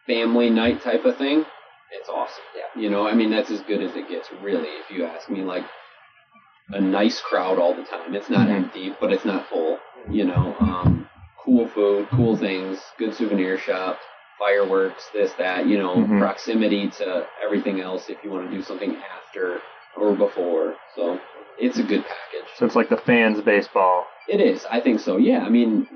family 0.07 0.51
night 0.51 0.81
type 0.83 1.05
of 1.05 1.17
thing. 1.17 1.45
It's 1.93 2.09
awesome. 2.09 2.45
Yeah. 2.57 2.81
You 2.81 2.89
know, 2.91 3.07
I 3.07 3.15
mean, 3.15 3.31
that's 3.31 3.51
as 3.51 3.61
good 3.63 3.83
as 3.83 3.95
it 3.97 4.09
gets, 4.09 4.31
really. 4.41 4.69
If 4.69 4.91
you 4.91 5.05
ask 5.05 5.29
me, 5.29 5.43
like 5.43 5.65
a 6.71 6.81
nice 6.81 7.21
crowd 7.21 7.59
all 7.59 7.75
the 7.75 7.85
time. 7.85 8.15
It's 8.15 8.31
not 8.31 8.49
Mhm. 8.49 8.53
empty, 8.55 8.95
but 9.01 9.13
it's 9.13 9.25
not 9.25 9.47
full. 9.49 9.79
You 10.09 10.25
know, 10.25 10.57
um, 10.61 11.09
cool 11.39 11.67
food, 11.69 12.09
cool 12.11 12.37
things, 12.37 12.83
good 12.99 13.15
souvenir 13.15 13.59
shop, 13.59 13.99
fireworks, 14.39 15.09
this, 15.13 15.33
that, 15.35 15.67
you 15.67 15.79
know, 15.79 15.95
Mhm. 15.97 16.19
proximity 16.19 16.89
to 16.89 17.27
everything 17.43 17.81
else 17.81 18.09
if 18.09 18.23
you 18.25 18.31
want 18.31 18.51
to 18.51 18.57
do 18.57 18.63
something 18.63 18.97
after 18.97 19.61
or 19.97 20.13
before. 20.15 20.77
So 20.97 21.21
it's 21.59 21.79
a 21.79 21.83
good 21.83 22.05
package. 22.05 22.49
So 22.57 22.67
it's 22.67 22.75
like 22.77 22.89
the 22.89 22.97
fans 22.97 23.41
baseball. 23.43 24.07
It 24.29 24.41
is. 24.41 24.65
I 24.71 24.81
think 24.81 25.01
so. 25.01 25.17
Yeah. 25.19 25.45
I 25.45 25.49
mean, 25.49 25.87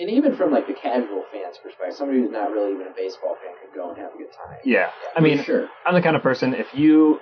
And 0.00 0.08
even 0.10 0.36
from 0.36 0.52
like 0.52 0.68
the 0.68 0.74
casual 0.74 1.24
fans 1.32 1.58
perspective, 1.58 1.96
somebody 1.96 2.20
who's 2.20 2.30
not 2.30 2.52
really 2.52 2.72
even 2.72 2.86
a 2.86 2.90
baseball 2.94 3.34
fan 3.42 3.52
could 3.60 3.74
go 3.76 3.88
and 3.90 3.98
have 3.98 4.14
a 4.14 4.16
good 4.18 4.30
time. 4.32 4.56
Yeah. 4.64 4.92
I 5.16 5.20
mean, 5.20 5.42
sure. 5.42 5.68
I'm 5.84 5.92
the 5.94 6.00
kind 6.00 6.14
of 6.14 6.22
person 6.22 6.54
if 6.54 6.72
you 6.72 7.20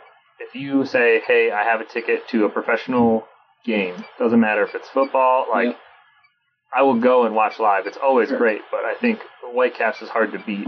you 0.57 0.85
say, 0.87 1.21
"Hey, 1.27 1.51
I 1.51 1.65
have 1.65 1.81
a 1.81 1.85
ticket 1.85 2.27
to 2.29 2.45
a 2.45 2.49
professional 2.49 3.27
game," 3.65 4.05
doesn't 4.19 4.41
matter 4.41 4.63
if 4.63 4.75
it's 4.75 4.89
football, 4.89 5.47
like 5.51 5.67
Yep. 5.69 5.81
I 6.75 6.83
will 6.83 7.01
go 7.01 7.25
and 7.25 7.35
watch 7.35 7.59
live. 7.59 7.87
It's 7.87 7.97
always 7.97 8.29
Sure. 8.29 8.39
great, 8.39 8.63
but 8.71 8.85
I 8.85 8.95
think 8.95 9.21
Whitecaps 9.43 10.03
is 10.03 10.11
hard 10.11 10.33
to 10.33 10.39
beat. 10.41 10.67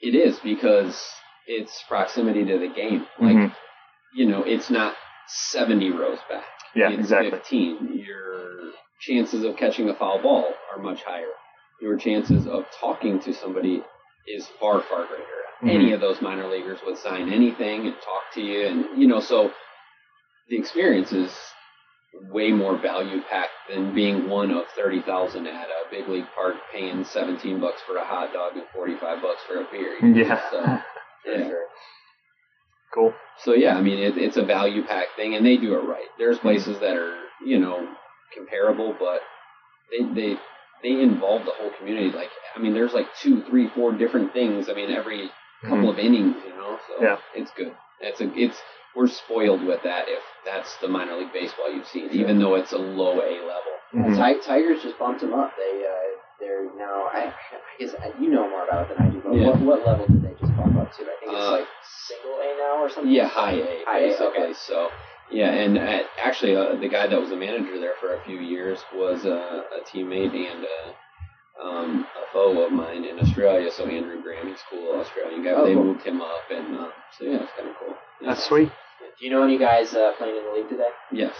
It 0.00 0.14
is 0.14 0.38
because 0.40 1.14
it's 1.46 1.82
proximity 1.88 2.44
to 2.44 2.58
the 2.58 2.68
game. 2.68 3.06
Like, 3.18 3.36
Mhm. 3.36 3.56
you 4.14 4.26
know, 4.26 4.42
it's 4.44 4.70
not 4.70 4.96
70 5.26 5.90
rows 5.90 6.20
back. 6.28 6.44
Yeah, 6.74 6.88
it's 6.90 6.98
exactly. 7.00 7.30
15. 7.30 7.92
Your 7.98 8.72
chances 9.00 9.44
of 9.44 9.56
catching 9.56 9.88
a 9.90 9.94
foul 9.94 10.18
ball 10.20 10.54
are 10.70 10.78
much 10.78 11.02
higher. 11.04 11.32
Your 11.80 11.96
chances 11.96 12.46
of 12.46 12.70
talking 12.70 13.18
to 13.20 13.32
somebody 13.32 13.82
is 14.26 14.48
far, 14.60 14.80
far 14.80 15.04
greater. 15.04 15.41
Mhm. 15.62 15.70
Any 15.70 15.92
of 15.92 16.00
those 16.00 16.20
minor 16.20 16.46
leaguers 16.48 16.80
would 16.84 16.98
sign 16.98 17.32
anything 17.32 17.86
and 17.86 17.94
talk 18.02 18.24
to 18.34 18.40
you, 18.42 18.66
and 18.66 18.98
you 19.00 19.06
know, 19.06 19.20
so 19.20 19.52
the 20.48 20.56
experience 20.56 21.12
is 21.12 21.32
way 22.30 22.50
more 22.52 22.76
value 22.76 23.22
packed 23.30 23.52
than 23.68 23.94
being 23.94 24.28
one 24.28 24.50
of 24.50 24.66
30,000 24.76 25.46
at 25.46 25.68
a 25.68 25.88
big 25.90 26.08
league 26.08 26.26
park 26.34 26.56
paying 26.72 27.04
17 27.04 27.58
bucks 27.60 27.80
for 27.86 27.96
a 27.96 28.04
hot 28.04 28.32
dog 28.32 28.54
and 28.56 28.66
45 28.74 29.22
bucks 29.22 29.40
for 29.48 29.60
a 29.60 29.64
beer. 29.70 29.96
you 30.00 30.08
know, 30.08 30.20
Yeah. 30.20 30.50
So, 30.50 30.60
yeah. 31.26 31.48
sure. 31.48 31.64
cool. 32.94 33.14
So 33.38 33.54
yeah, 33.54 33.76
I 33.76 33.80
mean 33.80 33.98
it, 33.98 34.18
it's 34.18 34.36
a 34.36 34.44
value 34.44 34.84
pack 34.84 35.08
thing, 35.16 35.34
and 35.34 35.44
they 35.46 35.56
do 35.56 35.74
it 35.74 35.84
right. 35.84 36.08
There's 36.18 36.38
places 36.38 36.78
that 36.80 36.96
are 36.96 37.16
you 37.44 37.58
know 37.58 37.88
comparable, 38.36 38.94
but 38.98 39.20
they 39.90 40.04
they 40.14 40.36
they 40.82 41.02
involve 41.02 41.44
the 41.44 41.52
whole 41.52 41.70
community. 41.78 42.10
Like 42.10 42.30
I 42.54 42.58
mean, 42.58 42.74
there's 42.74 42.92
like 42.92 43.06
two, 43.20 43.42
three, 43.44 43.68
four 43.68 43.92
different 43.92 44.32
things. 44.32 44.68
I 44.68 44.74
mean, 44.74 44.90
every 44.90 45.30
couple 45.62 45.90
of 45.90 45.98
innings, 45.98 46.36
you 46.46 46.54
know. 46.54 46.78
So 46.88 46.94
Mm-hmm. 46.94 47.04
Yeah. 47.04 47.16
it's 47.34 47.50
good. 47.56 47.74
It's 48.00 48.20
a 48.20 48.28
it's 48.34 48.58
we're 48.94 49.08
spoiled 49.08 49.64
with 49.64 49.82
that. 49.84 50.04
If 50.08 50.22
that's 50.44 50.76
the 50.78 50.88
minor 50.88 51.16
league 51.16 51.32
baseball 51.32 51.72
you've 51.72 51.86
seen, 51.86 52.10
even 52.12 52.38
though 52.38 52.54
it's 52.56 52.72
a 52.72 52.78
low 52.78 53.14
A 53.20 53.40
level. 53.40 53.74
Mhm. 53.94 54.16
Ti- 54.16 54.40
Tigers 54.46 54.82
just 54.82 54.98
bumped 54.98 55.20
them 55.20 55.34
up. 55.34 55.52
They 55.56 55.84
uh, 55.86 56.18
they're 56.40 56.64
now. 56.76 57.08
I, 57.12 57.32
I 57.32 57.78
guess 57.78 57.94
you 58.20 58.30
know 58.30 58.48
more 58.50 58.64
about 58.64 58.90
it 58.90 58.96
than 58.96 59.06
I 59.06 59.10
do. 59.10 59.20
But 59.24 59.34
Yeah. 59.34 59.46
what, 59.50 59.60
what 59.60 59.86
level 59.86 60.06
did 60.06 60.22
they 60.22 60.34
just 60.40 60.54
bump 60.56 60.76
up 60.76 60.90
to? 60.96 61.02
I 61.02 61.14
think 61.20 61.32
it's 61.32 61.40
Uh, 61.48 61.52
like 61.52 61.68
single 62.08 62.36
A 62.40 62.48
now 62.58 62.82
or 62.82 62.88
something. 62.90 63.12
Yeah, 63.12 63.28
high 63.28 63.52
A, 63.52 63.84
High 63.86 63.98
A, 64.10 64.22
okay. 64.28 64.52
So, 64.54 64.90
yeah, 65.30 65.50
and 65.52 65.78
uh, 65.78 66.00
actually, 66.22 66.56
uh, 66.56 66.74
the 66.76 66.88
guy 66.88 67.06
that 67.06 67.18
was 67.20 67.30
the 67.30 67.36
manager 67.36 67.78
there 67.78 67.94
for 68.00 68.14
a 68.14 68.20
few 68.24 68.38
years 68.38 68.80
was 68.94 69.24
uh, 69.24 69.62
a 69.78 69.80
teammate 69.88 70.34
and 70.34 70.64
uh, 70.64 70.92
um, 71.62 72.06
a 72.16 72.32
foe 72.32 72.64
of 72.66 72.72
mine 72.72 73.04
in 73.04 73.18
Australia. 73.20 73.70
So 73.70 73.86
Andrew 73.86 74.20
Graham, 74.22 74.48
he's 74.48 74.58
cool 74.70 75.00
Australian 75.00 75.44
guy. 75.44 75.50
Oh, 75.50 75.66
they 75.66 75.74
cool. 75.74 75.84
moved 75.84 76.02
him 76.04 76.20
up, 76.20 76.42
and 76.50 76.76
uh, 76.76 76.88
so 77.18 77.24
yeah, 77.24 77.42
it's 77.42 77.52
kind 77.56 77.68
of 77.70 77.76
cool. 77.78 77.94
Yeah. 78.20 78.28
That's 78.30 78.44
sweet. 78.46 78.68
Do 79.18 79.26
you 79.26 79.30
know 79.30 79.42
any 79.44 79.58
guys 79.58 79.92
uh, 79.94 80.12
playing 80.18 80.36
in 80.36 80.44
the 80.44 80.52
league 80.52 80.68
today? 80.68 80.88
Yes, 81.12 81.34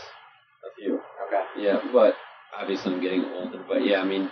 a 0.64 0.74
few. 0.80 0.94
Okay. 1.26 1.62
Yeah, 1.64 1.80
but 1.92 2.14
obviously 2.56 2.94
I'm 2.94 3.00
getting 3.00 3.24
older. 3.24 3.64
But 3.66 3.84
yeah, 3.84 4.00
I 4.00 4.04
mean, 4.04 4.30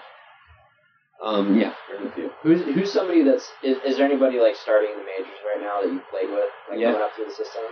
um, 1.24 1.58
yeah, 1.58 1.72
there's 1.88 2.10
a 2.10 2.14
few. 2.14 2.30
Who's 2.42 2.62
who's 2.62 2.92
somebody 2.92 3.24
that's 3.24 3.50
is, 3.62 3.78
is 3.84 3.96
there 3.96 4.06
anybody 4.06 4.38
like 4.38 4.56
starting 4.56 4.90
in 4.92 4.98
the 4.98 5.04
majors 5.04 5.38
right 5.44 5.60
now 5.62 5.80
that 5.82 5.92
you 5.92 6.00
played 6.10 6.28
with, 6.30 6.48
like 6.70 6.78
Yeah. 6.78 6.92
going 6.92 7.02
up 7.02 7.10
through 7.16 7.26
the 7.26 7.30
system? 7.34 7.62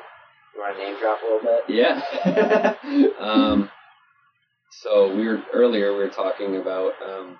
You 0.55 0.61
want 0.61 0.77
to 0.77 0.83
name 0.83 0.99
drop 0.99 1.19
a 1.23 1.27
little 1.27 1.41
bit? 1.41 1.62
Yeah. 1.69 3.12
um, 3.21 3.71
so 4.83 5.14
we 5.14 5.27
were 5.29 5.43
earlier. 5.53 5.93
We 5.93 5.99
were 5.99 6.09
talking 6.09 6.57
about 6.57 6.93
um, 7.07 7.37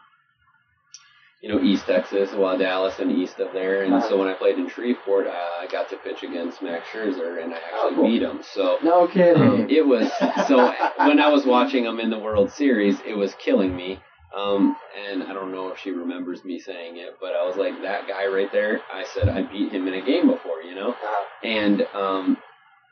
you 1.41 1.49
know 1.49 1.61
East 1.63 1.87
Texas, 1.87 2.31
well 2.35 2.59
Dallas 2.59 2.99
and 2.99 3.13
east 3.13 3.39
of 3.39 3.53
there, 3.53 3.83
and 3.85 4.03
so 4.05 4.19
when 4.19 4.29
I 4.29 4.35
played 4.35 4.59
in 4.59 4.69
Shreveport, 4.69 5.27
uh, 5.27 5.31
I 5.31 5.67
got 5.71 5.89
to 5.91 5.97
pitch 5.97 6.23
against 6.23 6.63
Max 6.63 6.87
Scherzer, 6.89 7.43
and 7.43 7.53
I 7.55 7.59
actually 7.59 7.71
Oh, 7.75 7.93
cool. 7.95 8.07
beat 8.09 8.23
him. 8.23 8.41
So 8.43 8.79
No 8.83 9.07
kidding. 9.07 9.71
it 9.71 9.87
was 9.87 10.11
so 10.49 10.73
when 11.07 11.21
I 11.21 11.29
was 11.29 11.45
watching 11.47 11.85
him 11.85 12.01
in 12.01 12.11
the 12.11 12.19
World 12.19 12.51
Series, 12.51 12.97
it 13.07 13.15
was 13.17 13.35
killing 13.35 13.75
me. 13.77 14.01
Um, 14.37 14.77
and 15.09 15.23
I 15.23 15.33
don't 15.33 15.53
know 15.53 15.69
if 15.69 15.79
she 15.79 15.91
remembers 15.91 16.45
me 16.45 16.59
saying 16.61 16.99
it, 16.99 17.17
but 17.19 17.33
I 17.35 17.47
was 17.47 17.57
like, 17.57 17.81
that 17.83 18.07
guy 18.07 18.27
right 18.27 18.53
there. 18.53 18.81
I 18.93 19.05
said 19.15 19.27
I 19.29 19.41
beat 19.43 19.73
him 19.73 19.89
in 19.89 19.95
a 19.95 20.03
game 20.05 20.27
before, 20.29 20.61
you 20.63 20.75
know. 20.75 20.95
And 21.43 21.83
um, 21.95 22.37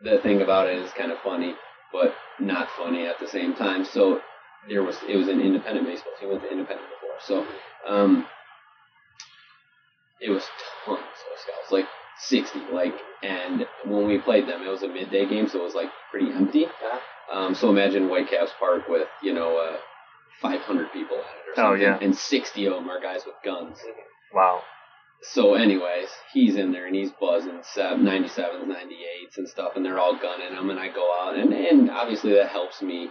the 0.02 0.18
thing 0.22 0.40
about 0.40 0.66
it 0.68 0.78
is 0.78 0.90
kind 0.92 1.12
of 1.12 1.18
funny, 1.22 1.54
but 1.92 2.14
not 2.40 2.68
funny 2.78 3.06
at 3.06 3.18
the 3.20 3.28
same 3.28 3.54
time. 3.54 3.84
So 3.84 4.20
there 4.68 4.82
was 4.82 4.96
it 5.08 5.16
was 5.16 5.28
an 5.28 5.40
independent 5.40 5.86
baseball. 5.86 6.12
He 6.18 6.26
went 6.26 6.40
to 6.42 6.50
independent 6.50 6.88
before, 6.88 7.16
so 7.20 7.46
um, 7.86 8.26
it 10.20 10.30
was 10.30 10.42
tons 10.84 10.98
of 10.98 11.38
scouts, 11.40 11.70
like 11.72 11.86
sixty. 12.18 12.60
Like, 12.72 12.94
and 13.22 13.66
when 13.84 14.06
we 14.06 14.18
played 14.18 14.48
them, 14.48 14.62
it 14.62 14.68
was 14.70 14.82
a 14.82 14.88
midday 14.88 15.26
game, 15.28 15.48
so 15.48 15.60
it 15.60 15.64
was 15.64 15.74
like 15.74 15.90
pretty 16.10 16.30
empty. 16.32 16.66
uh, 16.66 17.32
Um, 17.36 17.54
so 17.54 17.68
imagine 17.70 18.08
Whitecaps 18.08 18.52
Park 18.58 18.88
with 18.88 19.08
you 19.22 19.32
know 19.34 19.56
uh, 19.58 19.76
500 20.40 20.92
people 20.92 21.16
at 21.16 21.22
it 21.24 21.60
or 21.60 21.64
Oh, 21.64 21.74
yeah. 21.74 21.98
and 22.00 22.14
60 22.16 22.66
of 22.66 22.74
them 22.74 22.88
are 22.90 23.00
guys 23.00 23.22
with 23.26 23.34
guns. 23.44 23.78
Wow. 24.34 24.62
So, 25.22 25.54
anyways, 25.54 26.08
he's 26.32 26.56
in 26.56 26.72
there 26.72 26.86
and 26.86 26.94
he's 26.94 27.10
buzzing 27.18 27.60
sev- 27.62 27.98
97s, 27.98 28.64
98s, 28.66 29.38
and 29.38 29.48
stuff, 29.48 29.72
and 29.74 29.82
they're 29.84 29.98
all 29.98 30.14
gunning 30.20 30.52
him. 30.54 30.68
And 30.68 30.78
I 30.78 30.88
go 30.88 31.10
out, 31.20 31.36
and, 31.38 31.54
and 31.54 31.90
obviously 31.90 32.34
that 32.34 32.48
helps 32.50 32.82
me, 32.82 33.08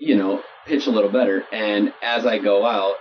you 0.00 0.16
know, 0.16 0.42
pitch 0.66 0.86
a 0.88 0.90
little 0.90 1.10
better. 1.10 1.44
And 1.52 1.92
as 2.02 2.26
I 2.26 2.38
go 2.38 2.66
out, 2.66 2.94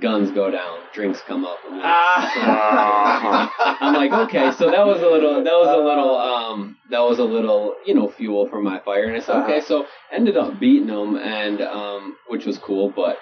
guns 0.00 0.30
go 0.30 0.50
down, 0.50 0.78
drinks 0.92 1.20
come 1.22 1.44
up. 1.44 1.58
I'm 1.66 1.76
like, 1.76 1.82
Ah. 1.84 3.76
I'm 3.80 3.94
like, 3.94 4.12
okay, 4.12 4.50
so 4.50 4.70
that 4.70 4.84
was 4.86 5.00
a 5.00 5.06
little, 5.08 5.42
that 5.42 5.52
was 5.52 5.68
a 5.68 5.76
little, 5.82 6.16
um, 6.16 6.76
that 6.90 7.00
was 7.00 7.18
a 7.18 7.24
little, 7.24 7.74
you 7.84 7.94
know, 7.94 8.08
fuel 8.08 8.46
for 8.46 8.60
my 8.60 8.78
fire. 8.80 9.04
And 9.04 9.16
I 9.16 9.20
said, 9.20 9.42
okay, 9.44 9.60
so 9.60 9.86
ended 10.12 10.36
up 10.36 10.58
beating 10.60 10.88
them, 10.88 11.16
and 11.16 11.60
um, 11.62 12.16
which 12.28 12.46
was 12.46 12.58
cool, 12.58 12.92
but 12.94 13.18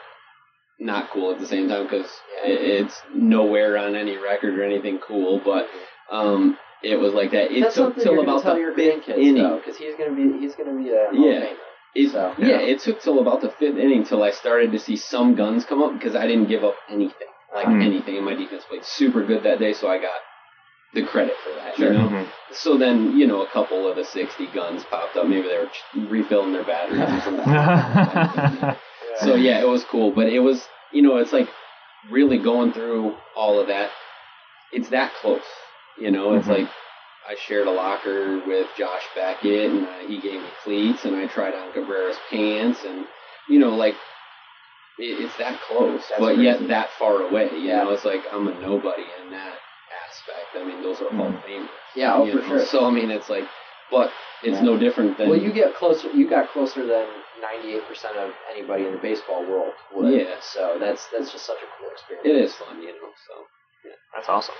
not 0.80 1.10
cool 1.10 1.32
at 1.32 1.38
the 1.38 1.46
same 1.46 1.68
time 1.68 1.84
because 1.84 2.10
it's 2.42 3.00
nowhere 3.14 3.78
on 3.78 3.94
any 3.94 4.16
record 4.16 4.58
or 4.58 4.64
anything 4.64 4.98
cool. 4.98 5.40
But 5.44 5.66
um, 6.10 6.58
it 6.82 6.96
was 6.98 7.12
like 7.14 7.30
that. 7.30 7.52
It 7.52 7.60
That's 7.62 7.74
took 7.76 7.84
something 7.94 8.02
till 8.04 8.14
you're 8.14 8.24
gonna 8.24 8.32
about 8.38 8.42
tell 8.42 8.54
the 8.54 8.60
your 8.60 8.74
fifth 8.74 9.04
grandkids 9.06 9.18
inning. 9.18 9.42
though, 9.42 9.56
because 9.58 9.76
he's 9.76 9.94
gonna 9.96 10.14
be 10.16 10.38
he's 10.40 10.54
gonna 10.56 10.74
be 10.76 10.90
a 10.90 11.12
Yeah. 11.12 11.46
Famer. 11.46 11.56
It, 11.94 12.10
So- 12.10 12.34
yeah, 12.38 12.58
it 12.58 12.80
took 12.80 13.00
till 13.00 13.20
about 13.20 13.40
the 13.40 13.50
fifth 13.50 13.76
inning 13.76 14.04
till 14.04 14.22
I 14.22 14.30
started 14.30 14.72
to 14.72 14.78
see 14.78 14.96
some 14.96 15.34
guns 15.34 15.64
come 15.64 15.82
up 15.82 15.92
because 15.92 16.16
I 16.16 16.26
didn't 16.26 16.48
give 16.48 16.64
up 16.64 16.76
anything, 16.88 17.28
like 17.54 17.66
Hmm. 17.66 17.82
anything. 17.82 18.16
And 18.16 18.24
my 18.26 18.34
defense 18.34 18.64
played 18.64 18.84
super 18.84 19.22
good 19.22 19.42
that 19.44 19.58
day, 19.60 19.72
so 19.74 19.88
I 19.88 19.98
got 19.98 20.20
the 20.92 21.02
credit 21.04 21.36
for 21.42 21.50
that. 21.50 21.76
Sure. 21.76 21.92
You 21.92 21.98
know? 21.98 22.08
Mhm. 22.08 22.26
So 22.52 22.76
then, 22.76 23.16
you 23.16 23.26
know, 23.26 23.42
a 23.42 23.46
couple 23.48 23.86
of 23.88 23.96
the 23.96 24.04
60 24.04 24.46
guns 24.48 24.84
popped 24.84 25.16
up. 25.16 25.26
Maybe 25.26 25.48
they 25.48 25.58
were 25.58 25.66
ch- 25.66 25.82
refilling 26.08 26.52
their 26.52 26.62
batteries 26.64 27.00
or 27.02 27.20
something. 27.20 27.44
so 29.18 29.34
yeah, 29.34 29.60
it 29.60 29.68
was 29.68 29.84
cool, 29.84 30.10
but 30.10 30.28
it 30.28 30.40
was, 30.40 30.68
you 30.92 31.02
know, 31.02 31.16
it's 31.16 31.32
like 31.32 31.48
really 32.10 32.38
going 32.38 32.72
through 32.72 33.14
all 33.36 33.58
of 33.60 33.68
that. 33.68 33.90
It's 34.72 34.88
that 34.90 35.12
close, 35.20 35.42
you 35.98 36.10
know. 36.10 36.34
It's 36.34 36.46
Mhm. 36.48 36.58
like 36.58 36.68
I 37.28 37.34
shared 37.36 37.66
a 37.66 37.70
locker 37.70 38.42
with 38.46 38.66
Josh 38.76 39.02
Beckett, 39.14 39.70
and 39.70 39.86
uh, 39.86 39.98
he 40.06 40.20
gave 40.20 40.40
me 40.42 40.48
cleats, 40.62 41.04
and 41.04 41.16
I 41.16 41.26
tried 41.26 41.54
on 41.54 41.72
Cabrera's 41.72 42.16
pants, 42.30 42.80
and 42.84 43.06
you 43.48 43.58
know, 43.58 43.74
like 43.74 43.94
it, 44.98 45.24
it's 45.24 45.36
that 45.38 45.58
close, 45.62 46.02
That's 46.08 46.20
but 46.20 46.34
crazy. 46.36 46.42
yet 46.42 46.68
that 46.68 46.90
far 46.98 47.22
away. 47.22 47.50
You 47.52 47.68
Yeah. 47.68 47.84
know, 47.84 47.90
it's 47.90 48.04
like 48.04 48.22
I'm 48.32 48.46
a 48.48 48.54
nobody 48.60 49.04
in 49.22 49.30
that 49.30 49.58
aspect. 50.08 50.56
I 50.56 50.64
mean, 50.64 50.82
those 50.82 51.00
are 51.00 51.08
Hall 51.16 51.28
of 51.28 51.42
Famers. 51.44 51.68
Yeah, 51.96 52.14
oh, 52.14 52.30
for 52.30 52.38
know? 52.42 52.48
sure. 52.48 52.64
So 52.66 52.84
I 52.86 52.90
mean, 52.90 53.10
it's 53.10 53.28
like, 53.30 53.44
but 53.90 54.10
it's 54.42 54.58
Yeah. 54.58 54.62
no 54.62 54.76
different 54.78 55.16
than 55.18 55.30
Well, 55.30 55.38
you 55.38 55.52
get 55.52 55.74
closer. 55.74 56.10
You 56.10 56.28
got 56.28 56.50
closer 56.50 56.86
than 56.86 57.06
ninety-eight 57.40 57.86
percent 57.88 58.16
of 58.16 58.32
anybody 58.50 58.84
in 58.86 58.92
the 58.92 58.98
baseball 58.98 59.42
world 59.48 59.72
would. 59.92 60.12
Yeah. 60.12 60.34
So 60.40 60.76
that's 60.78 61.06
that's 61.08 61.32
just 61.32 61.46
such 61.46 61.58
a 61.62 61.66
cool 61.78 61.90
experience. 61.90 62.26
it 62.28 62.36
is 62.36 62.54
fun, 62.54 62.80
you 62.82 62.88
know. 62.88 63.10
So. 63.28 63.46
That's 64.14 64.28
awesome. 64.28 64.54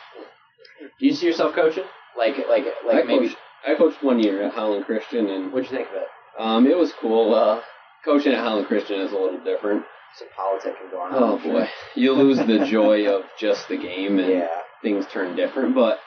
Do 0.98 1.06
you 1.06 1.12
see 1.14 1.26
yourself 1.26 1.54
coaching? 1.54 1.84
Like 2.16 2.36
like 2.48 2.64
like 2.86 2.96
I 2.96 3.06
maybe. 3.06 3.28
coached, 3.28 3.36
I 3.66 3.74
coached 3.74 4.02
one 4.02 4.20
year 4.22 4.42
at 4.42 4.52
Holland 4.52 4.84
Christian, 4.84 5.28
and 5.28 5.52
What'd 5.52 5.70
you 5.70 5.76
think 5.76 5.88
of 5.90 5.96
it? 5.96 6.08
um, 6.38 6.66
it 6.66 6.76
was 6.76 6.92
cool. 7.00 7.34
Uh, 7.34 7.60
coaching 8.04 8.32
at 8.32 8.38
Holland 8.44 8.66
Christian 8.66 9.00
is 9.00 9.12
a 9.12 9.16
little 9.16 9.40
different. 9.44 9.84
Some 10.16 10.28
politicking 10.38 10.90
going 10.92 11.12
on. 11.12 11.22
Oh 11.22 11.36
I'm 11.36 11.42
sure. 11.42 11.52
boy, 11.60 11.68
you 11.96 12.12
lose 12.12 12.38
the 12.38 12.64
joy 12.70 13.06
of 13.08 13.24
just 13.38 13.68
the 13.68 13.76
game, 13.76 14.18
and 14.18 14.28
Yeah. 14.30 14.48
things 14.82 15.06
turn 15.12 15.34
different. 15.34 15.74
But 15.74 15.98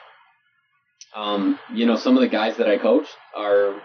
um, 1.14 1.58
you 1.72 1.86
know, 1.86 1.96
some 1.96 2.16
of 2.16 2.20
the 2.20 2.28
guys 2.28 2.56
that 2.58 2.68
I 2.68 2.78
coached 2.78 3.16
are 3.36 3.80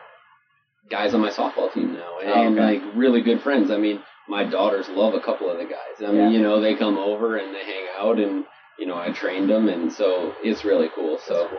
guys 0.90 1.14
on 1.14 1.22
my 1.22 1.30
softball 1.30 1.72
team 1.74 1.94
now, 1.94 2.20
and 2.20 2.30
Oh, 2.30 2.64
okay. 2.64 2.80
like 2.84 2.96
really 2.96 3.22
good 3.22 3.42
friends. 3.42 3.72
I 3.72 3.78
mean, 3.78 4.02
my 4.28 4.44
daughters 4.44 4.88
love 4.90 5.14
a 5.14 5.20
couple 5.20 5.50
of 5.50 5.58
the 5.58 5.64
guys. 5.66 6.00
I 6.00 6.08
mean, 6.08 6.16
Yeah. 6.16 6.30
you 6.30 6.42
know, 6.42 6.60
they 6.62 6.76
come 6.76 6.98
over 6.98 7.38
and 7.38 7.54
they 7.54 7.64
hang 7.66 7.86
out, 7.98 8.20
and 8.20 8.46
you 8.80 8.86
know, 8.86 8.98
I 8.98 9.12
trained 9.12 9.50
them, 9.50 9.68
and 9.70 9.92
so 9.92 10.34
it's 10.44 10.64
really 10.66 10.90
cool. 10.96 11.18
So, 11.20 11.50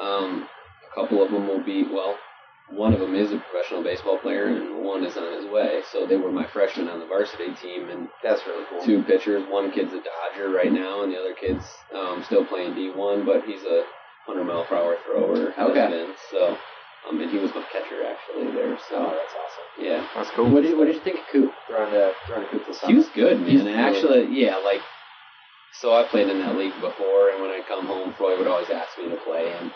um, 0.00 0.48
a 0.90 0.94
couple 1.00 1.22
of 1.22 1.30
them 1.30 1.46
will 1.48 1.62
be 1.62 1.84
well. 1.84 2.16
One 2.68 2.94
of 2.94 3.00
them 3.00 3.14
is 3.14 3.32
a 3.32 3.36
professional 3.38 3.82
baseball 3.82 4.18
player, 4.18 4.46
and 4.46 4.82
one 4.84 5.04
is 5.04 5.16
on 5.18 5.32
his 5.42 5.50
way. 5.52 5.82
So 5.92 6.06
they 6.06 6.16
were 6.16 6.32
my 6.32 6.46
freshmen 6.46 6.88
on 6.88 7.00
the 7.00 7.06
varsity 7.06 7.52
team, 7.60 7.90
and 7.90 8.08
That's 8.22 8.40
really 8.46 8.64
cool. 8.70 8.82
two 8.84 9.02
pitchers. 9.02 9.44
One 9.50 9.70
kid's 9.72 9.92
a 9.92 10.00
Dodger 10.00 10.50
right 10.50 10.72
now, 10.72 11.02
and 11.02 11.12
the 11.12 11.18
other 11.18 11.34
kid's 11.34 11.66
um, 11.94 12.22
still 12.24 12.46
playing 12.46 12.72
D1, 12.74 13.26
but 13.26 13.44
he's 13.44 13.62
a 13.64 13.84
100 14.26 14.44
mile 14.44 14.64
per 14.64 14.76
hour 14.76 14.96
thrower. 15.04 15.50
has 15.52 15.68
Okay. 15.70 15.88
been. 15.90 16.14
So, 16.30 16.56
um, 17.10 17.20
and 17.20 17.30
he 17.30 17.36
was 17.38 17.50
my 17.54 17.62
catcher 17.72 18.06
actually 18.06 18.52
there. 18.56 18.72
Oh, 18.72 18.78
So, 18.88 18.96
that's 18.96 19.34
awesome. 19.34 19.84
yeah. 19.84 20.06
That's 20.14 20.30
cool. 20.30 20.48
What 20.48 20.62
did, 20.62 20.78
what 20.78 20.86
did 20.86 20.94
you 20.94 21.02
think 21.02 21.18
of 21.18 21.26
Coop 21.30 21.52
throwing 21.66 21.90
to 21.90 22.12
throwing 22.26 22.44
to 22.44 22.48
Coop 22.50 22.66
this 22.68 22.80
summer? 22.80 22.92
He 22.92 22.96
was 22.96 23.08
good, 23.14 23.40
man. 23.40 23.50
He's 23.50 23.60
and 23.60 23.68
really 23.68 23.80
actually, 23.82 24.40
yeah, 24.40 24.56
like, 24.56 24.80
so 25.80 25.94
I 25.94 26.04
played 26.08 26.28
in 26.28 26.38
that 26.40 26.56
league 26.56 26.74
before, 26.80 27.30
and 27.30 27.40
when 27.42 27.50
I 27.50 27.60
come 27.66 27.86
home, 27.86 28.12
Floyd 28.14 28.38
would 28.38 28.48
always 28.48 28.70
ask 28.70 28.96
me 28.98 29.08
to 29.08 29.16
play, 29.16 29.52
and 29.58 29.70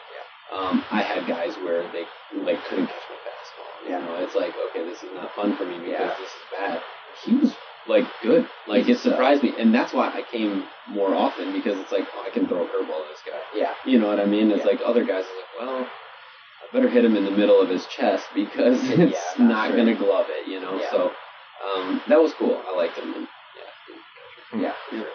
um, 0.53 0.85
I 0.91 1.03
had 1.03 1.27
guys 1.27 1.55
where 1.57 1.83
they 1.93 2.05
like 2.39 2.63
couldn't 2.69 2.87
catch 2.87 3.03
my 3.11 3.17
fastball. 3.27 3.89
Yeah. 3.89 3.99
You 4.01 4.05
know, 4.05 4.17
it's 4.25 4.35
like, 4.35 4.55
okay, 4.71 4.85
this 4.85 5.03
is 5.03 5.11
not 5.15 5.35
fun 5.35 5.57
for 5.57 5.65
me 5.65 5.79
because 5.79 5.91
Yeah. 5.91 6.15
this 6.19 6.29
is 6.29 6.45
bad. 6.57 6.83
He 7.25 7.35
was 7.37 7.53
like 7.89 8.05
good, 8.23 8.49
like 8.67 8.85
He's 8.85 8.99
it 8.99 9.01
surprised 9.01 9.43
me, 9.43 9.55
and 9.59 9.75
that's 9.75 9.93
why 9.93 10.09
I 10.09 10.23
came 10.31 10.65
more 10.89 11.15
often 11.15 11.53
because 11.53 11.79
it's 11.79 11.93
like, 11.93 12.07
oh, 12.15 12.25
I 12.27 12.31
can 12.31 12.47
throw 12.47 12.65
a 12.65 12.69
curveball 12.69 13.03
at 13.03 13.09
this 13.11 13.23
guy. 13.27 13.41
Yeah. 13.55 13.73
You 13.85 13.99
know 13.99 14.07
what 14.09 14.21
I 14.21 14.27
mean? 14.27 14.51
It's 14.51 14.61
Yeah. 14.65 14.71
like 14.73 14.81
other 14.85 15.05
guys 15.05 15.25
are 15.25 15.37
like, 15.37 15.69
well, 15.69 15.87
I 15.87 16.73
better 16.73 16.89
hit 16.89 17.05
him 17.05 17.17
in 17.17 17.25
the 17.25 17.31
middle 17.31 17.61
of 17.61 17.69
his 17.69 17.87
chest 17.87 18.27
because 18.35 18.83
Yeah, 18.89 19.07
it's 19.07 19.39
not 19.39 19.49
not 19.49 19.67
sure. 19.69 19.77
going 19.77 19.89
to 19.89 19.95
glove 19.95 20.27
it, 20.29 20.49
you 20.49 20.61
know? 20.61 20.79
Yeah. 20.81 20.91
So 20.91 21.13
um, 21.65 22.03
that 22.09 22.21
was 22.21 22.33
cool. 22.35 22.61
I 22.67 22.77
liked 22.77 22.99
him. 22.99 23.15
And, 23.15 23.29
yeah. 24.53 24.61
Yeah, 24.63 24.73
sure. 24.91 25.07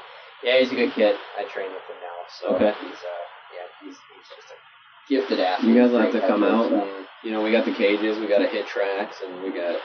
Yeah, 0.43 0.59
he's 0.59 0.71
a 0.71 0.75
good 0.75 0.93
kid. 0.93 1.17
I 1.37 1.43
train 1.45 1.69
with 1.73 1.83
him 1.89 1.97
now, 2.01 2.17
so 2.27 2.55
Okay. 2.55 2.73
he's 2.81 2.97
uh, 2.97 3.25
yeah, 3.53 3.67
he's, 3.79 3.97
he's 4.15 4.27
just 4.27 4.49
a 4.51 4.57
gifted 5.07 5.39
athlete. 5.39 5.75
You 5.75 5.81
guys 5.81 5.91
have 5.91 6.11
to 6.13 6.27
come 6.27 6.43
out 6.43 6.71
and, 6.71 7.05
you 7.21 7.31
know, 7.31 7.41
we 7.43 7.51
got 7.51 7.65
the 7.65 7.73
cages, 7.73 8.17
we 8.19 8.27
got 8.27 8.39
to 8.39 8.47
hit 8.47 8.65
tracks, 8.67 9.21
and 9.21 9.41
we 9.41 9.51
got 9.51 9.75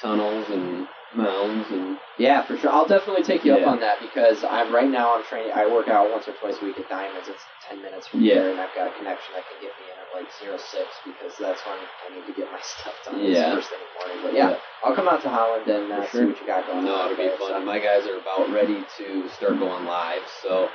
tunnels 0.00 0.50
and 0.50 0.86
mounds 1.14 1.70
and 1.70 1.98
Yeah, 2.18 2.42
for 2.44 2.56
sure. 2.58 2.70
I'll 2.70 2.86
definitely 2.86 3.22
take 3.22 3.44
you 3.44 3.54
up 3.54 3.66
on 3.66 3.80
that 3.80 4.00
because 4.00 4.42
I'm 4.44 4.74
right 4.74 4.88
now. 4.90 5.14
I'm 5.16 5.24
training. 5.24 5.52
I 5.54 5.66
work 5.66 5.88
out 5.88 6.10
once 6.10 6.26
or 6.28 6.32
twice 6.32 6.56
a 6.60 6.64
week 6.64 6.78
at 6.78 6.88
Diamonds. 6.88 7.28
It's 7.28 7.42
ten 7.68 7.80
minutes 7.80 8.08
from 8.08 8.20
Yeah. 8.20 8.34
here, 8.34 8.50
and 8.50 8.60
I've 8.60 8.74
got 8.74 8.88
a 8.88 8.94
connection 8.98 9.34
that 9.34 9.44
can 9.48 9.56
get 9.62 9.72
me 9.78 9.86
in 9.88 9.96
at 9.96 10.08
like 10.12 10.28
zero 10.42 10.58
six 10.58 10.88
because 11.06 11.32
that's 11.38 11.62
when 11.64 11.78
I 11.78 12.14
need 12.14 12.26
to 12.26 12.32
get 12.34 12.50
my 12.52 12.58
stuff 12.62 12.94
done. 13.04 13.20
It's 13.20 13.38
Yeah. 13.38 13.54
first 13.54 13.70
thing 13.70 13.78
in 13.78 13.86
the 13.86 13.94
morning. 14.02 14.18
But 14.26 14.32
yeah, 14.34 14.58
I'll 14.84 14.94
come 14.94 15.08
out 15.08 15.22
to 15.22 15.30
Holland 15.30 15.66
and 15.68 15.92
uh, 15.92 16.02
For 16.10 16.18
see 16.18 16.24
what 16.26 16.40
you 16.40 16.46
got 16.46 16.66
going 16.66 16.84
No, 16.84 16.94
on. 17.06 17.12
it'll 17.12 17.22
be 17.24 17.30
fun. 17.38 17.54
And 17.54 17.64
my 17.64 17.78
guys 17.78 18.04
are 18.06 18.18
about 18.18 18.50
ready 18.50 18.84
to 18.98 19.28
start 19.30 19.58
going 19.58 19.86
live, 19.86 20.22
so 20.42 20.68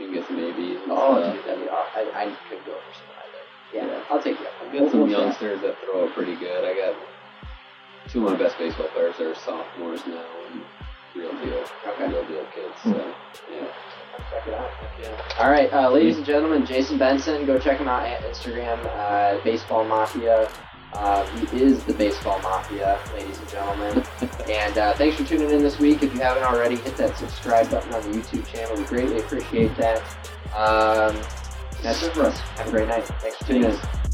you 0.00 0.06
can 0.08 0.14
get 0.16 0.26
some 0.26 0.40
ABs 0.40 0.82
and 0.82 0.90
Oh, 0.92 1.20
stuff. 1.20 1.34
dude, 1.36 1.44
that'd 1.44 1.60
be, 1.62 1.68
aw- 1.68 1.92
I, 1.94 2.02
I 2.16 2.24
could 2.48 2.64
go 2.64 2.74
for 2.80 2.92
some 2.96 3.12
either. 3.12 3.42
Yeah, 3.72 3.86
Yeah. 3.86 4.04
I'll 4.10 4.22
take 4.22 4.40
you 4.40 4.46
up. 4.46 4.52
I've 4.64 4.72
We'll- 4.72 4.82
got 4.84 4.90
some 4.90 5.00
we'll 5.04 5.10
chat. 5.12 5.20
youngsters 5.20 5.60
that 5.60 5.76
throw 5.84 6.04
it 6.08 6.14
pretty 6.14 6.36
good. 6.36 6.64
I 6.64 6.72
got 6.74 6.96
two 8.08 8.26
of 8.26 8.32
my 8.32 8.38
best 8.38 8.58
baseball 8.58 8.88
players 8.88 9.18
are 9.20 9.34
sophomores 9.34 10.00
now 10.06 10.24
and 10.52 10.62
real 11.14 11.30
deal, 11.42 11.64
Okay. 11.88 12.08
real 12.08 12.24
deal 12.26 12.44
kids. 12.54 12.74
So 12.82 13.14
yeah, 13.52 13.66
Check 14.30 14.46
it 14.48 14.54
out. 14.54 14.70
yeah. 15.00 15.22
All 15.38 15.50
right, 15.50 15.72
uh, 15.72 15.90
ladies 15.90 16.16
and 16.16 16.24
gentlemen, 16.26 16.64
Jason 16.64 16.98
Benson. 16.98 17.44
Go 17.46 17.58
check 17.58 17.78
him 17.78 17.88
out 17.88 18.04
at 18.04 18.22
Instagram, 18.22 18.78
uh, 18.96 19.42
Baseball 19.44 19.84
Mafia. 19.84 20.50
Uh, 20.92 21.26
he 21.46 21.62
is 21.62 21.84
the 21.84 21.92
Baseball 21.92 22.40
Mafia, 22.40 22.98
ladies 23.14 23.38
and 23.38 23.48
gentlemen. 23.48 24.04
and 24.50 24.78
uh, 24.78 24.94
thanks 24.94 25.16
for 25.16 25.24
tuning 25.24 25.50
in 25.50 25.62
this 25.62 25.78
week. 25.78 26.02
If 26.02 26.14
you 26.14 26.20
haven't 26.20 26.44
already, 26.44 26.76
hit 26.76 26.96
that 26.96 27.16
subscribe 27.18 27.70
button 27.70 27.92
on 27.92 28.10
the 28.10 28.18
YouTube 28.18 28.46
channel. 28.46 28.76
We 28.76 28.84
greatly 28.84 29.18
appreciate 29.18 29.76
that. 29.76 29.98
Um, 30.56 31.14
that's 31.82 32.02
it 32.02 32.12
for 32.14 32.22
us. 32.22 32.38
Have 32.56 32.68
a 32.68 32.70
great 32.70 32.88
night. 32.88 33.04
Thanks 33.20 33.36
for 33.36 33.44
tuning 33.46 33.64
in. 33.64 34.05